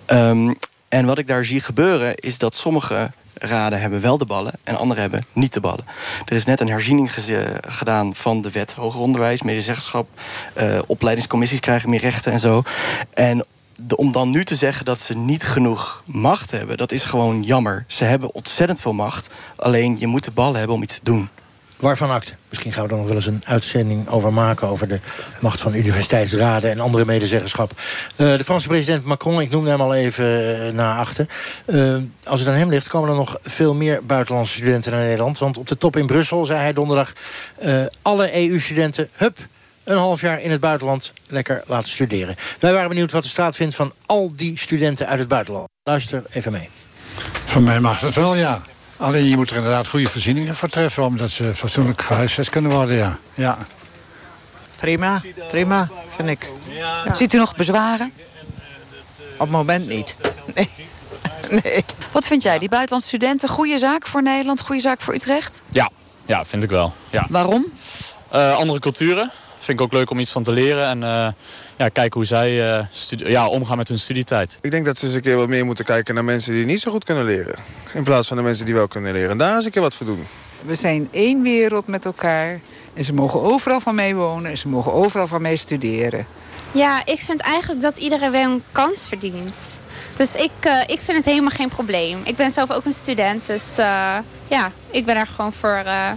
Um, 0.07 0.59
en 0.89 1.07
wat 1.07 1.19
ik 1.19 1.27
daar 1.27 1.45
zie 1.45 1.61
gebeuren 1.61 2.15
is 2.15 2.39
dat 2.39 2.55
sommige 2.55 3.11
raden 3.35 3.81
hebben 3.81 4.01
wel 4.01 4.19
de 4.19 4.25
ballen 4.25 4.53
en 4.65 4.77
andere 4.77 5.01
hebben 5.01 5.27
niet 5.33 5.53
de 5.53 5.61
ballen. 5.61 5.85
Er 6.25 6.37
is 6.37 6.45
net 6.45 6.61
een 6.61 6.69
herziening 6.69 7.11
gedaan 7.61 8.15
van 8.15 8.43
de 8.43 8.51
wet 8.51 8.73
hoger 8.73 9.01
onderwijs, 9.01 9.43
medezeggenschap. 9.43 10.09
Uh, 10.57 10.79
opleidingscommissies 10.87 11.61
krijgen 11.61 11.91
meer 11.91 12.01
rechten 12.01 12.33
en 12.33 12.41
zo. 12.41 12.63
En 13.15 13.45
om 13.97 14.13
dan 14.13 14.31
nu 14.31 14.45
te 14.45 14.55
zeggen 14.55 14.85
dat 14.85 15.01
ze 15.01 15.15
niet 15.15 15.45
genoeg 15.45 16.03
macht 16.07 16.51
hebben, 16.51 16.77
dat 16.77 16.93
is 16.93 17.05
gewoon 17.05 17.43
jammer. 17.43 17.85
Ze 17.87 18.05
hebben 18.05 18.35
ontzettend 18.35 18.81
veel 18.81 18.93
macht, 18.93 19.31
alleen 19.57 19.97
je 19.99 20.07
moet 20.07 20.25
de 20.25 20.31
ballen 20.31 20.59
hebben 20.59 20.77
om 20.77 20.83
iets 20.83 20.95
te 20.95 21.05
doen. 21.05 21.29
Waarvan 21.83 22.11
acte? 22.11 22.33
Misschien 22.49 22.73
gaan 22.73 22.85
we 22.85 22.91
er 22.91 22.97
nog 22.97 23.07
wel 23.07 23.17
eens 23.17 23.27
een 23.27 23.43
uitzending 23.45 24.09
over 24.09 24.33
maken... 24.33 24.69
over 24.69 24.89
de 24.89 25.01
macht 25.41 25.61
van 25.61 25.75
universiteitsraden 25.75 26.71
en 26.71 26.81
andere 26.81 27.05
medezeggenschap. 27.05 27.73
Uh, 28.17 28.37
de 28.37 28.45
Franse 28.45 28.69
president 28.69 29.05
Macron, 29.05 29.41
ik 29.41 29.51
noemde 29.51 29.71
hem 29.71 29.81
al 29.81 29.95
even 29.95 30.67
uh, 30.67 30.73
na 30.73 30.97
achter. 30.97 31.27
Uh, 31.67 31.97
als 32.25 32.41
het 32.41 32.49
aan 32.49 32.55
hem 32.55 32.69
ligt, 32.69 32.89
komen 32.89 33.09
er 33.09 33.15
nog 33.15 33.39
veel 33.43 33.75
meer 33.75 34.05
buitenlandse 34.07 34.55
studenten 34.55 34.93
naar 34.93 35.01
Nederland. 35.01 35.39
Want 35.39 35.59
op 35.59 35.69
de 35.69 35.79
top 35.79 35.97
in 35.97 36.07
Brussel 36.07 36.45
zei 36.45 36.61
hij 36.61 36.73
donderdag... 36.73 37.13
alle 38.03 38.49
EU-studenten, 38.49 39.09
hup, 39.13 39.39
een 39.85 39.97
half 39.97 40.21
jaar 40.21 40.41
in 40.41 40.51
het 40.51 40.61
buitenland 40.61 41.13
lekker 41.27 41.63
laten 41.67 41.89
studeren. 41.89 42.37
Wij 42.59 42.73
waren 42.73 42.89
benieuwd 42.89 43.13
wat 43.13 43.23
de 43.23 43.29
staat 43.29 43.57
vindt 43.57 43.75
van 43.75 43.93
al 44.07 44.33
die 44.37 44.59
studenten 44.59 45.07
uit 45.07 45.19
het 45.19 45.29
buitenland. 45.29 45.69
Luister 45.85 46.23
even 46.31 46.53
mee. 46.53 46.69
Van 47.45 47.63
mij 47.63 47.81
mag 47.81 48.01
dat 48.01 48.15
wel, 48.15 48.35
ja. 48.35 48.63
Alleen 48.97 49.25
je 49.25 49.37
moet 49.37 49.51
er 49.51 49.57
inderdaad 49.57 49.89
goede 49.89 50.09
voorzieningen 50.09 50.57
voor 50.57 50.69
treffen... 50.69 51.05
omdat 51.05 51.31
ze 51.31 51.57
fatsoenlijk 51.57 52.03
gehuisvest 52.03 52.51
kunnen 52.51 52.71
worden, 52.71 52.97
ja. 52.97 53.19
ja. 53.35 53.59
Prima, 54.77 55.21
prima, 55.49 55.89
vind 56.09 56.29
ik. 56.29 56.51
Ja. 56.69 57.15
Ziet 57.15 57.33
u 57.33 57.39
nog 57.39 57.57
bezwaren? 57.57 58.13
Op 59.33 59.39
het 59.39 59.51
moment 59.51 59.87
niet. 59.89 60.17
Nee. 60.55 60.69
nee. 61.63 61.85
Wat 62.13 62.27
vind 62.27 62.43
jij, 62.43 62.59
die 62.59 62.69
buitenlandse 62.69 63.09
studenten? 63.09 63.49
Goede 63.49 63.79
zaak 63.79 64.07
voor 64.07 64.23
Nederland, 64.23 64.61
goede 64.61 64.81
zaak 64.81 65.01
voor 65.01 65.15
Utrecht? 65.15 65.63
Ja, 65.69 65.91
ja 66.27 66.45
vind 66.45 66.65
ik 66.65 66.71
wel. 66.71 66.93
Ja. 67.11 67.27
Waarom? 67.29 67.67
Uh, 68.35 68.55
andere 68.55 68.79
culturen. 68.79 69.31
Vind 69.63 69.81
ik 69.81 69.85
ook 69.87 69.93
leuk 69.93 70.11
om 70.11 70.19
iets 70.19 70.31
van 70.31 70.43
te 70.43 70.53
leren. 70.53 70.87
En 70.87 70.99
uh, 70.99 71.29
ja, 71.77 71.89
kijken 71.89 72.13
hoe 72.13 72.25
zij 72.25 72.79
uh, 72.79 72.85
ja, 73.17 73.49
omgaan 73.49 73.77
met 73.77 73.89
hun 73.89 73.99
studietijd. 73.99 74.59
Ik 74.61 74.71
denk 74.71 74.85
dat 74.85 74.99
ze 74.99 75.07
eens 75.07 75.15
een 75.15 75.21
keer 75.21 75.37
wat 75.37 75.49
meer 75.49 75.65
moeten 75.65 75.85
kijken 75.85 76.15
naar 76.15 76.25
mensen 76.25 76.53
die 76.53 76.65
niet 76.65 76.81
zo 76.81 76.91
goed 76.91 77.05
kunnen 77.05 77.25
leren. 77.25 77.55
In 77.93 78.05
plaats 78.05 78.29
van 78.29 78.37
de 78.37 78.43
mensen 78.43 78.65
die 78.65 78.75
wel 78.75 78.89
kunnen 78.89 79.13
leren. 79.13 79.31
En 79.31 79.39
daar 79.39 79.57
eens 79.57 79.65
een 79.65 79.71
keer 79.71 79.83
wat 79.83 79.95
voor 79.95 80.07
doen. 80.07 80.27
We 80.65 80.75
zijn 80.75 81.09
één 81.11 81.43
wereld 81.43 81.87
met 81.87 82.05
elkaar. 82.05 82.61
En 82.95 83.05
ze 83.05 83.15
mogen 83.15 83.43
overal 83.43 83.81
van 83.81 83.95
mee 83.95 84.15
wonen. 84.15 84.51
En 84.51 84.59
ze 84.59 84.69
mogen 84.69 84.93
overal 84.93 85.27
van 85.27 85.43
mee 85.43 85.57
studeren. 85.57 86.27
Ja, 86.73 87.03
ik 87.05 87.19
vind 87.19 87.41
eigenlijk 87.41 87.83
dat 87.83 87.97
iedereen 87.97 88.31
wel 88.31 88.43
een 88.43 88.63
kans 88.73 89.09
verdient. 89.09 89.81
Dus 90.17 90.35
ik, 90.35 90.51
uh, 90.67 90.81
ik 90.87 91.01
vind 91.01 91.17
het 91.17 91.27
helemaal 91.27 91.51
geen 91.51 91.69
probleem. 91.69 92.19
Ik 92.25 92.37
ben 92.37 92.51
zelf 92.51 92.71
ook 92.71 92.85
een 92.85 92.93
student. 92.93 93.47
Dus 93.47 93.79
uh, 93.79 94.17
ja, 94.49 94.73
ik 94.91 95.05
ben 95.05 95.17
er 95.17 95.27
gewoon 95.27 95.53
voor 95.53 95.83
uh, 95.85 96.11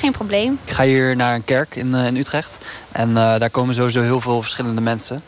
geen 0.00 0.12
probleem. 0.12 0.58
Ik 0.64 0.72
ga 0.72 0.84
hier 0.84 1.16
naar 1.16 1.34
een 1.34 1.44
kerk 1.44 1.76
in, 1.76 1.94
in 1.94 2.16
Utrecht. 2.16 2.60
En 2.92 3.14
daar 3.14 3.50
komen 3.50 3.74
sowieso 3.74 4.02
heel 4.02 4.20
veel 4.20 4.42
verschillende 4.42 4.80
mensen. 4.80 5.22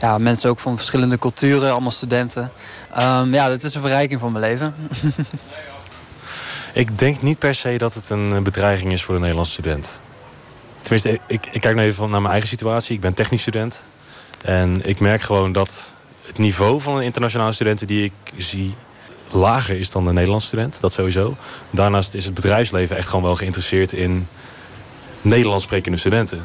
Ja, 0.00 0.18
mensen 0.18 0.50
ook 0.50 0.58
van 0.58 0.76
verschillende 0.76 1.18
culturen, 1.18 1.70
allemaal 1.72 1.90
studenten. 1.90 2.52
Um, 2.98 3.32
ja, 3.32 3.48
dit 3.48 3.64
is 3.64 3.74
een 3.74 3.80
verrijking 3.80 4.20
van 4.20 4.32
mijn 4.32 4.44
leven. 4.44 4.74
ik 6.82 6.98
denk 6.98 7.22
niet 7.22 7.38
per 7.38 7.54
se 7.54 7.78
dat 7.78 7.94
het 7.94 8.10
een 8.10 8.42
bedreiging 8.42 8.92
is 8.92 9.02
voor 9.02 9.14
de 9.14 9.20
Nederlandse 9.20 9.52
student. 9.52 10.00
Tenminste, 10.80 11.20
ik, 11.26 11.46
ik 11.50 11.60
kijk 11.60 11.76
nu 11.76 11.82
even 11.82 12.10
naar 12.10 12.20
mijn 12.20 12.32
eigen 12.32 12.48
situatie. 12.48 12.94
Ik 12.94 13.00
ben 13.00 13.14
technisch 13.14 13.40
student. 13.40 13.82
En 14.42 14.88
ik 14.88 15.00
merk 15.00 15.22
gewoon 15.22 15.52
dat 15.52 15.92
het 16.26 16.38
niveau 16.38 16.80
van 16.80 16.96
de 16.96 17.04
internationale 17.04 17.52
studenten 17.52 17.86
die 17.86 18.04
ik 18.04 18.12
zie 18.36 18.74
lager 19.30 19.80
is 19.80 19.90
dan 19.90 20.04
de 20.04 20.12
Nederlandse 20.12 20.46
student. 20.46 20.80
Dat 20.80 20.92
sowieso. 20.92 21.36
Daarnaast 21.70 22.14
is 22.14 22.24
het 22.24 22.34
bedrijfsleven 22.34 22.96
echt 22.96 23.08
gewoon 23.08 23.24
wel 23.24 23.34
geïnteresseerd 23.34 23.92
in 23.92 24.26
Nederlands 25.22 25.64
sprekende 25.64 25.98
studenten. 25.98 26.44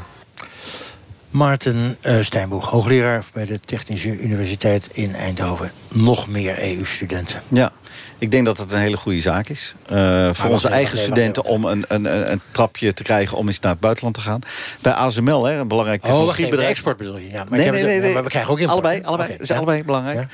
Maarten 1.29 1.97
uh, 2.01 2.21
Stijnboeg, 2.21 2.69
hoogleraar 2.69 3.23
bij 3.33 3.45
de 3.45 3.59
Technische 3.59 4.19
Universiteit 4.19 4.89
in 4.91 5.15
Eindhoven. 5.15 5.71
Nog 5.93 6.27
meer 6.27 6.63
EU-studenten. 6.63 7.41
Ja, 7.47 7.71
ik 8.17 8.31
denk 8.31 8.45
dat 8.45 8.57
het 8.57 8.71
een 8.71 8.79
hele 8.79 8.97
goede 8.97 9.21
zaak 9.21 9.49
is. 9.49 9.75
Uh, 9.91 10.33
voor 10.33 10.49
onze 10.49 10.67
eigen 10.67 10.97
studenten 10.97 11.43
om 11.43 11.65
een, 11.65 11.85
een, 11.87 12.31
een, 12.31 12.41
trapje 12.51 12.93
te 12.93 13.03
krijgen 13.03 13.37
om 13.37 13.47
eens 13.47 13.59
naar 13.59 13.71
het 13.71 13.79
buitenland 13.79 14.15
te 14.15 14.21
gaan. 14.21 14.39
Bij 14.81 14.93
ASML, 14.93 15.45
hè, 15.45 15.59
een 15.59 15.67
belangrijk 15.67 16.01
technologiebedrijf. 16.01 16.63
Oh, 16.63 16.69
export 16.69 16.97
bedoel 16.97 17.17
je? 17.17 17.29
Ja, 17.29 17.45
maar 17.49 17.59
nee, 17.59 17.69
nee, 17.69 17.83
nee, 17.83 17.99
nee, 17.99 18.13
Maar 18.13 18.23
we 18.23 18.29
krijgen 18.29 18.51
ook 18.51 18.59
import. 18.59 18.79
Allebei, 18.79 19.03
allebei. 19.03 19.33
Okay, 19.33 19.45
ja. 19.47 19.55
allebei 19.55 19.83
belangrijk. 19.83 20.19
Ja. 20.19 20.27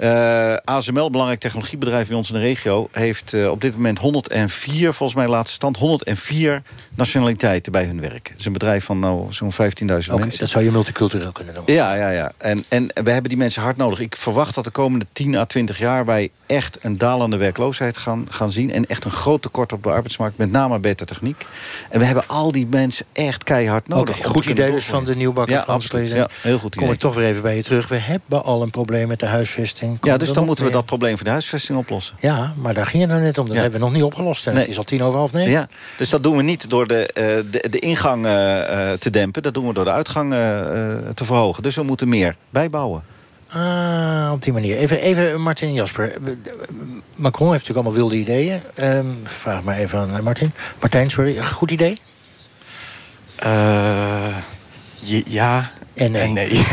Uh, 0.00 0.54
ASML, 0.64 1.10
belangrijk 1.10 1.40
technologiebedrijf 1.40 2.08
bij 2.08 2.16
ons 2.16 2.28
in 2.28 2.34
de 2.34 2.40
regio... 2.40 2.88
heeft 2.92 3.32
uh, 3.32 3.50
op 3.50 3.60
dit 3.60 3.74
moment 3.74 3.98
104, 3.98 4.94
volgens 4.94 5.18
mij 5.18 5.28
laatste 5.28 5.54
stand... 5.54 5.76
104 5.76 6.62
nationaliteiten 6.94 7.72
bij 7.72 7.84
hun 7.84 8.00
werk. 8.00 8.28
Het 8.28 8.38
is 8.38 8.44
een 8.44 8.52
bedrijf 8.52 8.84
van 8.84 8.98
nou, 8.98 9.32
zo'n 9.32 9.52
15.000 9.52 9.58
okay, 9.58 9.98
mensen. 10.18 10.40
Dat 10.40 10.48
zou 10.48 10.64
je 10.64 10.70
multicultureel 10.70 11.32
kunnen 11.32 11.54
noemen. 11.54 11.74
Ja, 11.74 11.94
ja, 11.94 12.10
ja. 12.10 12.32
En, 12.36 12.64
en 12.68 12.86
we 12.86 13.10
hebben 13.10 13.28
die 13.28 13.38
mensen 13.38 13.62
hard 13.62 13.76
nodig. 13.76 14.00
Ik 14.00 14.16
verwacht 14.16 14.54
dat 14.54 14.64
de 14.64 14.70
komende 14.70 15.06
10 15.12 15.36
à 15.36 15.44
20 15.44 15.78
jaar... 15.78 16.04
wij 16.04 16.30
echt 16.46 16.78
een 16.80 16.98
dalende 16.98 17.36
werkloosheid 17.36 17.96
gaan, 17.96 18.26
gaan 18.30 18.50
zien... 18.50 18.72
en 18.72 18.86
echt 18.86 19.04
een 19.04 19.10
groot 19.10 19.42
tekort 19.42 19.72
op 19.72 19.82
de 19.82 19.88
arbeidsmarkt. 19.88 20.36
Met 20.36 20.50
name 20.50 20.78
beta 20.78 21.04
techniek. 21.04 21.46
En 21.90 21.98
we 21.98 22.04
hebben 22.04 22.28
al 22.28 22.52
die 22.52 22.66
mensen 22.66 23.06
echt 23.12 23.44
keihard 23.44 23.88
nodig. 23.88 24.18
Okay, 24.18 24.30
goed 24.30 24.46
idee 24.46 24.70
dus 24.70 24.84
van 24.84 25.04
de 25.04 25.16
nieuwbakker 25.16 25.54
ja. 25.54 25.78
Ja, 25.90 26.28
heel 26.40 26.58
goed 26.58 26.74
idee. 26.74 26.86
Kom 26.86 26.94
ik 26.94 27.00
toch 27.00 27.14
weer 27.14 27.26
even 27.26 27.42
bij 27.42 27.56
je 27.56 27.62
terug. 27.62 27.88
We 27.88 27.96
hebben 27.96 28.44
al 28.44 28.62
een 28.62 28.70
probleem 28.70 29.08
met 29.08 29.20
de 29.20 29.26
huisvesting. 29.26 29.81
Ja, 30.02 30.16
dus 30.16 30.32
dan 30.32 30.44
moeten 30.44 30.64
we 30.64 30.70
dat 30.70 30.86
probleem 30.86 31.16
van 31.16 31.24
de 31.24 31.30
huisvesting 31.30 31.78
oplossen. 31.78 32.16
Ja, 32.20 32.52
maar 32.56 32.74
daar 32.74 32.86
ging 32.86 33.02
het 33.02 33.12
nou 33.12 33.22
net 33.22 33.38
om. 33.38 33.46
Dat 33.46 33.54
ja. 33.54 33.62
hebben 33.62 33.80
we 33.80 33.86
nog 33.86 33.94
niet 33.94 34.02
opgelost. 34.02 34.46
En 34.46 34.52
nee. 34.52 34.62
Het 34.62 34.70
is 34.70 34.78
al 34.78 34.84
tien 34.84 35.02
over 35.02 35.18
half 35.18 35.32
negen. 35.32 35.50
Ja, 35.50 35.68
dus 35.96 36.10
dat 36.10 36.22
doen 36.22 36.36
we 36.36 36.42
niet 36.42 36.70
door 36.70 36.86
de, 36.86 37.10
uh, 37.14 37.52
de, 37.52 37.68
de, 37.68 37.78
ingang 37.78 38.26
uh, 38.26 38.92
te 38.92 39.10
dempen. 39.10 39.42
Dat 39.42 39.54
doen 39.54 39.66
we 39.66 39.74
door 39.74 39.84
de 39.84 39.90
uitgang 39.90 40.32
uh, 40.32 40.38
te 41.14 41.24
verhogen. 41.24 41.62
Dus 41.62 41.74
we 41.76 41.82
moeten 41.82 42.08
meer 42.08 42.36
bijbouwen. 42.50 43.04
Ah, 43.48 44.30
op 44.32 44.42
die 44.42 44.52
manier. 44.52 44.76
Even, 44.76 45.00
even 45.00 45.40
Martin 45.40 45.72
Jasper. 45.72 46.12
Macron 47.14 47.50
heeft 47.50 47.68
natuurlijk 47.68 47.86
allemaal 47.86 47.92
wilde 47.92 48.16
ideeën. 48.16 48.60
Um, 48.78 49.20
vraag 49.24 49.62
maar 49.62 49.76
even 49.76 49.98
aan 49.98 50.22
Martin. 50.22 50.52
Martijn, 50.80 51.10
sorry. 51.10 51.44
Goed 51.44 51.70
idee? 51.70 51.98
ja, 55.26 55.70
en 55.94 56.10
nee. 56.10 56.22
En 56.22 56.32
nee. 56.32 56.50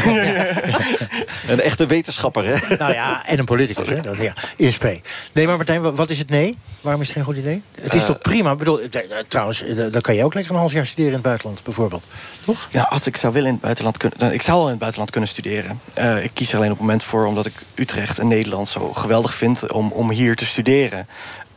een 1.48 1.62
echte 1.62 1.86
wetenschapper, 1.86 2.46
hè? 2.46 2.76
Nou 2.78 2.94
ja, 2.94 3.26
en 3.26 3.40
een 3.40 3.46
politicus, 3.46 3.90
hè? 3.90 4.02
Dat, 4.02 4.18
ja, 4.18 4.34
in 4.56 4.72
SP. 4.76 4.86
Nee, 5.34 5.48
maar 5.48 5.56
Martijn, 5.58 5.96
wat 5.96 6.10
is 6.10 6.20
het 6.20 6.30
nee? 6.30 6.58
Waarom 6.82 7.02
is 7.02 7.08
het 7.08 7.16
geen 7.16 7.26
goed 7.26 7.36
idee? 7.36 7.62
Het 7.82 7.94
is 7.94 8.02
uh, 8.02 8.08
toch 8.08 8.20
prima? 8.20 8.52
Ik 8.52 8.58
bedoel, 8.58 8.80
trouwens, 9.28 9.64
dan 9.92 10.02
kan 10.02 10.16
je 10.16 10.24
ook 10.24 10.34
lekker 10.34 10.54
een 10.54 10.60
half 10.60 10.72
jaar 10.72 10.86
studeren 10.86 11.10
in 11.10 11.18
het 11.18 11.26
buitenland, 11.26 11.64
bijvoorbeeld. 11.64 12.04
Toch? 12.46 12.68
Ja, 12.72 12.84
als 12.84 13.08
ik 13.08 13.18
zou 13.18 13.34
willen 13.34 13.48
in 13.48 13.54
het 13.54 13.64
buitenland 13.64 13.98
kunnen... 13.98 14.34
Ik 14.34 14.42
zou 14.42 14.56
wel 14.58 14.66
in 14.66 14.72
het 14.72 14.80
buitenland 14.80 15.12
kunnen 15.12 15.30
studeren. 15.30 15.82
Uh, 15.98 16.24
ik 16.24 16.32
kies 16.34 16.50
er 16.50 16.56
alleen 16.56 16.72
op 16.72 16.78
het 16.78 16.86
moment 16.86 17.04
voor 17.04 17.26
omdat 17.26 17.46
ik 17.46 17.54
Utrecht 17.76 18.20
en 18.20 18.28
Nederland 18.28 18.68
zo 18.68 18.94
geweldig 18.94 19.34
vind... 19.34 19.72
om, 19.72 19.92
om 19.92 20.10
hier 20.10 20.36
te 20.36 20.46
studeren. 20.46 21.08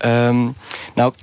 Um, 0.05 0.57
nou, 0.95 1.15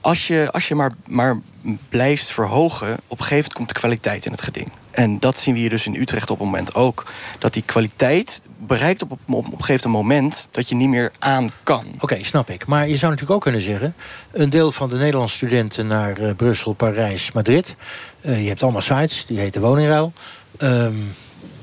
als 0.00 0.26
je, 0.26 0.48
als 0.52 0.68
je 0.68 0.74
maar, 0.74 0.92
maar 1.06 1.40
blijft 1.88 2.26
verhogen... 2.26 2.92
op 2.92 3.18
een 3.18 3.24
gegeven 3.24 3.36
moment 3.36 3.52
komt 3.52 3.68
de 3.68 3.74
kwaliteit 3.74 4.26
in 4.26 4.32
het 4.32 4.42
geding. 4.42 4.70
En 4.94 5.18
dat 5.18 5.38
zien 5.38 5.54
we 5.54 5.60
hier 5.60 5.70
dus 5.70 5.86
in 5.86 5.94
Utrecht 5.94 6.30
op 6.30 6.38
het 6.38 6.46
moment 6.46 6.74
ook. 6.74 7.04
Dat 7.38 7.52
die 7.52 7.62
kwaliteit 7.62 8.42
bereikt 8.58 9.02
op, 9.02 9.10
op, 9.10 9.18
op 9.26 9.52
een 9.52 9.64
gegeven 9.64 9.90
moment 9.90 10.48
dat 10.50 10.68
je 10.68 10.74
niet 10.74 10.88
meer 10.88 11.12
aan 11.18 11.48
kan. 11.62 11.86
Oké, 12.00 12.24
snap 12.24 12.50
ik. 12.50 12.66
Maar 12.66 12.88
je 12.88 12.96
zou 12.96 13.10
natuurlijk 13.12 13.30
ook 13.30 13.42
kunnen 13.42 13.60
zeggen... 13.60 13.94
een 14.32 14.50
deel 14.50 14.72
van 14.72 14.88
de 14.88 14.96
Nederlandse 14.96 15.36
studenten 15.36 15.86
naar 15.86 16.20
uh, 16.20 16.30
Brussel, 16.36 16.72
Parijs, 16.72 17.32
Madrid... 17.32 17.76
Uh, 18.22 18.42
je 18.42 18.48
hebt 18.48 18.62
allemaal 18.62 18.80
sites, 18.80 19.26
die 19.26 19.38
heten 19.38 19.60
Woningruil... 19.60 20.12
Um, 20.58 21.14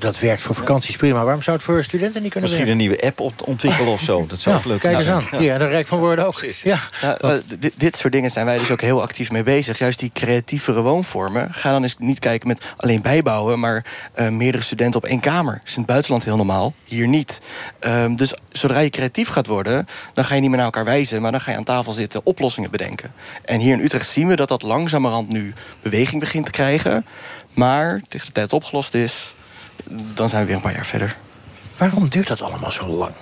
dat 0.02 0.18
werkt 0.18 0.42
voor 0.42 0.54
vakanties 0.54 0.96
prima. 0.96 1.24
Waarom 1.24 1.42
zou 1.42 1.56
het 1.56 1.64
voor 1.64 1.84
studenten 1.84 2.22
niet 2.22 2.30
kunnen 2.30 2.50
Misschien 2.50 2.68
werken? 2.68 2.90
een 2.90 2.96
nieuwe 2.96 3.06
app 3.06 3.46
ontwikkelen 3.46 3.92
of 3.92 4.00
zo. 4.00 4.26
Dat 4.26 4.38
zou 4.38 4.56
ook 4.56 4.64
leuk 4.64 4.80
Kijk 4.80 4.98
eens 4.98 5.08
aan. 5.08 5.24
Ja, 5.38 5.58
daar 5.58 5.70
Rijk 5.70 5.86
van 5.86 5.98
Woorden 5.98 6.26
ook. 6.26 6.40
Ja, 6.62 6.78
ja 7.00 7.38
dit, 7.76 7.96
soort 7.96 8.12
dingen 8.12 8.30
zijn 8.30 8.46
wij 8.46 8.58
dus 8.58 8.70
ook 8.70 8.80
heel 8.80 9.02
actief 9.02 9.30
mee 9.30 9.42
bezig. 9.42 9.78
Juist 9.78 9.98
die 9.98 10.10
creatievere 10.14 10.80
woonvormen. 10.80 11.54
Ga 11.54 11.70
dan 11.70 11.82
eens 11.82 11.96
niet 11.98 12.18
kijken 12.18 12.48
met 12.48 12.74
alleen 12.76 13.02
bijbouwen... 13.02 13.60
maar 13.60 13.84
uh, 14.16 14.28
meerdere 14.28 14.62
studenten 14.62 15.00
op 15.02 15.06
één 15.06 15.20
kamer. 15.20 15.54
Dat 15.54 15.68
is 15.68 15.72
in 15.72 15.82
het 15.82 15.90
buitenland 15.90 16.24
heel 16.24 16.36
normaal. 16.36 16.74
Hier 16.84 17.08
niet. 17.08 17.40
Um, 17.80 18.16
dus 18.16 18.34
zodra 18.50 18.78
je 18.78 18.90
creatief 18.90 19.28
gaat 19.28 19.46
worden... 19.46 19.86
dan 20.14 20.24
ga 20.24 20.34
je 20.34 20.40
niet 20.40 20.48
meer 20.48 20.58
naar 20.58 20.66
elkaar 20.66 20.84
wijzen... 20.84 21.22
maar 21.22 21.30
dan 21.30 21.40
ga 21.40 21.50
je 21.50 21.56
aan 21.56 21.64
tafel 21.64 21.92
zitten 21.92 22.20
oplossingen 22.24 22.70
bedenken. 22.70 23.12
En 23.44 23.60
hier 23.60 23.72
in 23.72 23.84
Utrecht 23.84 24.08
zien 24.08 24.28
we 24.28 24.36
dat 24.36 24.48
dat 24.48 24.62
langzamerhand 24.62 25.28
nu 25.28 25.52
beweging 25.82 26.20
begint 26.20 26.44
te 26.44 26.50
krijgen. 26.50 27.06
Maar 27.54 28.00
tegen 28.08 28.26
de 28.26 28.32
tijd 28.32 28.52
opgelost 28.52 28.94
is 28.94 29.34
dan 30.14 30.28
zijn 30.28 30.40
we 30.40 30.46
weer 30.46 30.56
een 30.56 30.62
paar 30.62 30.74
jaar 30.74 30.86
verder. 30.86 31.16
Waarom 31.76 32.08
duurt 32.08 32.28
dat 32.28 32.42
allemaal 32.42 32.70
zo 32.70 32.86
lang? 32.86 33.12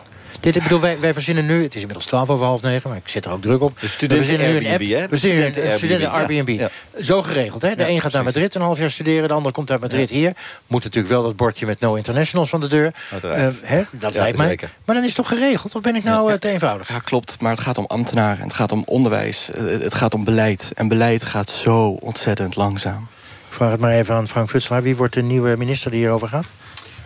Dit, 0.40 0.56
ik 0.56 0.62
bedoel, 0.62 0.80
wij, 0.80 1.00
wij 1.00 1.12
verzinnen 1.12 1.46
nu, 1.46 1.62
het 1.62 1.74
is 1.74 1.80
inmiddels 1.80 2.06
12 2.06 2.30
over 2.30 2.46
half 2.46 2.62
negen, 2.62 2.88
maar 2.88 2.98
ik 2.98 3.08
zit 3.08 3.24
er 3.24 3.32
ook 3.32 3.42
druk 3.42 3.60
op. 3.60 3.80
De 3.80 3.88
studenten 3.88 4.26
we 4.26 4.42
Airbnb, 4.42 4.60
nu 4.60 4.94
een 4.94 5.02
app, 5.02 5.10
We 5.10 5.16
studenten, 5.16 5.62
Airbnb, 5.62 5.76
studenten 5.76 6.10
Airbnb. 6.10 6.48
Ja, 6.48 6.70
ja. 6.96 7.02
Zo 7.02 7.22
geregeld, 7.22 7.62
hè? 7.62 7.74
De 7.74 7.82
ja, 7.82 7.88
een 7.88 8.00
gaat 8.00 8.12
naar 8.12 8.24
Madrid 8.24 8.54
een 8.54 8.60
half 8.60 8.78
jaar 8.78 8.90
studeren, 8.90 9.28
de 9.28 9.34
ander 9.34 9.52
komt 9.52 9.70
uit 9.70 9.80
Madrid 9.80 10.10
hier. 10.10 10.32
Moet 10.66 10.84
natuurlijk 10.84 11.12
wel 11.12 11.22
dat 11.22 11.36
bordje 11.36 11.66
met 11.66 11.80
no 11.80 11.94
internationals 11.94 12.50
van 12.50 12.60
de 12.60 12.68
deur. 12.68 12.94
Uh, 13.24 13.46
hè? 13.62 13.82
Dat 13.92 14.14
lijkt 14.14 14.38
mij. 14.38 14.48
Zeker. 14.48 14.70
Maar 14.84 14.94
dan 14.94 15.04
is 15.04 15.16
het 15.16 15.26
toch 15.26 15.38
geregeld, 15.38 15.74
of 15.74 15.80
ben 15.80 15.96
ik 15.96 16.04
nou 16.04 16.32
uh, 16.32 16.38
te 16.38 16.48
eenvoudig? 16.48 16.88
Ja, 16.88 16.98
klopt, 16.98 17.40
maar 17.40 17.50
het 17.50 17.60
gaat 17.60 17.78
om 17.78 17.84
ambtenaren, 17.86 18.42
het 18.44 18.54
gaat 18.54 18.72
om 18.72 18.82
onderwijs, 18.86 19.50
het 19.54 19.94
gaat 19.94 20.14
om 20.14 20.24
beleid. 20.24 20.72
En 20.74 20.88
beleid 20.88 21.24
gaat 21.24 21.50
zo 21.50 21.88
ontzettend 21.88 22.56
langzaam. 22.56 23.08
Vraag 23.50 23.70
het 23.70 23.80
maar 23.80 23.92
even 23.92 24.14
aan 24.14 24.28
Frank 24.28 24.48
Futselaar. 24.48 24.82
Wie 24.82 24.96
wordt 24.96 25.14
de 25.14 25.22
nieuwe 25.22 25.56
minister 25.56 25.90
die 25.90 26.00
hierover 26.00 26.28
gaat? 26.28 26.44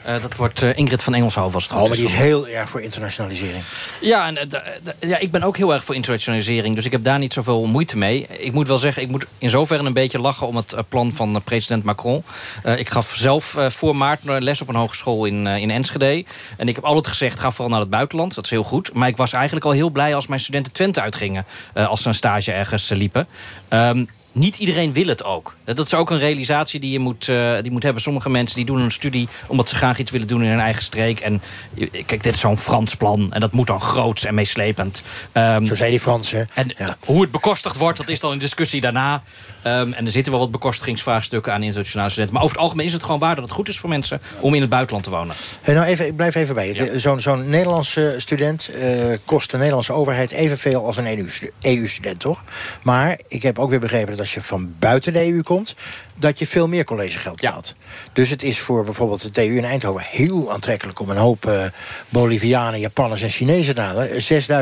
Eh, 0.04 0.22
dat 0.22 0.36
wordt 0.36 0.62
uh, 0.62 0.76
Ingrid 0.78 1.02
van 1.02 1.14
Engelshoven 1.14 1.54
als 1.54 1.64
het 1.64 1.72
Oh, 1.72 1.88
maar 1.88 1.96
die 1.96 2.04
is 2.06 2.12
heel 2.12 2.48
erg 2.48 2.68
voor 2.68 2.80
internationalisering. 2.80 3.62
Ja, 4.00 4.26
en, 4.26 4.50
eh, 4.50 4.60
ja, 5.08 5.18
ik 5.18 5.30
ben 5.30 5.42
ook 5.42 5.56
heel 5.56 5.72
erg 5.72 5.84
voor 5.84 5.94
internationalisering. 5.94 6.74
Dus 6.74 6.84
ik 6.84 6.92
heb 6.92 7.04
daar 7.04 7.18
niet 7.18 7.32
zoveel 7.32 7.66
moeite 7.66 7.96
mee. 7.98 8.26
Ik 8.38 8.52
moet 8.52 8.68
wel 8.68 8.78
zeggen, 8.78 9.02
ik 9.02 9.08
moet 9.08 9.26
in 9.38 9.48
zoverre 9.50 9.84
een 9.84 9.92
beetje 9.92 10.18
lachen... 10.20 10.46
om 10.46 10.56
het 10.56 10.72
eh, 10.72 10.80
plan 10.88 11.12
van 11.12 11.34
eh, 11.34 11.40
president 11.44 11.84
Macron. 11.84 12.24
Eh, 12.62 12.78
ik 12.78 12.90
gaf 12.90 13.12
zelf 13.16 13.56
eh, 13.56 13.70
voor 13.70 13.96
maart 13.96 14.26
een 14.26 14.42
les 14.42 14.60
op 14.60 14.68
een 14.68 14.74
hogeschool 14.74 15.24
in, 15.24 15.46
eh, 15.46 15.56
in 15.56 15.70
Enschede. 15.70 16.24
En 16.56 16.68
ik 16.68 16.74
heb 16.74 16.84
altijd 16.84 17.06
gezegd, 17.06 17.40
ga 17.40 17.50
vooral 17.50 17.70
naar 17.70 17.80
het 17.80 17.90
buitenland. 17.90 18.34
Dat 18.34 18.44
is 18.44 18.50
heel 18.50 18.64
goed. 18.64 18.92
Maar 18.94 19.08
ik 19.08 19.16
was 19.16 19.32
eigenlijk 19.32 19.64
al 19.66 19.72
heel 19.72 19.90
blij 19.90 20.14
als 20.14 20.26
mijn 20.26 20.40
studenten 20.40 20.72
Twente 20.72 21.00
uitgingen... 21.00 21.44
eh, 21.74 21.88
als 21.88 22.02
ze 22.02 22.08
een 22.08 22.14
stage 22.14 22.52
ergens 22.52 22.90
eh, 22.90 22.96
liepen. 22.98 23.26
Ehm, 23.68 24.04
niet 24.34 24.56
iedereen 24.56 24.92
wil 24.92 25.06
het 25.06 25.24
ook. 25.24 25.54
Dat 25.64 25.86
is 25.86 25.94
ook 25.94 26.10
een 26.10 26.18
realisatie 26.18 26.80
die 26.80 26.92
je 26.92 26.98
moet, 26.98 27.28
eh, 27.28 27.56
die 27.62 27.70
moet 27.70 27.82
hebben. 27.82 28.02
Sommige 28.02 28.30
mensen 28.30 28.56
die 28.56 28.64
doen 28.64 28.78
een 28.80 28.90
studie 28.92 29.28
omdat 29.46 29.68
ze 29.68 29.74
graag 29.74 29.98
iets 29.98 30.10
willen 30.10 30.26
doen 30.26 30.42
in 30.42 30.48
hun 30.48 30.60
eigen 30.60 30.82
streek. 30.82 31.20
En 31.20 31.42
eh, 31.78 31.88
kijk, 32.06 32.22
dit 32.22 32.34
is 32.34 32.40
zo'n 32.40 32.58
Frans 32.58 32.94
plan. 32.94 33.32
En 33.32 33.40
dat 33.40 33.52
moet 33.52 33.66
dan 33.66 33.80
groots 33.80 34.24
en 34.24 34.34
meeslepend. 34.34 35.02
Ehm, 35.32 35.64
Zo 35.64 35.74
zei 35.74 35.90
die 35.90 36.00
Fransen. 36.00 36.48
En 36.54 36.74
hoe 37.00 37.20
het 37.22 37.30
bekostigd 37.30 37.76
wordt, 37.76 37.98
dat 37.98 38.08
is 38.08 38.20
dan 38.20 38.32
een 38.32 38.38
discussie 38.38 38.80
daarna. 38.80 39.22
Ehm, 39.62 39.92
en 39.92 40.06
er 40.06 40.12
zitten 40.12 40.32
wel 40.32 40.40
wat 40.40 40.50
bekostigingsvraagstukken 40.50 41.52
aan 41.52 41.62
internationale 41.62 42.08
studenten. 42.10 42.34
Maar 42.34 42.44
over 42.44 42.56
het 42.56 42.64
algemeen 42.64 42.86
is 42.86 42.92
het 42.92 43.02
gewoon 43.02 43.18
waar 43.20 43.34
dat 43.34 43.44
het 43.44 43.52
goed 43.52 43.68
is 43.68 43.78
voor 43.78 43.88
mensen 43.88 44.20
om 44.40 44.54
in 44.54 44.60
het 44.60 44.70
buitenland 44.70 45.04
te 45.04 45.10
wonen. 45.10 45.34
Hey, 45.62 45.74
nou 45.74 45.86
even, 45.86 46.06
ik 46.06 46.16
blijf 46.16 46.34
even 46.34 46.54
bij 46.54 46.74
je. 46.74 46.98
Zo'n 47.20 47.48
Nederlandse 47.48 48.14
student 48.18 48.68
eh, 48.68 48.88
kost 49.24 49.50
de 49.50 49.56
Nederlandse 49.56 49.92
overheid 49.92 50.30
evenveel 50.30 50.86
als 50.86 50.96
een 50.96 51.18
EU-stu- 51.18 51.50
EU-student, 51.60 52.20
toch? 52.20 52.42
Maar 52.82 53.18
ik 53.28 53.42
heb 53.42 53.58
ook 53.58 53.70
weer 53.70 53.80
begrepen 53.80 54.16
dat 54.16 54.23
als 54.24 54.34
je 54.34 54.42
van 54.42 54.74
buiten 54.78 55.12
de 55.12 55.32
EU 55.32 55.42
komt... 55.42 55.74
dat 56.16 56.38
je 56.38 56.46
veel 56.46 56.68
meer 56.68 56.84
collegegeld 56.84 57.40
betaalt. 57.40 57.74
Dus 58.12 58.30
het 58.30 58.42
is 58.42 58.58
voor 58.58 58.84
bijvoorbeeld 58.84 59.22
de 59.22 59.30
TU 59.30 59.56
in 59.56 59.64
Eindhoven 59.64 60.02
heel 60.02 60.52
aantrekkelijk... 60.52 61.00
om 61.00 61.10
een 61.10 61.16
hoop 61.16 61.46
eh, 61.46 61.64
Bolivianen, 62.08 62.80
Japanners 62.80 63.22
en 63.22 63.28
Chinezen 63.28 63.74
te 63.74 63.80
halen. 63.80 64.08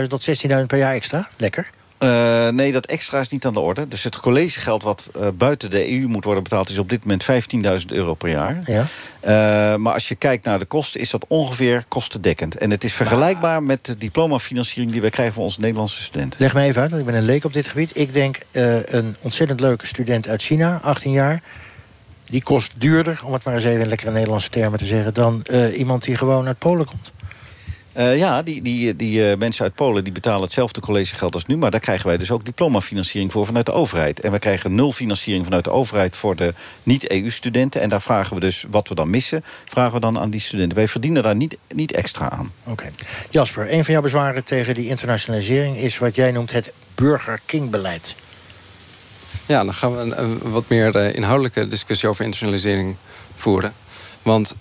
6.000 0.02 0.06
tot 0.08 0.28
16.000 0.48 0.66
per 0.66 0.78
jaar 0.78 0.94
extra. 0.94 1.28
Lekker. 1.36 1.70
Eh, 2.02 2.48
nee, 2.48 2.72
dat 2.72 2.86
extra 2.86 3.20
is 3.20 3.28
niet 3.28 3.44
aan 3.44 3.52
de 3.52 3.60
orde. 3.60 3.88
Dus 3.88 4.02
het 4.02 4.16
collegegeld 4.16 4.82
wat 4.82 5.10
eh, 5.14 5.28
buiten 5.34 5.70
de 5.70 5.90
EU 5.90 6.06
moet 6.06 6.24
worden 6.24 6.42
betaald... 6.42 6.68
is 6.68 6.78
op 6.78 6.88
dit 6.88 7.04
moment 7.04 7.24
15.000 7.80 7.86
euro 7.86 8.14
per 8.14 8.28
jaar. 8.28 8.62
Ja. 8.66 8.86
Eh, 9.20 9.76
maar 9.76 9.92
als 9.94 10.08
je 10.08 10.14
kijkt 10.14 10.44
naar 10.44 10.58
de 10.58 10.64
kosten, 10.64 11.00
is 11.00 11.10
dat 11.10 11.24
ongeveer 11.28 11.84
kostendekkend. 11.88 12.56
En 12.56 12.70
het 12.70 12.84
is 12.84 12.92
vergelijkbaar 12.92 13.62
met 13.62 13.84
de 13.84 13.98
diplomafinanciering... 13.98 14.92
die 14.92 15.00
wij 15.00 15.10
krijgen 15.10 15.34
van 15.34 15.42
onze 15.42 15.60
Nederlandse 15.60 16.02
studenten. 16.02 16.40
Leg 16.40 16.54
me 16.54 16.62
even 16.62 16.82
uit, 16.82 16.90
want 16.90 17.02
ik 17.02 17.08
ben 17.08 17.18
een 17.18 17.26
leek 17.26 17.44
op 17.44 17.52
dit 17.52 17.68
gebied. 17.68 17.90
Ik 17.94 18.12
denk 18.12 18.38
een 18.52 19.16
ontzettend 19.20 19.60
leuke 19.60 19.86
student 19.86 20.28
uit 20.28 20.42
China, 20.42 20.80
18 20.82 21.12
jaar... 21.12 21.42
die 22.24 22.42
kost 22.42 22.72
duurder, 22.76 23.20
om 23.24 23.32
het 23.32 23.44
maar 23.44 23.54
eens 23.54 23.64
even 23.64 23.80
in 23.80 23.88
lekkere 23.88 24.10
Nederlandse 24.10 24.50
termen 24.50 24.78
te 24.78 24.86
zeggen... 24.86 25.14
dan 25.14 25.46
iemand 25.74 26.04
die 26.04 26.16
gewoon 26.16 26.46
uit 26.46 26.58
Polen 26.58 26.86
komt. 26.86 27.12
Eh, 27.92 28.16
ja, 28.16 28.42
die, 28.42 28.62
die, 28.62 28.96
die 28.96 29.30
eh, 29.30 29.38
mensen 29.38 29.64
uit 29.64 29.74
Polen 29.74 30.04
die 30.04 30.12
betalen 30.12 30.42
hetzelfde 30.42 30.80
collegegeld 30.80 31.34
als 31.34 31.46
nu... 31.46 31.56
maar 31.56 31.70
daar 31.70 31.80
krijgen 31.80 32.06
wij 32.06 32.16
dus 32.16 32.30
ook 32.30 32.44
diplomafinanciering 32.44 33.32
voor 33.32 33.46
vanuit 33.46 33.66
de 33.66 33.72
overheid. 33.72 34.20
En 34.20 34.32
we 34.32 34.38
krijgen 34.38 34.74
nul 34.74 34.92
financiering 34.92 35.44
vanuit 35.44 35.64
de 35.64 35.70
overheid 35.70 36.16
voor 36.16 36.36
de 36.36 36.54
niet-EU-studenten. 36.82 37.80
En 37.80 37.88
daar 37.88 38.02
vragen 38.02 38.34
we 38.34 38.40
dus, 38.40 38.64
wat 38.70 38.88
we 38.88 38.94
dan 38.94 39.10
missen, 39.10 39.44
vragen 39.64 39.92
we 39.92 40.00
dan 40.00 40.18
aan 40.18 40.30
die 40.30 40.40
studenten. 40.40 40.76
Wij 40.76 40.88
verdienen 40.88 41.22
daar 41.22 41.36
niet, 41.36 41.56
niet 41.74 41.92
extra 41.92 42.30
aan. 42.30 42.52
Oké. 42.64 42.90
Jasper, 43.30 43.72
een 43.72 43.84
van 43.84 43.92
jouw 43.92 44.02
bezwaren 44.02 44.44
tegen 44.44 44.74
die 44.74 44.88
internationalisering... 44.88 45.76
is 45.76 45.98
wat 45.98 46.14
jij 46.14 46.32
noemt 46.32 46.52
het 46.52 46.72
Burger 46.94 47.40
King-beleid. 47.46 48.14
Ja, 49.46 49.64
dan 49.64 49.74
gaan 49.74 49.92
we 49.96 49.98
een, 49.98 50.22
een 50.22 50.50
wat 50.50 50.68
meer 50.68 50.96
eh, 50.96 51.14
inhoudelijke 51.14 51.68
discussie 51.68 52.08
over 52.08 52.24
internationalisering 52.24 52.96
voeren. 53.34 53.72
Want 54.22 54.56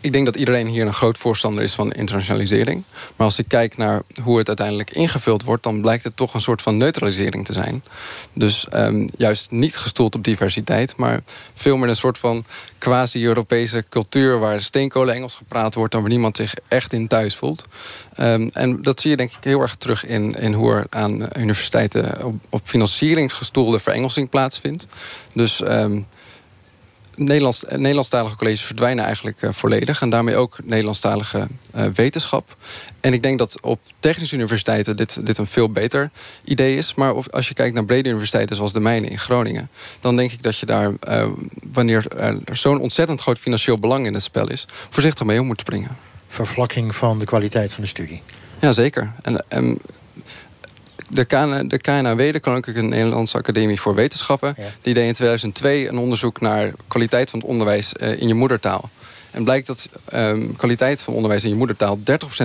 ik, 0.00 0.12
denk 0.12 0.24
dat 0.24 0.36
iedereen 0.36 0.66
hier 0.66 0.86
een 0.86 0.94
groot 0.94 1.18
voorstander 1.18 1.62
is 1.62 1.74
van 1.74 1.92
internationalisering. 1.92 2.82
Maar 3.16 3.26
als 3.26 3.38
ik 3.38 3.48
kijk 3.48 3.76
naar 3.76 4.02
hoe 4.22 4.38
het 4.38 4.48
uiteindelijk 4.48 4.90
ingevuld 4.90 5.42
wordt... 5.42 5.62
dan 5.62 5.80
blijkt 5.80 6.04
het 6.04 6.16
toch 6.16 6.34
een 6.34 6.40
soort 6.40 6.62
van 6.62 6.76
neutralisering 6.76 7.44
te 7.44 7.52
zijn. 7.52 7.82
Dus 8.32 8.68
ehm, 8.68 9.08
juist 9.16 9.50
niet 9.50 9.76
gestoeld 9.76 10.14
op 10.14 10.24
diversiteit... 10.24 10.96
maar 10.96 11.20
veel 11.54 11.76
meer 11.76 11.88
een 11.88 11.96
soort 11.96 12.18
van 12.18 12.44
quasi-Europese 12.78 13.84
cultuur... 13.88 14.38
waar 14.38 14.62
steenkolen 14.62 15.14
Engels 15.14 15.34
gepraat 15.34 15.74
wordt... 15.74 15.94
en 15.94 16.00
waar 16.00 16.10
niemand 16.10 16.36
zich 16.36 16.54
echt 16.68 16.92
in 16.92 17.06
thuis 17.06 17.36
voelt. 17.36 17.64
Ehm, 18.14 18.48
en 18.52 18.82
dat 18.82 19.00
zie 19.00 19.10
je 19.10 19.16
denk 19.16 19.30
ik 19.30 19.44
heel 19.44 19.60
erg 19.60 19.74
terug 19.74 20.06
in, 20.06 20.34
in 20.34 20.52
hoe 20.52 20.72
er 20.72 20.86
aan 20.90 21.28
universiteiten... 21.38 22.24
op, 22.24 22.34
op 22.48 22.60
financieringsgestoelde 22.64 23.80
verengelsing 23.80 24.28
plaatsvindt. 24.28 24.86
Dus... 25.32 25.60
ehm, 25.60 26.00
Nederlands, 27.20 27.64
Nederlandstalige 27.68 28.36
colleges 28.36 28.62
verdwijnen 28.62 29.04
eigenlijk 29.04 29.42
eh, 29.42 29.52
volledig. 29.52 30.02
En 30.02 30.10
daarmee 30.10 30.36
ook 30.36 30.58
Nederlandstalige 30.64 31.46
eh, 31.72 31.84
wetenschap. 31.94 32.56
En 33.00 33.12
ik 33.12 33.22
denk 33.22 33.38
dat 33.38 33.60
op 33.60 33.80
technische 33.98 34.34
universiteiten 34.34 34.96
dit, 34.96 35.26
dit 35.26 35.38
een 35.38 35.46
veel 35.46 35.70
beter 35.70 36.10
idee 36.44 36.76
is. 36.76 36.94
Maar 36.94 37.14
op- 37.14 37.28
als 37.34 37.48
je 37.48 37.54
kijkt 37.54 37.74
naar 37.74 37.84
brede 37.84 38.08
universiteiten 38.08 38.56
zoals 38.56 38.72
de 38.72 38.80
mijne 38.80 39.06
in 39.08 39.18
Groningen... 39.18 39.70
dan 40.00 40.16
denk 40.16 40.32
ik 40.32 40.42
dat 40.42 40.58
je 40.58 40.66
daar, 40.66 40.92
eh, 41.00 41.28
wanneer 41.72 42.06
er 42.16 42.56
zo'n 42.56 42.80
ontzettend 42.80 43.20
groot 43.20 43.38
financieel 43.38 43.78
belang 43.78 44.06
in 44.06 44.14
het 44.14 44.22
spel 44.22 44.50
is... 44.50 44.66
voorzichtig 44.90 45.26
mee 45.26 45.40
om 45.40 45.46
moet 45.46 45.60
springen. 45.60 45.96
Vervlakking 46.28 46.94
van 46.96 47.18
de 47.18 47.24
kwaliteit 47.24 47.72
van 47.72 47.82
de 47.82 47.88
studie. 47.88 48.22
Jazeker. 48.60 49.12
En, 49.22 49.44
en 49.48 49.78
de, 51.10 51.24
KN, 51.24 51.66
de 51.66 51.78
KNAW, 51.78 52.32
de 52.32 52.40
Koninklijke 52.40 52.82
Nederlandse 52.82 53.36
Academie 53.36 53.80
voor 53.80 53.94
Wetenschappen... 53.94 54.54
die 54.82 54.94
deed 54.94 55.06
in 55.06 55.12
2002 55.12 55.88
een 55.88 55.98
onderzoek 55.98 56.40
naar 56.40 56.72
kwaliteit 56.88 57.30
van 57.30 57.38
het 57.38 57.48
onderwijs 57.48 57.92
eh, 57.92 58.20
in 58.20 58.28
je 58.28 58.34
moedertaal. 58.34 58.90
En 59.30 59.44
blijkt 59.44 59.66
dat 59.66 59.88
ehm, 60.04 60.46
kwaliteit 60.56 61.02
van 61.02 61.14
onderwijs 61.14 61.44
in 61.44 61.50
je 61.50 61.56
moedertaal 61.56 61.98
30% 61.98 62.02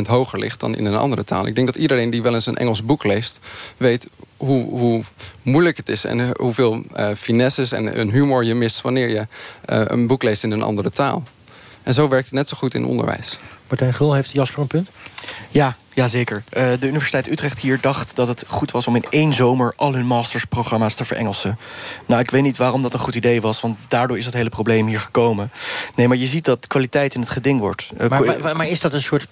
hoger 0.07 0.39
ligt 0.39 0.59
dan 0.59 0.76
in 0.76 0.86
een 0.86 0.95
andere 0.95 1.24
taal. 1.24 1.47
Ik 1.47 1.55
denk 1.55 1.68
dat 1.68 1.76
iedereen 1.76 2.09
die 2.09 2.22
wel 2.22 2.34
eens 2.34 2.45
een 2.45 2.57
Engels 2.57 2.86
boek 2.86 3.03
leest, 3.03 3.39
weet 3.78 4.07
hoe, 4.38 4.70
hoe 4.70 5.03
moeilijk 5.41 5.78
het 5.78 5.89
is 5.89 6.03
en 6.03 6.32
hoeveel 6.39 6.84
eh, 6.93 7.09
finesses 7.16 7.72
en 7.72 7.99
een 7.99 8.11
humor 8.11 8.43
je 8.43 8.55
mist 8.55 8.82
wanneer 8.82 9.09
je 9.09 9.28
eh, 9.66 9.82
een 9.86 10.07
boek 10.07 10.24
leest 10.24 10.43
in 10.43 10.51
een 10.51 10.61
andere 10.61 10.89
taal. 10.89 11.24
En 11.86 11.93
zo 11.93 12.07
werkt 12.07 12.25
het 12.25 12.33
net 12.33 12.49
zo 12.49 12.57
goed 12.57 12.73
in 12.73 12.86
onderwijs. 12.86 13.38
Martijn 13.67 13.93
Gul, 13.93 14.13
heeft 14.13 14.31
Jasper 14.31 14.61
een 14.61 14.67
punt? 14.67 14.89
Ja, 15.49 15.75
ja 15.93 16.07
zeker. 16.07 16.43
Eh, 16.49 16.67
de 16.79 16.88
Universiteit 16.88 17.27
Utrecht 17.31 17.59
hier 17.59 17.81
dacht 17.81 18.15
dat 18.15 18.27
het 18.27 18.43
goed 18.47 18.71
was 18.71 18.88
om 18.88 18.95
in 18.95 19.05
één 19.09 19.33
zomer 19.33 19.73
al 19.75 19.93
hun 19.93 20.05
mastersprogramma's 20.05 20.95
te 20.95 21.05
verengelsen. 21.05 21.57
Nou, 22.05 22.21
ik 22.21 22.31
weet 22.31 22.41
niet 22.41 22.57
waarom 22.57 22.81
dat 22.81 22.93
een 22.93 22.99
goed 22.99 23.15
idee 23.15 23.41
was, 23.41 23.61
want 23.61 23.77
daardoor 23.88 24.17
is 24.17 24.23
dat 24.25 24.33
hele 24.33 24.49
probleem 24.49 24.88
hier 24.88 24.99
gekomen. 24.99 25.51
Nee, 25.95 26.07
maar 26.07 26.17
je 26.17 26.25
ziet 26.25 26.45
dat 26.45 26.67
kwaliteit 26.67 27.15
in 27.15 27.21
het 27.21 27.29
geding 27.29 27.59
wordt. 27.59 27.91
Eh, 27.97 28.09
Maar, 28.09 28.39
maar, 28.39 28.55
maar 28.55 28.67
is 28.67 28.79
dat 28.79 28.93
een 28.93 29.01
soort 29.01 29.27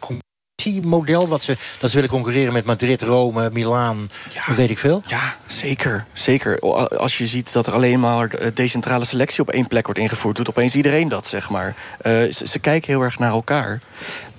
concurrentiemodel? 0.64 1.28
Wat 1.28 1.44
ze, 1.44 1.58
dat 1.80 1.90
ze 1.90 1.96
willen 1.96 2.12
concurreren 2.12 2.54
met 2.54 2.66
Madrid, 2.66 3.02
Rome, 3.02 3.50
Milaan, 3.54 4.10
weet 4.56 4.70
ik 4.70 4.78
veel? 4.78 5.04
Ja, 5.06 5.36
zeker. 5.48 6.06
Zeker. 6.14 6.60
Als 6.98 7.18
je 7.18 7.28
ziet 7.28 7.54
dat 7.54 7.68
er 7.68 7.74
alleen 7.74 8.00
maar 8.00 8.54
decentrale 8.54 9.06
selectie 9.06 9.42
op 9.42 9.50
één 9.50 9.68
plek 9.68 9.86
wordt 9.86 10.02
ingevoerd... 10.02 10.36
doet 10.36 10.50
opeens 10.50 10.76
iedereen 10.76 11.08
dat, 11.08 11.28
zeg 11.28 11.50
maar. 11.50 11.76
Eh, 12.02 12.12
ze, 12.12 12.48
ze 12.48 12.60
kijken 12.60 12.94
heel 12.94 13.02
erg 13.02 13.20
naar 13.20 13.32
elkaar. 13.32 13.82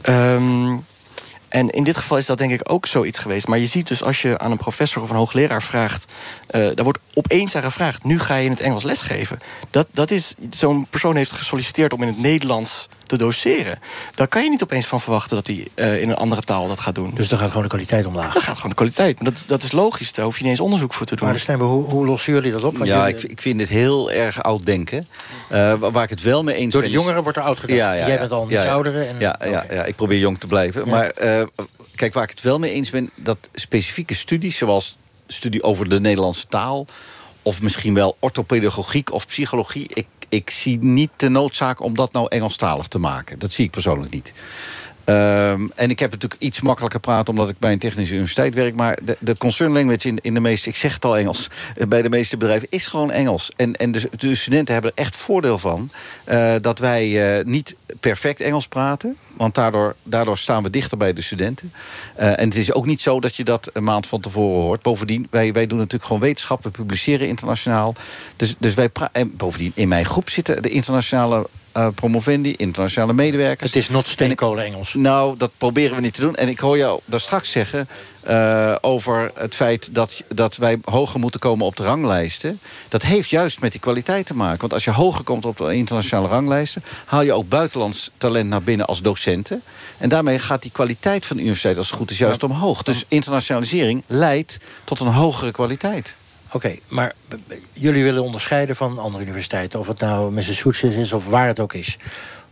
Ehm, 0.01 0.77
en 1.49 1.71
in 1.71 1.85
dit 1.85 1.97
geval 1.97 2.17
is 2.17 2.27
dat 2.27 2.39
denk 2.39 2.53
ik 2.53 2.73
ook 2.73 2.87
zoiets 2.87 3.19
geweest. 3.19 3.47
Maar 3.47 3.59
je 3.59 3.67
ziet 3.67 3.89
dus 3.89 4.03
als 4.03 4.23
je 4.23 4.39
aan 4.39 4.51
een 4.51 4.57
professor 4.57 5.03
of 5.03 5.11
een 5.11 5.17
hoogleraar 5.17 5.63
vraagt... 5.63 6.15
eh 6.47 6.61
daar 6.61 6.85
wordt 6.85 6.99
opeens 7.13 7.57
aan 7.57 7.63
gevraagd, 7.63 8.05
nu 8.05 8.19
ga 8.19 8.35
je 8.35 8.45
in 8.45 8.51
het 8.51 8.61
Engels 8.61 8.83
lesgeven. 8.83 9.39
Dat, 9.71 9.87
dat 9.91 10.11
is, 10.11 10.35
zo'n 10.51 10.87
persoon 10.91 11.17
heeft 11.17 11.33
gesolliciteerd 11.33 11.93
om 11.93 12.03
in 12.03 12.09
het 12.09 12.19
Nederlands 12.19 12.89
te 13.07 13.17
doseren. 13.19 13.79
Daar 14.15 14.29
kan 14.29 14.43
je 14.43 14.51
niet 14.51 14.63
opeens 14.63 14.87
van 14.87 15.01
verwachten 15.01 15.37
dat 15.37 15.47
hij 15.47 15.67
eh, 15.75 16.01
in 16.03 16.09
een 16.11 16.17
andere 16.17 16.43
taal 16.43 16.69
dat 16.69 16.81
gaat 16.81 16.95
doen. 16.95 17.11
Dus 17.15 17.29
dan 17.29 17.39
gaat 17.39 17.49
gewoon 17.49 17.63
de 17.63 17.69
kwaliteit 17.69 18.07
omlaag. 18.07 18.33
Dan 18.33 18.43
gaat 18.43 18.55
gewoon 18.57 18.71
de 18.71 18.77
kwaliteit. 18.77 19.21
Maar 19.23 19.33
dat, 19.33 19.45
dat 19.47 19.63
is 19.63 19.73
logisch, 19.73 20.13
daar 20.13 20.25
hoef 20.25 20.37
je 20.37 20.43
niet 20.43 20.53
eens 20.53 20.61
onderzoek 20.61 20.95
voor 20.95 21.07
te 21.07 21.17
doen. 21.17 21.29
Maar 21.29 21.39
Stijnber, 21.39 21.67
hoe, 21.67 21.85
hoe 21.85 22.07
lossen 22.07 22.33
jullie 22.33 22.53
dat 22.53 22.65
op? 22.65 22.77
Want 22.77 22.89
Ja, 22.91 23.07
jullie- 23.09 23.23
ik, 23.25 23.31
ik 23.31 23.41
vind 23.41 23.59
dit 23.59 23.69
heel 23.69 24.11
erg 24.11 24.43
oud 24.43 24.67
denken. 24.67 25.09
Eh, 25.49 25.75
waar, 25.79 26.03
ik 26.03 26.11
het 26.11 26.23
wel 26.23 26.43
mee 26.43 26.55
eens 26.55 26.73
Door 26.73 26.83
de 26.83 26.89
ben... 26.89 26.97
is- 26.97 27.03
jongeren 27.03 27.23
wordt 27.23 27.39
er 27.39 27.45
oud 27.45 27.59
gedacht. 27.61 27.79
Jij 27.79 28.19
bent 28.19 28.33
al 28.33 28.43
een 28.43 28.51
iets 28.53 28.65
oudere 28.67 29.05
en- 29.05 29.17
ja, 29.19 29.39
ja, 29.45 29.65
ja, 29.71 29.85
ik 29.85 29.97
probeer 29.97 30.19
jong 30.19 30.39
te 30.39 30.47
blijven. 30.47 30.89
Maar 30.89 31.07
eh, 31.11 31.43
kijk, 31.95 32.15
waar 32.15 32.23
ik 32.25 32.31
het 32.31 32.41
wel 32.41 32.59
mee 32.59 32.71
eens 32.73 32.91
ben... 32.91 33.11
dat 33.15 33.39
specifieke 33.53 34.15
studies, 34.15 34.57
zoals 34.57 34.97
studie 35.27 35.63
over 35.63 35.89
de 35.89 36.01
Nederlandse 36.01 36.47
taal... 36.49 36.87
of 37.43 37.61
misschien 37.63 37.95
wel 37.95 38.17
orthopedagogiek 38.19 39.13
of 39.13 39.27
psychologie... 39.27 39.91
ik, 39.95 40.07
ik 40.35 40.51
zie 40.51 40.79
niet 40.79 41.11
de 41.17 41.29
noodzaak 41.29 41.81
om 41.81 41.95
dat 41.95 42.13
nou 42.13 42.27
Engelstalig 42.29 42.87
te 42.87 42.99
maken. 42.99 43.39
Dat 43.39 43.53
zie 43.53 43.65
ik 43.65 43.71
persoonlijk 43.71 44.13
niet. 44.13 44.33
Ehm, 45.05 45.67
en 45.75 45.91
ik 45.91 45.99
heb 45.99 46.11
natuurlijk 46.11 46.43
iets 46.43 46.61
makkelijker 46.61 47.01
praten 47.01 47.33
omdat 47.33 47.49
ik 47.49 47.59
bij 47.59 47.73
een 47.73 47.79
technische 47.79 48.13
universiteit 48.13 48.55
werk. 48.55 48.75
Maar 48.75 48.99
de, 49.19 49.37
concern 49.37 49.73
language 49.73 50.09
in, 50.09 50.19
in 50.23 50.35
de 50.35 50.41
meeste, 50.41 50.69
ik 50.69 50.77
zeg 50.77 50.95
het 50.95 51.05
al 51.05 51.17
Engels, 51.17 51.51
eh, 51.77 51.87
bij 51.87 52.03
de 52.03 52.09
meeste 52.09 52.37
bedrijven 52.37 52.69
is 52.71 52.87
gewoon 52.87 53.11
Engels. 53.11 53.51
En, 53.57 53.77
en 53.77 53.93
de, 53.93 54.09
de 54.17 54.35
studenten 54.35 54.73
hebben 54.73 54.93
er 54.95 55.03
echt 55.03 55.17
voordeel 55.17 55.59
van 55.59 55.91
eh, 56.25 56.55
dat 56.61 56.79
wij 56.79 57.37
eh, 57.39 57.45
niet 57.45 57.77
perfect 58.01 58.41
Engels 58.41 58.69
praten. 58.69 59.17
Want 59.37 59.55
daardoor, 59.55 59.97
daardoor 60.03 60.39
staan 60.39 60.63
we 60.63 60.71
dichter 60.71 60.99
bij 60.99 61.13
de 61.13 61.23
studenten. 61.23 61.73
En 62.15 62.49
het 62.49 62.55
is 62.55 62.73
ook 62.73 62.87
niet 62.87 63.01
zo 63.01 63.21
dat 63.21 63.37
je 63.37 63.45
dat 63.45 63.71
een 63.73 63.85
maand 63.85 64.07
van 64.07 64.21
tevoren 64.21 64.63
hoort. 64.63 64.83
Bovendien, 64.83 65.27
wij, 65.31 65.53
wij 65.53 65.67
doen 65.67 65.79
natuurlijk 65.79 66.05
gewoon 66.05 66.23
wetenschap. 66.23 66.63
We 66.63 66.71
publiceren 66.71 67.29
internationaal. 67.29 67.95
Dus, 68.37 68.55
dus 68.59 68.75
wij 68.75 68.91
en 69.13 69.37
bovendien, 69.37 69.73
in 69.75 69.89
mijn 69.89 70.05
groep 70.05 70.31
zitten 70.31 70.63
de 70.63 70.69
internationale 70.69 71.47
uh, 71.77 71.89
promovendi, 71.95 72.55
internationale 72.57 73.13
medewerkers. 73.13 73.73
Het 73.73 73.83
is 73.83 73.89
not 73.89 74.07
steenkolen 74.07 74.65
Engels. 74.65 74.95
Nou, 74.95 75.37
dat 75.37 75.51
proberen 75.59 75.97
we 75.97 76.01
niet 76.01 76.15
te 76.15 76.21
doen. 76.21 76.35
En 76.35 76.49
ik 76.49 76.59
hoor 76.59 76.77
jou 76.77 77.01
daar 77.05 77.21
straks 77.21 77.51
zeggen 77.51 77.89
uh, 78.29 78.75
over 78.81 79.31
het 79.35 79.55
feit 79.55 79.95
dat, 79.95 80.23
dat 80.29 80.57
wij 80.57 80.79
hoger 80.85 81.21
moeten 81.21 81.41
komen 81.41 81.67
op 81.67 81.77
de 81.77 81.83
ranglijsten. 81.83 82.61
Dat 82.89 83.03
heeft 83.03 83.31
juist 83.31 83.61
met 83.61 83.73
die 83.73 83.81
kwaliteit 83.81 84.27
te 84.27 84.35
maken. 84.35 84.61
Want 84.61 84.73
als 84.73 84.85
je 84.85 84.91
hoger 84.91 85.25
komt 85.25 85.45
op 85.45 85.57
de 85.57 85.75
internationale 85.75 86.29
ranglijsten... 86.29 86.85
haal 87.05 87.23
je 87.23 87.33
ook 87.33 87.49
buitenlands 87.49 88.11
talent 88.19 88.49
naar 88.49 88.63
binnen 88.63 88.87
als 88.87 89.03
docenten. 89.03 89.63
En 89.99 90.09
daarmee 90.09 90.39
gaat 90.39 90.63
die 90.63 90.71
kwaliteit 90.71 91.27
van 91.27 91.37
de 91.37 91.43
universiteit 91.43 91.77
als 91.77 91.91
het 91.91 91.99
goed 91.99 92.11
is 92.11 92.19
juist 92.19 92.43
omhoog. 92.43 92.83
Dus 92.83 93.05
internationalisering 93.09 94.03
leidt 94.07 94.59
tot 94.85 95.01
een 95.01 95.07
hogere 95.07 95.51
kwaliteit. 95.51 96.15
Oké, 96.55 96.77
maar 96.89 97.13
jullie 97.73 98.05
willen 98.05 98.23
onderscheiden 98.23 98.77
van 98.77 98.99
andere 98.99 99.25
universiteiten... 99.25 99.79
of 99.79 99.87
het 99.87 100.01
nou 100.01 100.33
Massachusetts 100.33 100.97
is 100.97 101.13
of 101.13 101.29
waar 101.29 101.47
het 101.47 101.61
ook 101.61 101.73
is. 101.73 101.99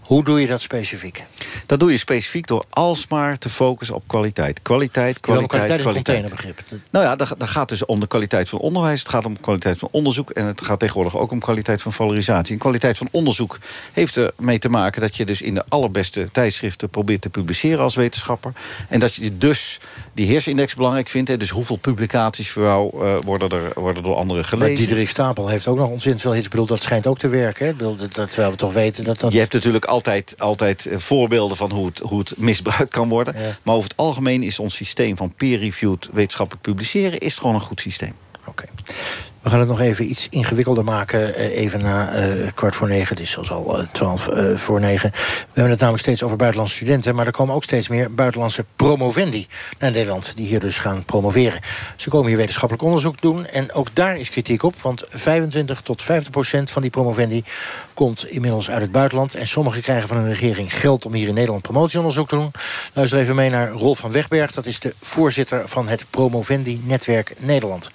Hoe 0.02 0.24
doe 0.24 0.40
je 0.40 0.46
dat 0.46 0.60
specifiek? 0.60 1.24
Dat 1.66 1.80
doe 1.80 1.90
je 1.90 1.96
specifiek 1.96 2.46
door 2.46 2.64
alsmaar 2.70 3.38
te 3.38 3.48
focussen 3.48 3.96
op 3.96 4.02
kwaliteit. 4.06 4.62
Kwaliteit, 4.62 5.20
kwaliteit, 5.20 5.48
kwaliteit. 5.50 5.78
is 5.78 5.86
een 5.86 5.92
containerbegrip. 5.92 6.60
Nou 6.90 7.04
ja, 7.04 7.16
dat, 7.16 7.34
gaat 7.38 7.68
dus 7.68 7.84
om 7.84 8.00
de 8.00 8.06
kwaliteit 8.06 8.48
van 8.48 8.58
onderwijs. 8.58 8.98
Het 8.98 9.08
gaat 9.08 9.26
om 9.26 9.40
kwaliteit 9.40 9.78
van 9.78 9.88
onderzoek. 9.92 10.30
En 10.30 10.46
het 10.46 10.60
gaat 10.60 10.78
tegenwoordig 10.78 11.16
ook 11.16 11.30
om 11.30 11.40
kwaliteit 11.40 11.82
van 11.82 11.92
valorisatie. 11.92 12.52
En 12.52 12.58
kwaliteit 12.58 12.98
van 12.98 13.08
onderzoek 13.10 13.58
heeft 13.92 14.16
ermee 14.16 14.58
te 14.58 14.68
maken... 14.68 15.00
dat 15.00 15.16
je 15.16 15.24
dus 15.24 15.42
in 15.42 15.54
de 15.54 15.64
allerbeste 15.68 16.28
tijdschriften 16.32 16.88
probeert 16.88 17.20
te 17.20 17.30
publiceren 17.30 17.80
als 17.80 17.94
wetenschapper. 17.94 18.52
En 18.88 19.00
dat 19.00 19.14
je 19.14 19.38
dus 19.38 19.80
die 20.14 20.26
heersindex 20.26 20.74
belangrijk 20.74 21.08
vindt. 21.08 21.38
Dus 21.38 21.50
hoeveel 21.50 21.76
publicaties 21.76 22.50
voor 22.50 22.62
jou 22.62 23.04
uh, 23.04 23.16
worden, 23.24 23.48
er, 23.48 23.72
worden 23.74 24.02
door 24.02 24.14
anderen 24.14 24.44
gelezen. 24.44 24.68
Maar 24.68 24.78
Diederik 24.78 25.08
Stapel 25.08 25.48
heeft 25.48 25.66
ook 25.66 25.76
nog 25.76 25.90
ontzettend 25.90 26.20
veel 26.20 26.32
hits. 26.32 26.44
Ik 26.44 26.50
bedoel, 26.50 26.66
dat 26.66 26.82
schijnt 26.82 27.06
ook 27.06 27.18
te 27.18 27.28
werken. 27.28 27.66
Hè? 27.66 27.72
Bedoel, 27.72 27.96
dat, 27.96 28.12
terwijl 28.12 28.50
we 28.50 28.56
toch 28.56 28.72
weten 28.72 29.04
dat 29.04 29.20
dat... 29.20 29.32
Je 29.32 29.38
hebt 29.38 29.52
natuurlijk 29.52 29.84
altijd, 29.92 30.34
altijd 30.38 30.86
eh, 30.86 30.98
voorbeelden 30.98 31.56
van 31.56 31.70
hoe 31.70 31.86
het, 31.86 31.98
hoe 31.98 32.18
het 32.18 32.36
misbruikt 32.36 32.92
kan 32.92 33.08
worden. 33.08 33.34
Maar 33.62 33.74
over 33.74 33.88
het 33.88 33.98
algemeen 33.98 34.42
is 34.42 34.58
ons 34.58 34.74
systeem 34.74 35.16
van 35.16 35.34
peer-reviewed 35.34 36.08
wetenschappelijk 36.12 36.64
publiceren... 36.64 37.18
is 37.18 37.36
gewoon 37.36 37.54
een 37.54 37.60
goed 37.60 37.80
systeem. 37.80 38.14
Oké. 38.46 38.64
We 39.42 39.50
gaan 39.50 39.58
het 39.58 39.68
nog 39.68 39.80
even 39.80 40.10
iets 40.10 40.26
ingewikkelder 40.30 40.84
maken. 40.84 41.34
Eh, 41.34 41.56
even 41.56 41.82
na 41.82 42.26
uh, 42.26 42.46
kwart 42.54 42.74
voor 42.74 42.88
negen. 42.88 43.08
Het 43.08 43.20
is 43.20 43.30
zelfs 43.30 43.50
al 43.50 43.80
uh, 43.80 43.86
twaalf 43.92 44.28
uh, 44.28 44.56
voor 44.56 44.80
negen. 44.80 45.10
We 45.12 45.18
hebben 45.44 45.70
het 45.70 45.80
namelijk 45.80 46.02
steeds 46.02 46.22
over 46.22 46.36
buitenlandse 46.36 46.76
studenten. 46.76 47.14
Maar 47.14 47.26
er 47.26 47.32
komen 47.32 47.54
ook 47.54 47.64
steeds 47.64 47.88
meer 47.88 48.14
buitenlandse 48.14 48.64
promovendi 48.76 49.46
naar 49.78 49.90
Nederland. 49.90 50.36
Die 50.36 50.46
hier 50.46 50.60
dus 50.60 50.78
gaan 50.78 51.04
promoveren. 51.04 51.60
Ze 51.96 52.08
komen 52.08 52.28
hier 52.28 52.36
wetenschappelijk 52.36 52.84
onderzoek 52.84 53.20
doen. 53.20 53.46
En 53.46 53.72
ook 53.72 53.88
daar 53.92 54.16
is 54.16 54.30
kritiek 54.30 54.62
op. 54.62 54.80
Want 54.80 55.04
25 55.10 55.80
tot 55.80 56.02
50 56.02 56.30
procent 56.30 56.70
van 56.70 56.82
die 56.82 56.90
promovendi 56.90 57.44
komt 57.94 58.26
inmiddels 58.26 58.70
uit 58.70 58.80
het 58.80 58.92
buitenland. 58.92 59.34
En 59.34 59.46
sommigen 59.46 59.82
krijgen 59.82 60.08
van 60.08 60.16
hun 60.16 60.28
regering 60.28 60.78
geld 60.78 61.06
om 61.06 61.12
hier 61.12 61.28
in 61.28 61.34
Nederland 61.34 61.62
promotieonderzoek 61.62 62.28
te 62.28 62.36
doen. 62.36 62.50
Luister 62.92 63.18
even 63.18 63.34
mee 63.34 63.50
naar 63.50 63.70
Rolf 63.70 63.98
van 63.98 64.12
Wegberg. 64.12 64.52
Dat 64.52 64.66
is 64.66 64.80
de 64.80 64.94
voorzitter 65.00 65.68
van 65.68 65.88
het 65.88 66.04
Promovendi-netwerk 66.10 67.34
Nederland. 67.38 67.90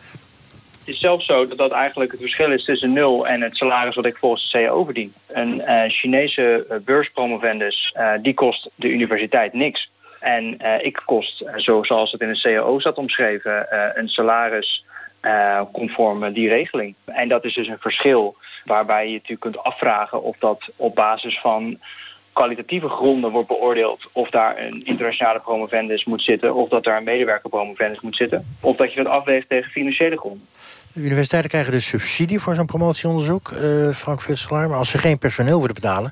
Is 0.88 1.00
zelfs 1.00 1.26
zo 1.26 1.48
dat 1.48 1.58
dat 1.58 1.72
eigenlijk 1.72 2.12
het 2.12 2.22
verschil 2.22 2.52
is 2.52 2.64
tussen 2.64 2.94
nul 2.94 3.28
en 3.28 3.42
het 3.42 3.58
salaris 3.58 3.96
wat 3.96 4.06
ik 4.06 4.18
volgens 4.18 4.52
de 4.52 4.60
CAO 4.60 4.84
verdien. 4.84 5.14
Een 5.28 5.54
uh, 5.54 5.84
Chinese 5.88 6.66
uh, 6.70 6.78
beurspromovendus 6.86 7.94
uh, 7.98 8.14
die 8.22 8.34
kost 8.34 8.70
de 8.76 8.90
universiteit 8.90 9.54
niks. 9.54 9.90
En 10.20 10.58
ik 10.82 11.02
kost, 11.06 11.44
zo, 11.56 11.84
zoals 11.84 12.12
het 12.12 12.22
in 12.22 12.34
de 12.34 12.40
CAO 12.40 12.80
zat 12.80 12.98
omschreven, 12.98 13.68
een 14.00 14.10
salaris 14.10 14.86
conform 15.72 16.34
die 16.34 16.50
regeling. 16.50 16.96
En 17.06 17.28
dat 17.28 17.46
is 17.46 17.54
dus 17.54 17.68
een 17.68 17.80
verschil 17.80 18.36
waarbij 18.66 19.08
je 19.08 19.14
natuurlijk 19.14 19.42
kunt 19.42 19.64
afvragen 19.64 20.24
of 20.24 20.38
dat 20.38 20.70
op 20.76 20.96
basis 20.96 21.40
van 21.40 21.80
kwalitatieve 22.34 22.90
gronden 22.90 23.32
wordt 23.32 23.48
beoordeeld 23.48 24.10
of 24.12 24.30
daar 24.30 24.58
een 24.58 24.86
internationale 24.86 25.40
promovendus 25.40 26.06
moet 26.06 26.22
zitten 26.22 26.56
of 26.56 26.70
dat 26.70 26.84
daar 26.84 26.98
een 26.98 27.04
medewerker 27.04 27.50
promovendus 27.50 28.02
moet 28.02 28.16
zitten. 28.16 28.56
Of 28.62 28.76
dat 28.76 28.94
je 28.94 29.04
dat 29.04 29.14
afweegt 29.14 29.50
tegen 29.50 29.72
financiële 29.72 30.18
gronden. 30.18 30.48
Universiteiten 30.98 31.50
krijgen 31.50 31.72
dus 31.72 31.88
subsidie 31.88 32.39
voor 32.39 32.56
zo'n 32.56 32.66
promotieonderzoek, 32.66 33.52
uh, 33.52 33.93
Frank 33.93 34.22
Vitselaar. 34.22 34.70
Maar 34.70 34.78
als 34.78 34.89
ze 34.89 34.98
geen 34.98 35.18
personeel 35.18 35.60
willen 35.60 35.76
betalen, 35.76 36.12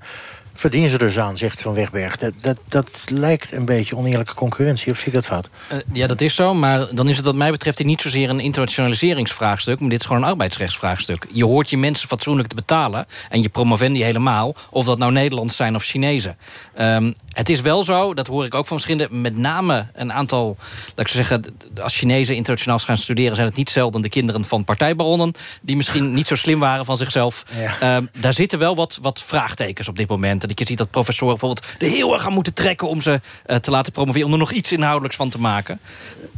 verdienen 0.55 0.89
ze 0.89 0.97
dus 0.97 1.19
aan, 1.19 1.37
zegt 1.37 1.61
Van 1.61 1.73
Wegberg. 1.73 2.17
Dat, 2.17 2.33
dat, 2.41 2.57
dat 2.67 3.03
lijkt 3.07 3.51
een 3.51 3.65
beetje 3.65 3.97
oneerlijke 3.97 4.33
concurrentie, 4.33 4.91
of 4.91 4.97
zie 4.97 5.07
ik 5.07 5.13
dat 5.13 5.25
fout? 5.25 5.49
Uh, 5.71 5.77
ja, 5.93 6.07
dat 6.07 6.21
is 6.21 6.35
zo, 6.35 6.53
maar 6.53 6.87
dan 6.91 7.09
is 7.09 7.17
het 7.17 7.25
wat 7.25 7.35
mij 7.35 7.51
betreft 7.51 7.83
niet 7.83 8.01
zozeer 8.01 8.29
een 8.29 8.39
internationaliseringsvraagstuk... 8.39 9.79
maar 9.79 9.89
dit 9.89 9.99
is 9.99 10.05
gewoon 10.05 10.23
een 10.23 10.29
arbeidsrechtsvraagstuk. 10.29 11.25
Je 11.31 11.45
hoort 11.45 11.69
je 11.69 11.77
mensen 11.77 12.07
fatsoenlijk 12.07 12.49
te 12.49 12.55
betalen... 12.55 13.07
en 13.29 13.41
je 13.41 13.49
promovendi 13.49 14.03
helemaal, 14.03 14.55
of 14.69 14.85
dat 14.85 14.97
nou 14.97 15.11
Nederlands 15.11 15.55
zijn 15.55 15.75
of 15.75 15.83
Chinezen. 15.83 16.37
Um, 16.79 17.13
het 17.29 17.49
is 17.49 17.61
wel 17.61 17.83
zo, 17.83 18.13
dat 18.13 18.27
hoor 18.27 18.45
ik 18.45 18.53
ook 18.53 18.67
van 18.67 18.79
verschillende... 18.79 19.15
met 19.15 19.37
name 19.37 19.87
een 19.93 20.13
aantal, 20.13 20.57
laat 20.95 21.07
ik 21.07 21.07
zeggen... 21.07 21.43
als 21.81 21.97
Chinezen 21.97 22.35
internationaal 22.35 22.79
gaan 22.79 22.97
studeren... 22.97 23.35
zijn 23.35 23.47
het 23.47 23.57
niet 23.57 23.69
zelden 23.69 24.01
de 24.01 24.09
kinderen 24.09 24.45
van 24.45 24.63
partijbaronnen... 24.63 25.33
die 25.61 25.75
misschien 25.75 26.13
niet 26.13 26.27
zo 26.27 26.35
slim 26.35 26.59
waren 26.59 26.85
van 26.85 26.97
zichzelf. 26.97 27.45
Ja. 27.79 27.95
Um, 27.95 28.09
daar 28.19 28.33
zitten 28.33 28.59
wel 28.59 28.75
wat, 28.75 28.99
wat 29.01 29.21
vraagtekens 29.21 29.87
op 29.87 29.97
dit 29.97 30.07
moment. 30.07 30.44
Dat 30.47 30.59
je 30.59 30.65
ziet 30.65 30.77
dat 30.77 30.89
professoren 30.89 31.37
bijvoorbeeld 31.37 31.65
er 31.79 31.87
heel 31.87 32.13
erg 32.13 32.21
gaan 32.21 32.33
moeten 32.33 32.53
trekken... 32.53 32.87
om 32.87 33.01
ze 33.01 33.21
uh, 33.47 33.55
te 33.55 33.71
laten 33.71 33.91
promoveren, 33.91 34.27
om 34.27 34.33
er 34.33 34.39
nog 34.39 34.51
iets 34.51 34.71
inhoudelijks 34.71 35.15
van 35.15 35.29
te 35.29 35.39
maken. 35.39 35.79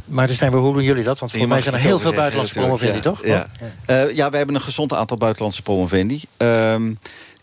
Maar 0.04 0.26
dus 0.26 0.40
hoe 0.40 0.72
doen 0.72 0.82
jullie 0.82 1.04
dat? 1.04 1.18
Want 1.18 1.32
voor 1.32 1.48
mij 1.48 1.60
zijn 1.60 1.74
er 1.74 1.80
heel 1.80 1.98
veel 1.98 2.12
buitenlandse 2.12 2.54
promovendi, 2.54 2.94
ja. 2.94 3.00
toch? 3.00 3.24
Ja. 3.26 3.46
Uh, 3.86 4.14
ja, 4.14 4.30
we 4.30 4.36
hebben 4.36 4.54
een 4.54 4.60
gezond 4.60 4.92
aantal 4.92 5.16
buitenlandse 5.16 5.62
promovendi. 5.62 6.22
Um, 6.36 6.98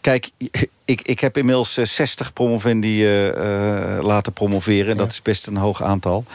Kijk, 0.06 0.30
ik, 0.86 1.02
ik 1.02 1.20
heb 1.20 1.38
inmiddels 1.38 1.74
60 1.74 2.34
promovendi 2.34 3.04
uh, 3.06 3.26
uh, 3.26 4.00
laten 4.02 4.34
promoveren. 4.34 4.88
Ja. 4.88 4.94
Dat 4.94 5.12
is 5.12 5.22
best 5.22 5.48
een 5.48 5.58
hoog 5.58 5.84
aantal. 5.84 6.26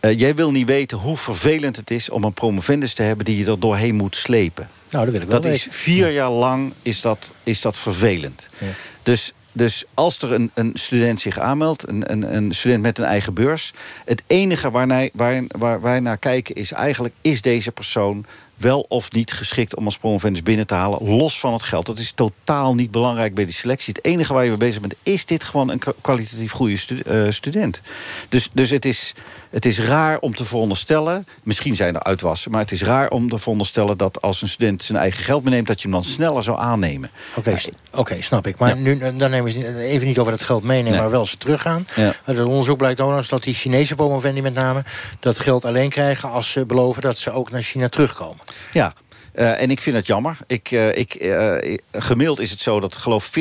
Uh, 0.00 0.18
jij 0.18 0.34
wil 0.34 0.50
niet 0.50 0.66
weten 0.66 0.98
hoe 0.98 1.16
vervelend 1.16 1.76
het 1.76 1.90
is 1.90 2.10
om 2.10 2.24
een 2.24 2.32
promovendus 2.32 2.94
te 2.94 3.02
hebben... 3.02 3.24
die 3.24 3.38
je 3.38 3.50
er 3.50 3.60
doorheen 3.60 3.94
moet 3.94 4.16
slepen. 4.16 4.68
Nou, 4.90 5.04
dat 5.04 5.12
wil 5.12 5.22
ik 5.22 5.28
wel 5.28 5.40
Dat 5.40 5.52
is 5.52 5.66
vier 5.70 6.10
jaar 6.10 6.30
lang 6.30 6.72
is 6.82 7.00
dat, 7.00 7.32
is 7.42 7.60
dat 7.60 7.78
vervelend. 7.78 8.48
Ja. 8.58 8.66
Dus 9.02 9.32
dus 9.52 9.84
als 9.94 10.18
er 10.18 10.32
een, 10.32 10.50
een 10.54 10.70
student 10.74 11.20
zich 11.20 11.38
aanmeldt, 11.38 11.88
een, 11.88 12.12
een, 12.12 12.34
een, 12.34 12.54
student 12.54 12.82
met 12.82 12.98
een 12.98 13.04
eigen 13.04 13.34
beurs... 13.34 13.72
het 14.04 14.22
enige 14.26 14.70
waar, 14.70 15.08
waar, 15.12 15.42
waar 15.48 15.80
wij 15.80 16.00
naar 16.00 16.18
kijken 16.18 16.54
is 16.54 16.72
eigenlijk... 16.72 17.14
is 17.20 17.42
deze 17.42 17.72
persoon 17.72 18.24
wel 18.60 18.86
of 18.88 19.12
niet 19.12 19.32
geschikt 19.32 19.76
om 19.76 19.84
als 19.84 19.98
promovendus 19.98 20.42
binnen 20.42 20.66
te 20.66 20.74
halen... 20.74 21.08
los 21.08 21.40
van 21.40 21.52
het 21.52 21.62
geld. 21.62 21.86
Dat 21.86 21.98
is 21.98 22.12
totaal 22.12 22.74
niet 22.74 22.90
belangrijk 22.90 23.34
bij 23.34 23.44
die 23.44 23.54
selectie. 23.54 23.94
Het 23.96 24.04
enige 24.04 24.32
waar 24.32 24.42
je 24.42 24.48
mee 24.48 24.58
bezig 24.58 24.80
bent, 24.80 24.94
is 25.02 25.26
dit 25.26 25.44
gewoon 25.44 25.70
een 25.70 25.80
kwalitatief 26.00 26.52
goede 26.52 26.76
stu 26.76 27.02
uh, 27.06 27.30
student. 27.30 27.80
Dus, 28.28 28.50
dus 28.52 28.70
het, 28.70 28.84
is, 28.84 29.14
het 29.50 29.64
is 29.64 29.78
raar 29.78 30.18
om 30.18 30.34
te 30.34 30.44
veronderstellen... 30.44 31.26
misschien 31.42 31.76
zijn 31.76 31.94
er 31.94 32.02
uitwassen, 32.02 32.50
maar 32.50 32.60
het 32.60 32.72
is 32.72 32.82
raar 32.82 33.10
om 33.10 33.28
te 33.28 33.38
veronderstellen... 33.38 33.96
dat 33.96 34.22
als 34.22 34.42
een 34.42 34.48
student 34.48 34.82
zijn 34.82 34.98
eigen 34.98 35.24
geld 35.24 35.44
meeneemt... 35.44 35.66
dat 35.66 35.80
je 35.82 35.88
hem 35.88 35.96
dan 35.96 36.04
sneller 36.04 36.42
zou 36.42 36.58
aannemen. 36.58 37.10
Oké, 37.34 37.48
okay, 37.48 37.72
okay, 37.94 38.20
snap 38.20 38.46
ik. 38.46 38.58
Maar 38.58 38.68
ja. 38.68 38.74
nu, 38.74 38.98
dan 39.16 39.30
nemen 39.30 39.50
ze 39.50 39.76
even 39.78 40.06
niet 40.06 40.18
over 40.18 40.32
het 40.32 40.42
geld 40.42 40.62
meenemen... 40.62 40.92
Nee. 40.92 41.00
maar 41.00 41.10
wel 41.10 41.26
ze 41.26 41.36
teruggaan. 41.36 41.86
Ja. 41.96 42.14
Het 42.24 42.38
onderzoek 42.38 42.78
blijkt 42.78 43.00
ook 43.00 43.28
dat 43.28 43.42
die 43.42 43.54
Chinese 43.54 43.94
promovendi 43.94 44.42
met 44.42 44.54
name... 44.54 44.84
dat 45.20 45.38
geld 45.38 45.64
alleen 45.64 45.88
krijgen 45.88 46.30
als 46.30 46.52
ze 46.52 46.66
beloven 46.66 47.02
dat 47.02 47.18
ze 47.18 47.30
ook 47.30 47.50
naar 47.50 47.62
China 47.62 47.88
terugkomen. 47.88 48.40
Ja, 48.72 48.94
uh, 49.34 49.62
en 49.62 49.70
ik 49.70 49.82
vind 49.82 49.96
het 49.96 50.06
jammer. 50.06 50.36
Ik, 50.46 50.70
uh, 50.70 50.96
ik, 50.96 51.14
uh, 51.14 52.38
is 52.38 52.50
het 52.50 52.60
zo 52.60 52.80
dat 52.80 52.96
geloof 52.96 53.30
40% 53.38 53.40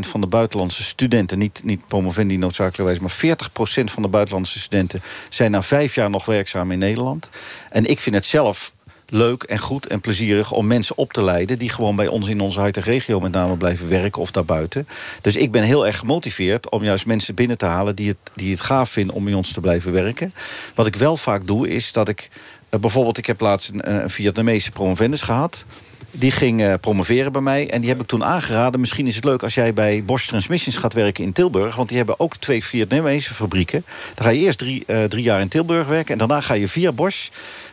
van 0.00 0.20
de 0.20 0.26
buitenlandse 0.26 0.82
studenten... 0.82 1.38
niet, 1.38 1.60
niet 1.64 1.86
promovendi 1.86 2.36
noodzakelijkerwijs, 2.36 2.98
maar 2.98 3.36
40% 3.36 3.84
van 3.84 4.02
de 4.02 4.08
buitenlandse 4.08 4.58
studenten... 4.58 5.02
zijn 5.28 5.50
na 5.50 5.62
vijf 5.62 5.94
jaar 5.94 6.10
nog 6.10 6.24
werkzaam 6.24 6.72
in 6.72 6.78
Nederland. 6.78 7.28
En 7.70 7.84
ik 7.84 8.00
vind 8.00 8.14
het 8.14 8.24
zelf 8.24 8.74
leuk 9.08 9.42
en 9.42 9.58
goed 9.58 9.86
en 9.86 10.00
plezierig 10.00 10.52
om 10.52 10.66
mensen 10.66 10.96
op 10.96 11.12
te 11.12 11.22
leiden... 11.22 11.58
die 11.58 11.70
gewoon 11.70 11.96
bij 11.96 12.06
ons 12.06 12.28
in 12.28 12.40
onze 12.40 12.60
huidige 12.60 12.90
regio 12.90 13.20
met 13.20 13.32
name 13.32 13.56
blijven 13.56 13.88
werken 13.88 14.22
of 14.22 14.30
daarbuiten. 14.30 14.88
Dus 15.20 15.36
ik 15.36 15.52
ben 15.52 15.62
heel 15.62 15.86
erg 15.86 15.98
gemotiveerd 15.98 16.70
om 16.70 16.84
juist 16.84 17.06
mensen 17.06 17.34
binnen 17.34 17.58
te 17.58 17.66
halen... 17.66 17.96
die 17.96 18.08
het, 18.08 18.16
die 18.34 18.50
het 18.50 18.60
gaaf 18.60 18.90
vinden 18.90 19.14
om 19.14 19.24
bij 19.24 19.34
ons 19.34 19.52
te 19.52 19.60
blijven 19.60 19.92
werken. 19.92 20.34
Wat 20.74 20.86
ik 20.86 20.96
wel 20.96 21.16
vaak 21.16 21.46
doe, 21.46 21.68
is 21.68 21.92
dat 21.92 22.08
ik... 22.08 22.28
Uh, 22.76 22.82
bijvoorbeeld, 22.82 23.18
ik 23.18 23.26
heb 23.26 23.40
laatst 23.40 23.68
een, 23.68 24.02
een 24.02 24.10
Vietnamese 24.10 24.70
promovendus 24.70 25.22
gehad... 25.22 25.64
Die 26.10 26.30
ging 26.30 26.60
uh, 26.60 26.74
promoveren 26.80 27.32
bij 27.32 27.40
mij. 27.40 27.70
En 27.70 27.80
die 27.80 27.90
heb 27.90 28.00
ik 28.00 28.06
toen 28.06 28.24
aangeraden. 28.24 28.80
Misschien 28.80 29.06
is 29.06 29.14
het 29.14 29.24
leuk 29.24 29.42
als 29.42 29.54
jij 29.54 29.72
bij 29.72 30.04
Bosch 30.04 30.28
Transmissions 30.28 30.76
gaat 30.76 30.92
werken 30.92 31.24
in 31.24 31.32
Tilburg. 31.32 31.76
Want 31.76 31.88
die 31.88 31.96
hebben 31.96 32.20
ook 32.20 32.36
twee 32.36 32.64
Vietnamese 32.64 33.34
fabrieken. 33.34 33.84
Dan 34.14 34.24
ga 34.24 34.30
je 34.30 34.40
eerst 34.40 34.58
drie, 34.58 34.84
drie 35.08 35.22
jaar 35.22 35.40
in 35.40 35.48
Tilburg 35.48 35.86
werken. 35.86 36.12
En 36.12 36.18
daarna 36.18 36.40
ga 36.40 36.54
je 36.54 36.68
via 36.68 36.92
Bosch 36.92 37.28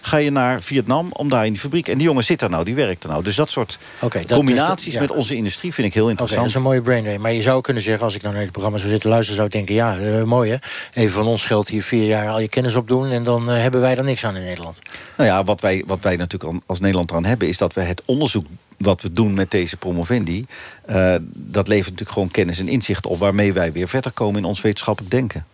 ga 0.05 0.17
je 0.17 0.31
naar 0.31 0.61
Vietnam 0.61 1.09
om 1.11 1.29
daar 1.29 1.45
in 1.45 1.51
die 1.51 1.61
fabriek. 1.61 1.87
En 1.87 1.97
die 1.97 2.07
jongen 2.07 2.23
zit 2.23 2.39
daar 2.39 2.49
nou, 2.49 2.63
die 2.63 2.75
werkt 2.75 3.03
er 3.03 3.09
nou. 3.09 3.23
Dus 3.23 3.35
dat 3.35 3.49
soort 3.49 3.77
okay, 3.99 4.21
dat, 4.25 4.37
combinaties 4.37 4.83
dus 4.85 4.93
dat, 4.93 5.01
ja. 5.01 5.07
met 5.07 5.17
onze 5.17 5.35
industrie 5.35 5.73
vind 5.73 5.87
ik 5.87 5.93
heel 5.93 6.09
interessant. 6.09 6.39
Okay, 6.39 6.51
dat 6.51 6.61
is 6.61 6.67
een 6.67 6.69
mooie 6.69 6.81
braindrain. 6.81 7.21
Maar 7.21 7.33
je 7.33 7.41
zou 7.41 7.61
kunnen 7.61 7.83
zeggen, 7.83 8.03
als 8.03 8.15
ik 8.15 8.21
nou 8.21 8.33
naar 8.33 8.43
het 8.43 8.51
programma 8.51 8.77
zou 8.77 8.91
zitten 8.91 9.09
luisteren... 9.09 9.35
zou 9.35 9.47
ik 9.47 9.53
denken, 9.53 9.75
ja, 9.75 9.97
uh, 9.97 10.23
mooi 10.23 10.51
hè. 10.51 10.57
Even 11.01 11.13
van 11.13 11.27
ons 11.27 11.45
geld 11.45 11.67
hier 11.67 11.83
vier 11.83 12.05
jaar 12.05 12.29
al 12.29 12.39
je 12.39 12.47
kennis 12.47 12.75
opdoen... 12.75 13.11
en 13.11 13.23
dan 13.23 13.49
uh, 13.49 13.61
hebben 13.61 13.81
wij 13.81 13.97
er 13.97 14.03
niks 14.03 14.25
aan 14.25 14.35
in 14.35 14.43
Nederland. 14.43 14.79
Nou 15.17 15.29
ja, 15.29 15.43
wat 15.43 15.61
wij, 15.61 15.83
wat 15.87 15.99
wij 15.99 16.15
natuurlijk 16.15 16.61
als 16.65 16.79
Nederland 16.79 17.09
eraan 17.09 17.25
hebben... 17.25 17.47
is 17.47 17.57
dat 17.57 17.73
we 17.73 17.81
het 17.81 18.01
onderzoek 18.05 18.45
wat 18.77 19.01
we 19.01 19.11
doen 19.11 19.33
met 19.33 19.51
deze 19.51 19.77
promovendi... 19.77 20.45
Uh, 20.89 21.15
dat 21.33 21.67
levert 21.67 21.89
natuurlijk 21.89 22.11
gewoon 22.11 22.31
kennis 22.31 22.59
en 22.59 22.67
inzicht 22.67 23.05
op... 23.05 23.19
waarmee 23.19 23.53
wij 23.53 23.71
weer 23.71 23.87
verder 23.87 24.11
komen 24.11 24.39
in 24.41 24.47
ons 24.47 24.61
wetenschappelijk 24.61 25.11
denken. 25.11 25.45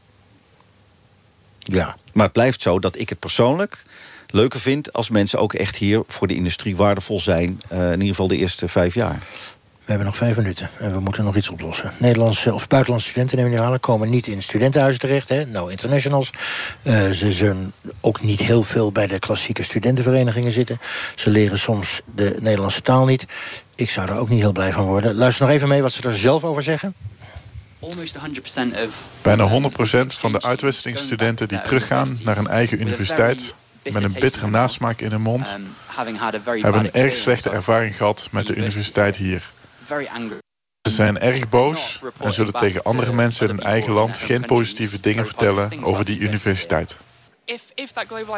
Ja. 1.60 1.96
Maar 2.14 2.24
het 2.24 2.34
blijft 2.34 2.62
zo 2.62 2.80
dat 2.80 2.98
ik 2.98 3.10
het 3.10 3.20
persoonlijk 3.20 3.84
leuker 4.32 4.60
vind... 4.60 4.94
als 4.94 5.10
mensen 5.10 5.40
ook 5.40 5.54
echt 5.54 5.76
hier 5.76 6.04
voor 6.08 6.28
de 6.28 6.36
industrie 6.36 6.76
waardevol 6.76 7.20
zijn. 7.20 7.62
Uh, 7.72 7.86
in 7.86 7.92
ieder 7.92 8.08
geval 8.08 8.28
de 8.28 8.38
eerste 8.38 8.68
vijf 8.68 8.94
jaar. 8.94 9.20
We 9.90 9.96
hebben 9.96 10.14
nog 10.14 10.18
vijf 10.18 10.38
minuten 10.38 10.70
en 10.80 10.92
we 10.92 11.00
moeten 11.00 11.24
nog 11.24 11.36
iets 11.36 11.50
oplossen. 11.50 11.94
Nederlandse 11.98 12.54
of 12.54 12.68
buitenlandse 12.68 13.10
studenten, 13.10 13.38
neem 13.38 13.52
je 13.52 13.62
aan, 13.62 13.80
komen 13.80 14.10
niet 14.10 14.28
in 14.28 14.44
studentenhuizen 14.44 15.02
terecht. 15.02 15.30
Hè? 15.30 15.46
No 15.46 15.68
internationals. 15.68 16.30
Uh, 16.84 17.10
ze 17.10 17.32
zullen 17.32 17.74
ook 18.02 18.22
niet 18.22 18.40
heel 18.40 18.64
veel 18.64 18.92
bij 18.92 19.08
de 19.08 19.20
klassieke 19.20 19.64
studentenverenigingen 19.64 20.52
zitten. 20.52 20.80
Ze 21.16 21.30
leren 21.30 21.60
soms 21.60 22.02
de 22.16 22.36
Nederlandse 22.40 22.82
taal 22.82 23.06
niet. 23.06 23.26
Ik 23.76 23.90
zou 23.90 24.10
er 24.10 24.18
ook 24.18 24.30
niet 24.30 24.40
heel 24.40 24.52
blij 24.52 24.72
van 24.72 24.86
worden. 24.86 25.16
Luister 25.16 25.46
nog 25.46 25.56
even 25.56 25.68
mee 25.68 25.82
wat 25.82 25.92
ze 25.92 26.02
er 26.02 26.18
zelf 26.18 26.44
over 26.44 26.64
zeggen. 26.64 26.96
Bijna 29.22 29.50
100% 29.50 30.06
van 30.08 30.32
de 30.32 30.42
uitwisselingsstudenten 30.42 31.48
die 31.48 31.62
teruggaan 31.62 32.18
naar 32.24 32.38
een 32.38 32.48
eigen 32.48 32.82
universiteit 32.82 33.56
met 33.94 34.04
een 34.04 34.20
bittere 34.20 34.48
nasmaak 34.48 35.00
in 35.02 35.12
hun 35.12 35.22
mond, 35.22 35.56
hebben 36.46 36.86
een 36.86 36.94
erg 36.94 37.14
slechte 37.14 37.50
ervaring 37.50 37.98
gehad 37.98 38.28
met 38.32 38.48
de 38.48 38.56
universiteit 38.56 39.16
hier. 39.16 39.52
Ze 40.82 40.96
zijn 40.96 41.20
erg 41.20 41.50
boos 41.50 42.00
en 42.20 42.34
zullen 42.34 42.54
tegen 42.54 42.84
andere 42.84 43.14
mensen 43.14 43.50
in 43.50 43.56
hun 43.56 43.66
eigen 43.66 43.94
land 43.94 44.18
geen 44.18 44.46
positieve 44.46 45.00
dingen 45.00 45.26
vertellen 45.26 45.84
over 45.84 46.06
die 46.06 46.20
universiteit. 46.20 46.98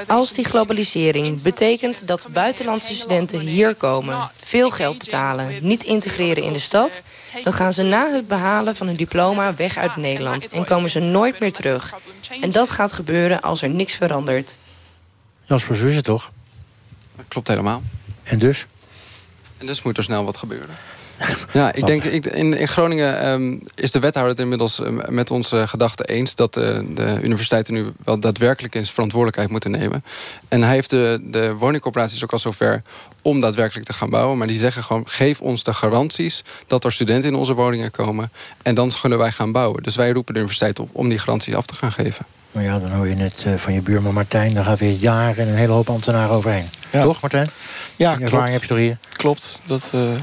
Als 0.07 0.33
die 0.33 0.45
globalisering 0.45 1.41
betekent 1.41 2.07
dat 2.07 2.27
buitenlandse 2.33 2.95
studenten 2.95 3.39
hier 3.39 3.75
komen, 3.75 4.29
veel 4.35 4.69
geld 4.69 4.97
betalen, 4.97 5.57
niet 5.61 5.83
integreren 5.83 6.43
in 6.43 6.53
de 6.53 6.59
stad, 6.59 7.01
dan 7.43 7.53
gaan 7.53 7.73
ze 7.73 7.83
na 7.83 8.11
het 8.11 8.27
behalen 8.27 8.75
van 8.75 8.87
hun 8.87 8.95
diploma 8.95 9.55
weg 9.55 9.77
uit 9.77 9.95
Nederland 9.95 10.47
en 10.47 10.65
komen 10.65 10.89
ze 10.89 10.99
nooit 10.99 11.39
meer 11.39 11.53
terug. 11.53 11.93
En 12.41 12.51
dat 12.51 12.69
gaat 12.69 12.93
gebeuren 12.93 13.41
als 13.41 13.61
er 13.61 13.69
niks 13.69 13.93
verandert. 13.93 14.55
Zo 15.59 15.73
is 15.73 15.95
het 15.95 16.03
toch? 16.03 16.31
Dat 17.15 17.25
klopt 17.27 17.47
helemaal. 17.47 17.81
En 18.23 18.39
dus? 18.39 18.67
En 19.57 19.65
dus 19.65 19.81
moet 19.81 19.97
er 19.97 20.03
snel 20.03 20.25
wat 20.25 20.37
gebeuren. 20.37 20.75
Ja, 21.53 21.73
ik 21.73 21.85
denk 21.85 22.03
ik, 22.03 22.25
in, 22.25 22.57
in 22.57 22.67
Groningen 22.67 23.27
um, 23.27 23.61
is 23.75 23.91
de 23.91 23.99
wethouder 23.99 24.33
het 24.33 24.41
inmiddels 24.41 24.79
um, 24.79 25.01
met 25.09 25.31
onze 25.31 25.67
gedachten 25.67 26.05
eens 26.05 26.35
dat 26.35 26.57
uh, 26.57 26.79
de 26.95 27.19
universiteiten 27.21 27.73
nu 27.73 27.85
wel 28.03 28.19
daadwerkelijk 28.19 28.75
eens 28.75 28.91
verantwoordelijkheid 28.91 29.49
moeten 29.49 29.71
nemen. 29.71 30.03
En 30.47 30.61
hij 30.61 30.73
heeft 30.73 30.89
de, 30.89 31.19
de 31.23 31.53
woningcorporaties 31.53 32.23
ook 32.23 32.31
al 32.31 32.39
zover 32.39 32.81
om 33.21 33.41
daadwerkelijk 33.41 33.85
te 33.85 33.93
gaan 33.93 34.09
bouwen. 34.09 34.37
Maar 34.37 34.47
die 34.47 34.57
zeggen 34.57 34.83
gewoon: 34.83 35.07
geef 35.07 35.41
ons 35.41 35.63
de 35.63 35.73
garanties 35.73 36.43
dat 36.67 36.83
er 36.83 36.91
studenten 36.91 37.29
in 37.29 37.35
onze 37.35 37.53
woningen 37.53 37.91
komen. 37.91 38.31
En 38.61 38.75
dan 38.75 38.91
kunnen 39.01 39.17
wij 39.17 39.31
gaan 39.31 39.51
bouwen. 39.51 39.83
Dus 39.83 39.95
wij 39.95 40.11
roepen 40.11 40.33
de 40.33 40.39
universiteit 40.39 40.79
op 40.79 40.89
om 40.91 41.09
die 41.09 41.19
garanties 41.19 41.55
af 41.55 41.65
te 41.65 41.75
gaan 41.75 41.91
geven. 41.91 42.25
Maar 42.51 42.63
ja, 42.63 42.79
dan 42.79 42.91
hoor 42.91 43.07
je 43.07 43.15
net 43.15 43.43
uh, 43.47 43.53
van 43.55 43.73
je 43.73 43.81
buurman 43.81 44.13
Martijn... 44.13 44.53
daar 44.53 44.63
gaat 44.63 44.79
weer 44.79 44.93
jaren 44.93 45.43
en 45.43 45.47
een 45.47 45.55
hele 45.55 45.71
hoop 45.71 45.89
ambtenaren 45.89 46.35
overheen. 46.35 46.65
Ja. 46.91 47.03
Toch, 47.03 47.21
Martijn? 47.21 47.47
Ja, 47.95 48.15
klopt. 48.15 48.51
heb 48.51 48.61
je 48.61 48.67
toch 48.67 48.77
hier? 48.77 48.97
Klopt. 49.09 49.61
Dat, 49.65 49.91
uh... 49.95 50.13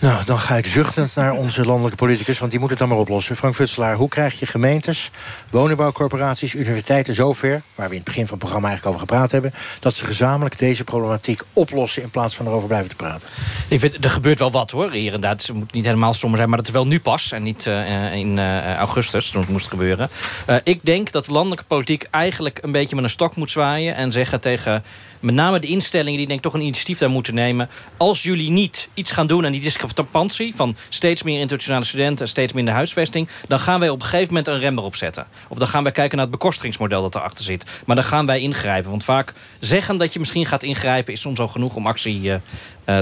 Nou, 0.00 0.24
dan 0.24 0.38
ga 0.38 0.56
ik 0.56 0.66
zuchtend 0.66 1.14
naar 1.14 1.32
onze 1.32 1.64
landelijke 1.64 1.96
politicus... 1.96 2.38
want 2.38 2.50
die 2.50 2.60
moet 2.60 2.70
het 2.70 2.78
dan 2.78 2.88
maar 2.88 2.98
oplossen. 2.98 3.36
Frank 3.36 3.54
Futselaar, 3.54 3.94
hoe 3.94 4.08
krijg 4.08 4.38
je 4.38 4.46
gemeentes, 4.46 5.10
woningbouwcorporaties... 5.50 6.54
universiteiten 6.54 7.14
zover, 7.14 7.62
waar 7.74 7.86
we 7.86 7.90
in 7.90 8.00
het 8.00 8.04
begin 8.04 8.22
van 8.22 8.30
het 8.30 8.38
programma 8.38 8.68
eigenlijk 8.68 8.96
over 8.96 9.08
gepraat 9.08 9.32
hebben... 9.32 9.54
dat 9.80 9.94
ze 9.94 10.04
gezamenlijk 10.04 10.58
deze 10.58 10.84
problematiek 10.84 11.42
oplossen... 11.52 12.02
in 12.02 12.10
plaats 12.10 12.36
van 12.36 12.46
erover 12.46 12.68
blijven 12.68 12.88
te 12.88 12.96
praten? 12.96 13.28
Ik 13.68 13.80
vind, 13.80 14.04
er 14.04 14.10
gebeurt 14.10 14.38
wel 14.38 14.50
wat, 14.50 14.70
hoor, 14.70 14.90
hier 14.90 15.12
en 15.12 15.20
daar. 15.20 15.30
Het 15.30 15.52
moet 15.52 15.72
niet 15.72 15.84
helemaal 15.84 16.14
somber 16.14 16.36
zijn, 16.36 16.48
maar 16.48 16.58
dat 16.58 16.68
is 16.68 16.74
wel 16.74 16.86
nu 16.86 17.00
pas... 17.00 17.32
en 17.32 17.42
niet 17.42 17.66
uh, 17.66 18.14
in 18.14 18.36
uh, 18.36 18.74
augustus, 18.74 19.30
toen 19.30 19.40
het 19.40 19.50
moest 19.50 19.68
gebeuren. 19.68 20.10
Ik 20.64 20.84
denk 20.84 21.12
dat 21.12 21.24
de 21.24 21.32
landelijke 21.32 21.64
politiek 21.64 22.06
eigenlijk 22.10 22.58
een 22.62 22.72
beetje 22.72 22.94
met 22.94 23.04
een 23.04 23.10
stok 23.10 23.36
moet 23.36 23.50
zwaaien... 23.50 23.94
en 23.94 24.12
zeggen 24.12 24.40
tegen 24.40 24.84
met 25.20 25.34
name 25.34 25.58
de 25.58 25.66
instellingen 25.66 26.18
die 26.18 26.26
denk 26.26 26.38
ik 26.38 26.44
toch 26.44 26.54
een 26.54 26.60
initiatief 26.60 26.98
daar 26.98 27.10
moeten 27.10 27.34
nemen. 27.34 27.68
Als 27.96 28.22
jullie 28.22 28.50
niet 28.50 28.88
iets 28.94 29.10
gaan 29.10 29.26
doen 29.26 29.46
aan 29.46 29.52
die 29.52 29.60
discrepantie... 29.94 30.54
van 30.54 30.76
steeds 30.88 31.22
meer 31.22 31.40
internationale 31.40 31.84
studenten 31.84 32.24
en 32.24 32.30
steeds 32.30 32.52
minder 32.52 32.74
huisvesting... 32.74 33.28
dan 33.48 33.58
gaan 33.58 33.80
wij 33.80 33.88
op 33.88 34.00
een 34.00 34.06
gegeven 34.06 34.26
moment 34.28 34.48
een 34.48 34.58
rem 34.58 34.78
erop 34.78 34.96
zetten. 34.96 35.26
Of 35.48 35.58
dan 35.58 35.68
gaan 35.68 35.82
wij 35.82 35.92
kijken 35.92 36.16
naar 36.16 36.26
het 36.26 36.34
bekostigingsmodel 36.34 37.02
dat 37.02 37.14
erachter 37.14 37.44
zit. 37.44 37.64
Maar 37.86 37.96
dan 37.96 38.04
gaan 38.04 38.26
wij 38.26 38.40
ingrijpen. 38.40 38.90
Want 38.90 39.04
vaak 39.04 39.32
zeggen 39.60 39.96
dat 39.96 40.12
je 40.12 40.18
misschien 40.18 40.46
gaat 40.46 40.62
ingrijpen... 40.62 41.12
is 41.12 41.20
soms 41.20 41.38
al 41.38 41.48
genoeg 41.48 41.74
om 41.74 41.86
actie 41.86 42.20
uh, 42.20 42.34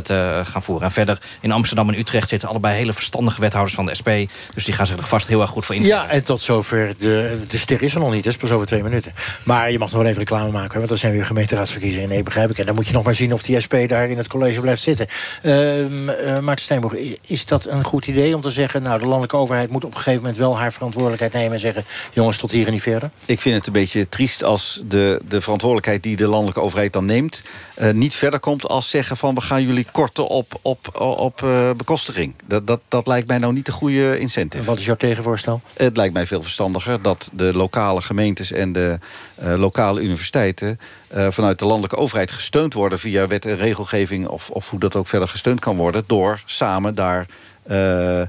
te 0.02 0.42
gaan 0.44 0.62
voeren. 0.62 0.86
En 0.86 0.92
verder 0.92 1.18
in 1.40 1.52
Amsterdam 1.52 1.88
en 1.88 1.98
Utrecht 1.98 2.28
zitten 2.28 2.48
allebei 2.48 2.76
hele 2.76 2.92
verstandige 2.92 3.40
wethouders 3.40 3.74
van 3.74 3.86
de 3.86 3.94
SP. 4.00 4.10
Dus 4.54 4.64
die 4.64 4.74
gaan 4.74 4.86
zich 4.86 4.96
er 4.96 5.04
vast 5.04 5.28
heel 5.28 5.40
erg 5.40 5.50
goed 5.50 5.64
voor 5.64 5.74
inzetten. 5.74 6.02
Ja, 6.02 6.08
en 6.10 6.24
tot 6.24 6.40
zover, 6.40 6.94
de, 6.98 7.40
de 7.48 7.58
ster 7.58 7.82
is 7.82 7.94
er 7.94 8.00
nog 8.00 8.12
niet, 8.12 8.24
dat 8.24 8.32
is 8.32 8.38
pas 8.38 8.50
over 8.50 8.66
twee 8.66 8.82
minuten. 8.82 9.12
Maar 9.42 9.70
je 9.70 9.78
mag 9.78 9.90
nog 9.90 9.98
wel 9.98 10.08
even 10.08 10.18
reclame 10.18 10.50
maken, 10.50 10.78
want 10.78 10.90
er 10.90 10.98
zijn 10.98 11.12
weer 11.12 11.26
gemeenteraadsverkiezingen. 11.26 12.08
Nee, 12.08 12.22
begrijp 12.22 12.50
ik. 12.50 12.58
En 12.58 12.66
dan 12.66 12.74
moet 12.74 12.86
je 12.86 12.92
nog 12.92 13.04
maar 13.04 13.14
zien 13.14 13.32
of 13.32 13.42
die 13.42 13.60
SP 13.64 13.74
daar 13.86 14.08
in 14.08 14.16
het 14.16 14.28
college 14.28 14.60
blijft 14.60 14.82
zitten. 14.82 15.06
Uh, 15.42 15.78
uh, 15.78 16.38
Maarten 16.38 16.64
Steenborg, 16.64 16.94
is 17.26 17.46
dat 17.46 17.66
een 17.66 17.84
goed 17.84 18.06
idee 18.06 18.34
om 18.34 18.40
te 18.40 18.50
zeggen... 18.50 18.82
nou, 18.82 18.98
de 18.98 19.06
landelijke 19.06 19.36
overheid 19.36 19.70
moet 19.70 19.84
op 19.84 19.90
een 19.90 19.96
gegeven 19.96 20.20
moment 20.20 20.38
wel 20.38 20.58
haar 20.58 20.72
verantwoordelijkheid 20.72 21.32
nemen... 21.32 21.52
en 21.52 21.60
zeggen, 21.60 21.84
jongens, 22.12 22.38
tot 22.38 22.50
hier 22.50 22.66
en 22.66 22.72
niet 22.72 22.82
verder? 22.82 23.10
Ik 23.24 23.40
vind 23.40 23.56
het 23.56 23.66
een 23.66 23.72
beetje 23.72 24.08
triest 24.08 24.44
als 24.44 24.82
de, 24.84 25.20
de 25.28 25.40
verantwoordelijkheid 25.40 26.02
die 26.02 26.16
de 26.16 26.26
landelijke 26.26 26.60
overheid 26.60 26.92
dan 26.92 27.04
neemt... 27.04 27.42
Uh, 27.82 27.90
niet 27.90 28.14
verder 28.14 28.40
komt 28.40 28.68
als 28.68 28.90
zeggen 28.90 29.16
van 29.16 29.34
we 29.34 29.40
gaan 29.40 29.62
jullie 29.62 29.75
korten 29.84 30.26
op, 30.26 30.58
op, 30.62 31.00
op 31.00 31.40
uh, 31.44 31.70
bekostiging. 31.76 32.34
Dat, 32.46 32.66
dat, 32.66 32.80
dat 32.88 33.06
lijkt 33.06 33.28
mij 33.28 33.38
nou 33.38 33.52
niet 33.52 33.66
de 33.66 33.72
goede 33.72 34.18
incentive. 34.18 34.62
En 34.62 34.68
wat 34.68 34.78
is 34.78 34.84
jouw 34.84 34.96
tegenvoorstel? 34.96 35.60
Het 35.76 35.96
lijkt 35.96 36.14
mij 36.14 36.26
veel 36.26 36.42
verstandiger 36.42 37.02
dat 37.02 37.30
de 37.32 37.52
lokale 37.54 38.02
gemeentes 38.02 38.52
en 38.52 38.72
de 38.72 38.98
uh, 39.42 39.54
lokale 39.58 40.00
universiteiten... 40.00 40.80
Uh, 41.16 41.26
vanuit 41.30 41.58
de 41.58 41.64
landelijke 41.64 41.96
overheid 41.96 42.30
gesteund 42.30 42.74
worden 42.74 42.98
via 42.98 43.26
wet 43.26 43.46
en 43.46 43.56
regelgeving... 43.56 44.28
of, 44.28 44.50
of 44.50 44.70
hoe 44.70 44.80
dat 44.80 44.96
ook 44.96 45.06
verder 45.06 45.28
gesteund 45.28 45.60
kan 45.60 45.76
worden... 45.76 46.04
door 46.06 46.42
samen 46.44 46.94
daar 46.94 47.26
uh, 47.70 48.22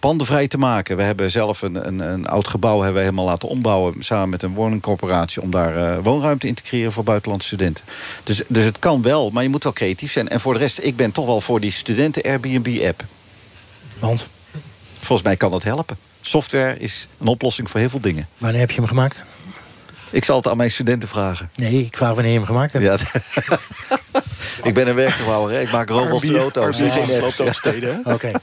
panden 0.00 0.26
vrij 0.26 0.48
te 0.48 0.58
maken. 0.58 0.96
We 0.96 1.02
hebben 1.02 1.30
zelf 1.30 1.62
een, 1.62 1.86
een, 1.86 1.98
een 1.98 2.26
oud 2.26 2.48
gebouw 2.48 2.76
hebben 2.76 2.94
we 2.94 3.00
helemaal 3.00 3.24
laten 3.24 3.48
ombouwen... 3.48 3.94
samen 3.98 4.28
met 4.28 4.42
een 4.42 4.54
woningcorporatie... 4.54 5.42
om 5.42 5.50
daar 5.50 5.76
uh, 5.76 5.98
woonruimte 6.02 6.46
in 6.46 6.54
te 6.54 6.62
creëren 6.62 6.92
voor 6.92 7.04
buitenlandse 7.04 7.46
studenten. 7.46 7.84
Dus, 8.24 8.42
dus 8.48 8.64
het 8.64 8.78
kan 8.78 9.02
wel, 9.02 9.30
maar 9.30 9.42
je 9.42 9.48
moet 9.48 9.62
wel 9.62 9.72
creatief 9.72 10.12
zijn. 10.12 10.28
En 10.28 10.40
voor 10.40 10.52
de 10.52 10.58
rest, 10.58 10.78
ik 10.82 10.96
ben 10.96 11.12
toch 11.12 11.26
wel 11.26 11.40
voor 11.40 11.60
die 11.60 11.70
studenten-Airbnb-app. 11.70 13.04
Want? 13.98 14.26
Volgens 14.98 15.22
mij 15.22 15.36
kan 15.36 15.50
dat 15.50 15.62
helpen. 15.62 15.96
Software 16.20 16.78
is 16.78 17.08
een 17.20 17.26
oplossing 17.26 17.70
voor 17.70 17.80
heel 17.80 17.88
veel 17.88 18.00
dingen. 18.00 18.28
Wanneer 18.38 18.60
heb 18.60 18.70
je 18.70 18.76
hem 18.76 18.88
gemaakt? 18.88 19.22
Ik 20.10 20.24
zal 20.24 20.36
het 20.36 20.48
aan 20.48 20.56
mijn 20.56 20.70
studenten 20.70 21.08
vragen. 21.08 21.50
Nee, 21.54 21.84
ik 21.84 21.96
vraag 21.96 22.14
wanneer 22.14 22.32
je 22.32 22.38
hem 22.38 22.46
gemaakt 22.46 22.72
hebt. 22.72 22.84
Ja, 22.84 22.96
ik 24.68 24.74
ben 24.74 24.88
een 24.88 24.94
werkgebouwer. 24.94 25.60
Ik 25.60 25.72
maak 25.72 25.88
robots 25.88 26.28
en 26.28 26.36
auto's. 26.36 26.80
Oké. 26.80 28.00
Okay. 28.04 28.34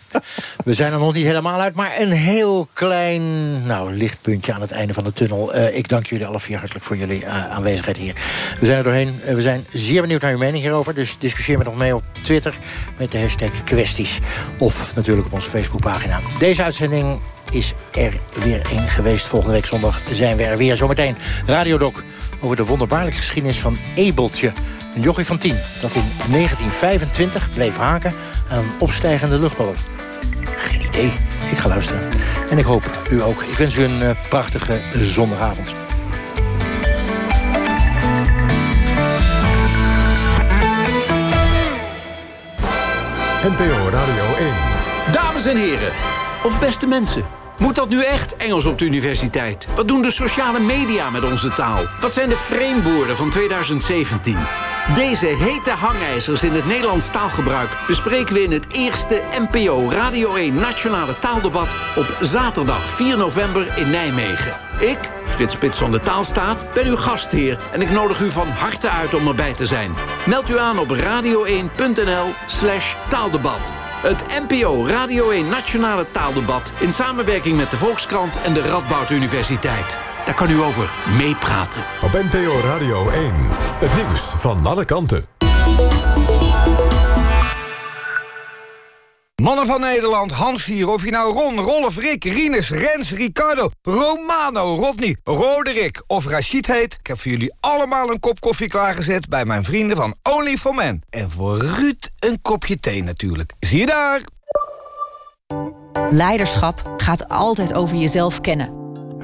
We 0.64 0.74
zijn 0.74 0.94
er 0.94 1.00
nog 1.00 1.14
niet 1.14 1.26
helemaal 1.26 1.60
uit, 1.60 1.76
maar 1.76 2.00
een 2.00 2.12
heel 2.12 2.68
klein 2.74 3.24
nou, 3.66 3.94
lichtpuntje 3.94 4.54
aan 4.54 4.62
het 4.62 4.72
einde 4.72 4.94
van 4.94 5.04
de 5.04 5.14
tunnel. 5.14 5.56
Uh, 5.56 5.76
ik 5.76 5.88
dank 5.88 6.06
jullie 6.06 6.26
alle 6.26 6.40
vier 6.40 6.58
hartelijk 6.58 6.86
voor 6.86 6.98
jullie 6.98 7.24
uh, 7.24 7.52
aanwezigheid 7.52 7.98
hier. 7.98 8.14
We 8.60 8.66
zijn 8.66 8.78
er 8.78 8.84
doorheen. 8.84 9.20
Uh, 9.28 9.34
we 9.34 9.42
zijn 9.42 9.66
zeer 9.74 10.02
benieuwd 10.02 10.22
naar 10.22 10.32
uw 10.32 10.38
mening 10.38 10.64
hierover. 10.64 10.94
Dus 10.94 11.16
discussieer 11.20 11.58
met 11.58 11.68
ons 11.68 11.78
mee 11.78 11.96
op 11.96 12.04
Twitter 12.22 12.54
met 12.98 13.12
de 13.12 13.20
hashtag 13.20 13.64
kwesties. 13.64 14.20
Of 14.58 14.96
natuurlijk 14.96 15.28
op 15.28 15.34
onze 15.34 15.50
Facebookpagina. 15.50 16.20
Deze 16.40 16.64
uitzending 16.64 17.20
is 17.52 17.74
er 17.92 18.14
weer 18.44 18.62
één 18.72 18.90
geweest. 18.90 19.28
Volgende 19.28 19.56
week 19.56 19.66
zondag 19.66 20.02
zijn 20.12 20.38
we 20.38 20.44
er 20.44 20.58
weer. 20.58 20.78
Zometeen 20.78 21.16
Radiodoc 21.46 22.04
over 22.40 22.56
de 22.56 22.66
wonderbaarlijke 22.66 23.18
geschiedenis 23.18 23.60
van 23.60 23.78
Ebeltje. 23.96 24.52
Een 24.96 25.02
jochie 25.02 25.26
van 25.26 25.38
10 25.38 25.58
dat 25.82 25.94
in 25.96 26.04
1925 26.30 27.50
bleef 27.54 27.78
haken 27.78 28.14
aan 28.50 28.58
een 28.58 28.72
opstijgende 28.80 29.40
luchtballon. 29.40 29.76
Geen 30.58 30.82
idee. 30.82 31.14
Ik 31.52 31.58
ga 31.58 31.68
luisteren. 31.68 32.02
En 32.50 32.58
ik 32.58 32.66
hoop 32.66 33.00
u 33.10 33.24
ook. 33.24 33.42
Ik 33.42 33.58
wens 33.58 33.78
u 33.78 33.84
een 33.84 34.02
uh, 34.02 34.10
prachtige 34.30 34.80
zondagavond. 35.04 35.74
NPO 43.42 43.90
Radio 43.90 44.36
1. 44.36 44.54
Dames 45.12 45.46
en 45.46 45.58
heren, 45.58 45.92
of 46.44 46.60
beste 46.60 46.88
mensen. 46.88 47.41
Moet 47.62 47.76
dat 47.76 47.90
nu 47.90 48.04
echt 48.04 48.36
Engels 48.36 48.66
op 48.66 48.78
de 48.78 48.86
universiteit? 48.86 49.68
Wat 49.76 49.88
doen 49.88 50.02
de 50.02 50.12
sociale 50.12 50.60
media 50.60 51.10
met 51.10 51.24
onze 51.24 51.54
taal? 51.54 51.86
Wat 52.00 52.14
zijn 52.14 52.30
de 52.30 52.38
framewoorden 52.38 53.18
van 53.18 53.30
2017? 53.30 54.38
Deze 54.94 55.26
hete 55.26 55.72
hangijzers 55.72 56.44
in 56.44 56.52
het 56.52 56.66
Nederlands 56.66 57.12
taalgebruik 57.12 57.78
bespreken 57.88 58.34
we 58.34 58.44
in 58.44 58.52
het 58.52 58.68
eerste 58.72 59.22
NPO 59.40 59.90
Radio 59.90 60.36
1 60.36 60.56
Nationale 60.56 61.20
Taaldebat 61.20 61.68
op 61.96 62.18
zaterdag 62.22 62.82
4 62.82 63.18
november 63.18 63.78
in 63.78 63.90
Nijmegen. 63.90 64.54
Ik, 64.80 65.00
Frits 65.26 65.54
Spits 65.54 65.78
van 65.78 65.92
de 65.92 66.00
Taalstaat, 66.00 66.66
ben 66.74 66.88
uw 66.88 66.98
gastheer 66.98 67.60
en 67.72 67.82
ik 67.82 67.90
nodig 67.90 68.22
u 68.22 68.32
van 68.32 68.48
harte 68.48 68.90
uit 68.90 69.14
om 69.14 69.28
erbij 69.28 69.54
te 69.54 69.66
zijn. 69.66 69.94
Meld 70.26 70.50
u 70.50 70.60
aan 70.60 70.80
op 70.80 70.96
radio1.nl 70.96 72.34
slash 72.48 72.96
taaldebat. 73.10 73.91
Het 74.02 74.26
NPO 74.48 74.88
Radio 74.88 75.30
1 75.30 75.50
Nationale 75.50 76.06
Taaldebat 76.12 76.74
in 76.80 76.92
samenwerking 76.92 77.58
met 77.58 77.70
de 77.70 77.78
Volkskrant 77.78 78.42
en 78.42 78.54
de 78.54 78.62
Radboud 78.62 79.10
Universiteit. 79.10 79.98
Daar 80.26 80.34
kan 80.36 80.50
u 80.50 80.62
over 80.62 80.94
meepraten. 81.18 81.82
Op 82.02 82.12
NPO 82.12 82.60
Radio 82.64 83.10
1. 83.10 83.34
Het 83.80 83.96
nieuws 83.96 84.20
van 84.20 84.66
alle 84.66 84.86
kanten. 84.86 85.26
Mannen 89.42 89.66
van 89.66 89.82
Nederland, 89.82 90.32
Hans 90.32 90.66
hier, 90.66 90.88
of 90.88 91.06
je 91.06 91.12
nou 91.12 91.34
Ron, 91.34 91.60
Rolf, 91.60 91.98
Rick, 91.98 92.24
Rinus, 92.24 92.70
Rens, 92.70 93.12
Ricardo, 93.12 93.70
Romano, 93.82 94.76
Rodney, 94.76 95.18
Roderick 95.24 96.04
of 96.08 96.26
Rashid 96.26 96.68
heet... 96.68 96.98
ik 97.00 97.08
heb 97.08 97.20
voor 97.20 97.32
jullie 97.32 97.54
allemaal 97.60 98.10
een 98.10 98.20
kop 98.20 98.40
koffie 98.40 98.68
klaargezet 98.68 99.30
bij 99.30 99.46
mijn 99.46 99.64
vrienden 99.64 99.98
van 99.98 100.16
Only 100.24 100.58
for 100.58 100.76
Men. 100.76 101.02
En 101.10 101.30
voor 101.30 101.58
Ruud 101.58 102.10
een 102.20 102.42
kopje 102.42 102.80
thee 102.80 103.04
natuurlijk. 103.04 103.54
Zie 103.60 103.80
je 103.80 103.86
daar! 103.86 104.22
Leiderschap 106.10 106.94
gaat 106.98 107.30
altijd 107.30 107.74
over 107.74 107.98
jezelf 107.98 108.42
kennen. 108.42 108.68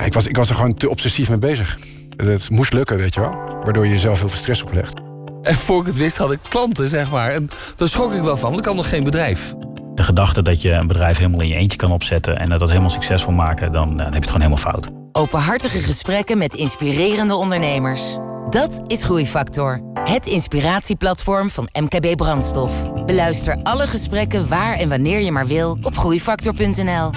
Ik 0.06 0.14
was, 0.14 0.28
ik 0.28 0.36
was 0.36 0.50
er 0.50 0.56
gewoon 0.56 0.74
te 0.74 0.90
obsessief 0.90 1.30
mee 1.30 1.38
bezig. 1.38 1.78
Het 2.16 2.50
moest 2.50 2.74
lukken, 2.74 2.98
weet 2.98 3.14
je 3.14 3.20
wel. 3.20 3.36
Waardoor 3.64 3.86
je 3.86 3.92
jezelf 3.92 4.20
heel 4.20 4.30
veel 4.30 4.38
stress 4.38 4.64
oplegt. 4.64 4.94
En 5.42 5.56
voor 5.56 5.80
ik 5.80 5.86
het 5.86 5.98
wist 5.98 6.18
had 6.18 6.32
ik 6.32 6.40
klanten, 6.50 6.90
zeg 6.90 7.12
maar. 7.12 7.30
En 7.32 7.50
daar 7.76 7.90
schrok 7.90 8.14
ik 8.14 8.22
wel 8.22 8.38
van, 8.38 8.50
want 8.50 8.60
ik 8.60 8.66
had 8.66 8.76
nog 8.76 8.90
geen 8.90 9.04
bedrijf. 9.04 9.56
Gedachte 10.08 10.42
dat 10.42 10.62
je 10.62 10.72
een 10.72 10.88
bedrijf 10.88 11.18
helemaal 11.18 11.42
in 11.42 11.48
je 11.48 11.56
eentje 11.56 11.78
kan 11.78 11.92
opzetten... 11.92 12.40
en 12.40 12.50
dat 12.50 12.70
helemaal 12.70 12.90
succesvol 12.90 13.34
maken, 13.34 13.72
dan, 13.72 13.90
dan 13.90 14.00
heb 14.00 14.14
je 14.14 14.20
het 14.20 14.30
gewoon 14.30 14.42
helemaal 14.42 14.72
fout. 14.72 14.90
Openhartige 15.12 15.80
gesprekken 15.80 16.38
met 16.38 16.54
inspirerende 16.54 17.36
ondernemers. 17.36 18.18
Dat 18.50 18.82
is 18.86 19.04
Groeifactor. 19.04 19.82
Het 19.94 20.26
inspiratieplatform 20.26 21.50
van 21.50 21.70
MKB 21.80 22.16
Brandstof. 22.16 22.92
Beluister 23.06 23.60
alle 23.64 23.88
gesprekken 23.88 24.48
waar 24.48 24.76
en 24.78 24.90
wanneer 24.90 25.20
je 25.20 25.32
maar 25.32 25.48
wil 25.48 25.78
op 25.82 25.98
groeifactor.nl. 25.98 27.12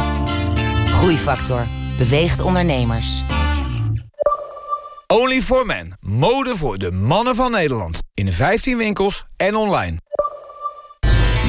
Groeifactor 0.86 1.66
beweegt 1.96 2.40
ondernemers. 2.40 3.22
Only 5.06 5.40
for 5.40 5.66
Men. 5.66 5.96
Mode 6.00 6.56
voor 6.56 6.78
de 6.78 6.92
mannen 6.92 7.34
van 7.34 7.50
Nederland. 7.50 7.98
In 8.14 8.32
15 8.32 8.76
winkels 8.76 9.24
en 9.36 9.56
online. 9.56 9.98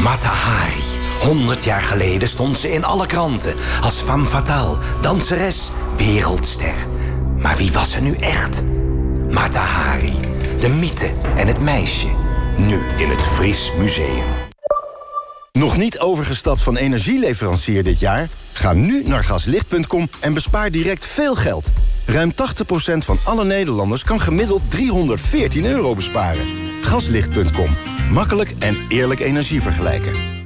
Matahari. 0.03 1.00
100 1.21 1.63
jaar 1.63 1.81
geleden 1.81 2.27
stond 2.27 2.57
ze 2.57 2.71
in 2.71 2.83
alle 2.83 3.05
kranten. 3.05 3.55
Als 3.81 3.95
femme 3.95 4.27
fatale, 4.27 4.77
danseres, 5.01 5.69
wereldster. 5.97 6.73
Maar 7.37 7.57
wie 7.57 7.71
was 7.71 7.91
ze 7.91 8.01
nu 8.01 8.15
echt? 8.15 8.63
Matahari. 9.29 10.13
De 10.59 10.69
mythe 10.69 11.11
en 11.35 11.47
het 11.47 11.61
meisje. 11.61 12.07
Nu 12.57 12.79
in 12.97 13.09
het 13.09 13.23
Fries 13.23 13.71
Museum. 13.77 14.23
Nog 15.51 15.77
niet 15.77 15.99
overgestapt 15.99 16.61
van 16.61 16.77
energieleverancier 16.77 17.83
dit 17.83 17.99
jaar? 17.99 18.29
Ga 18.53 18.73
nu 18.73 19.03
naar 19.05 19.23
gaslicht.com 19.23 20.09
en 20.19 20.33
bespaar 20.33 20.71
direct 20.71 21.05
veel 21.05 21.35
geld. 21.35 21.71
Ruim 22.05 22.31
80% 22.31 22.35
van 22.97 23.17
alle 23.23 23.45
Nederlanders 23.45 24.03
kan 24.03 24.21
gemiddeld 24.21 24.61
314 24.67 25.65
euro 25.65 25.95
besparen. 25.95 26.45
Gaslicht.com. 26.81 27.75
Makkelijk 28.11 28.53
en 28.59 28.77
eerlijk 28.89 29.19
energie 29.19 29.61
vergelijken. 29.61 30.40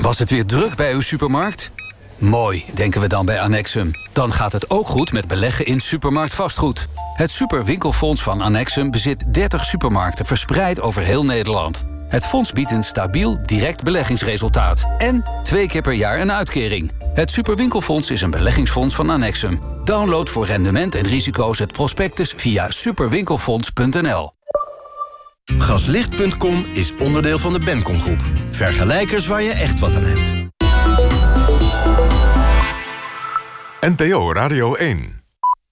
Was 0.00 0.18
het 0.18 0.30
weer 0.30 0.46
druk 0.46 0.74
bij 0.74 0.92
uw 0.92 1.00
supermarkt? 1.00 1.70
Mooi, 2.18 2.64
denken 2.74 3.00
we 3.00 3.06
dan 3.06 3.26
bij 3.26 3.40
Annexum. 3.40 3.90
Dan 4.12 4.32
gaat 4.32 4.52
het 4.52 4.70
ook 4.70 4.86
goed 4.86 5.12
met 5.12 5.26
beleggen 5.26 5.66
in 5.66 5.80
supermarkt 5.80 6.34
vastgoed. 6.34 6.86
Het 7.14 7.30
superwinkelfonds 7.30 8.22
van 8.22 8.40
Annexum 8.40 8.90
bezit 8.90 9.34
30 9.34 9.64
supermarkten 9.64 10.26
verspreid 10.26 10.80
over 10.80 11.02
heel 11.02 11.24
Nederland. 11.24 11.86
Het 12.08 12.26
fonds 12.26 12.52
biedt 12.52 12.70
een 12.70 12.82
stabiel, 12.82 13.38
direct 13.42 13.82
beleggingsresultaat. 13.82 14.84
En 14.98 15.24
twee 15.42 15.66
keer 15.66 15.82
per 15.82 15.92
jaar 15.92 16.20
een 16.20 16.32
uitkering. 16.32 16.92
Het 17.14 17.30
Superwinkelfonds 17.30 18.10
is 18.10 18.22
een 18.22 18.30
beleggingsfonds 18.30 18.94
van 18.94 19.10
Annexum. 19.10 19.60
Download 19.84 20.28
voor 20.28 20.46
rendement 20.46 20.94
en 20.94 21.06
risico's 21.06 21.58
het 21.58 21.72
prospectus 21.72 22.32
via 22.36 22.70
superwinkelfonds.nl. 22.70 24.32
Gaslicht.com 25.58 26.64
is 26.72 26.94
onderdeel 26.96 27.38
van 27.38 27.52
de 27.52 27.58
Bencom 27.58 28.00
Groep. 28.00 28.22
Vergelijkers 28.50 29.26
waar 29.26 29.42
je 29.42 29.52
echt 29.52 29.80
wat 29.80 29.96
aan 29.96 30.04
hebt. 30.04 30.32
NPO 33.80 34.32
Radio 34.32 34.74
1 34.74 35.19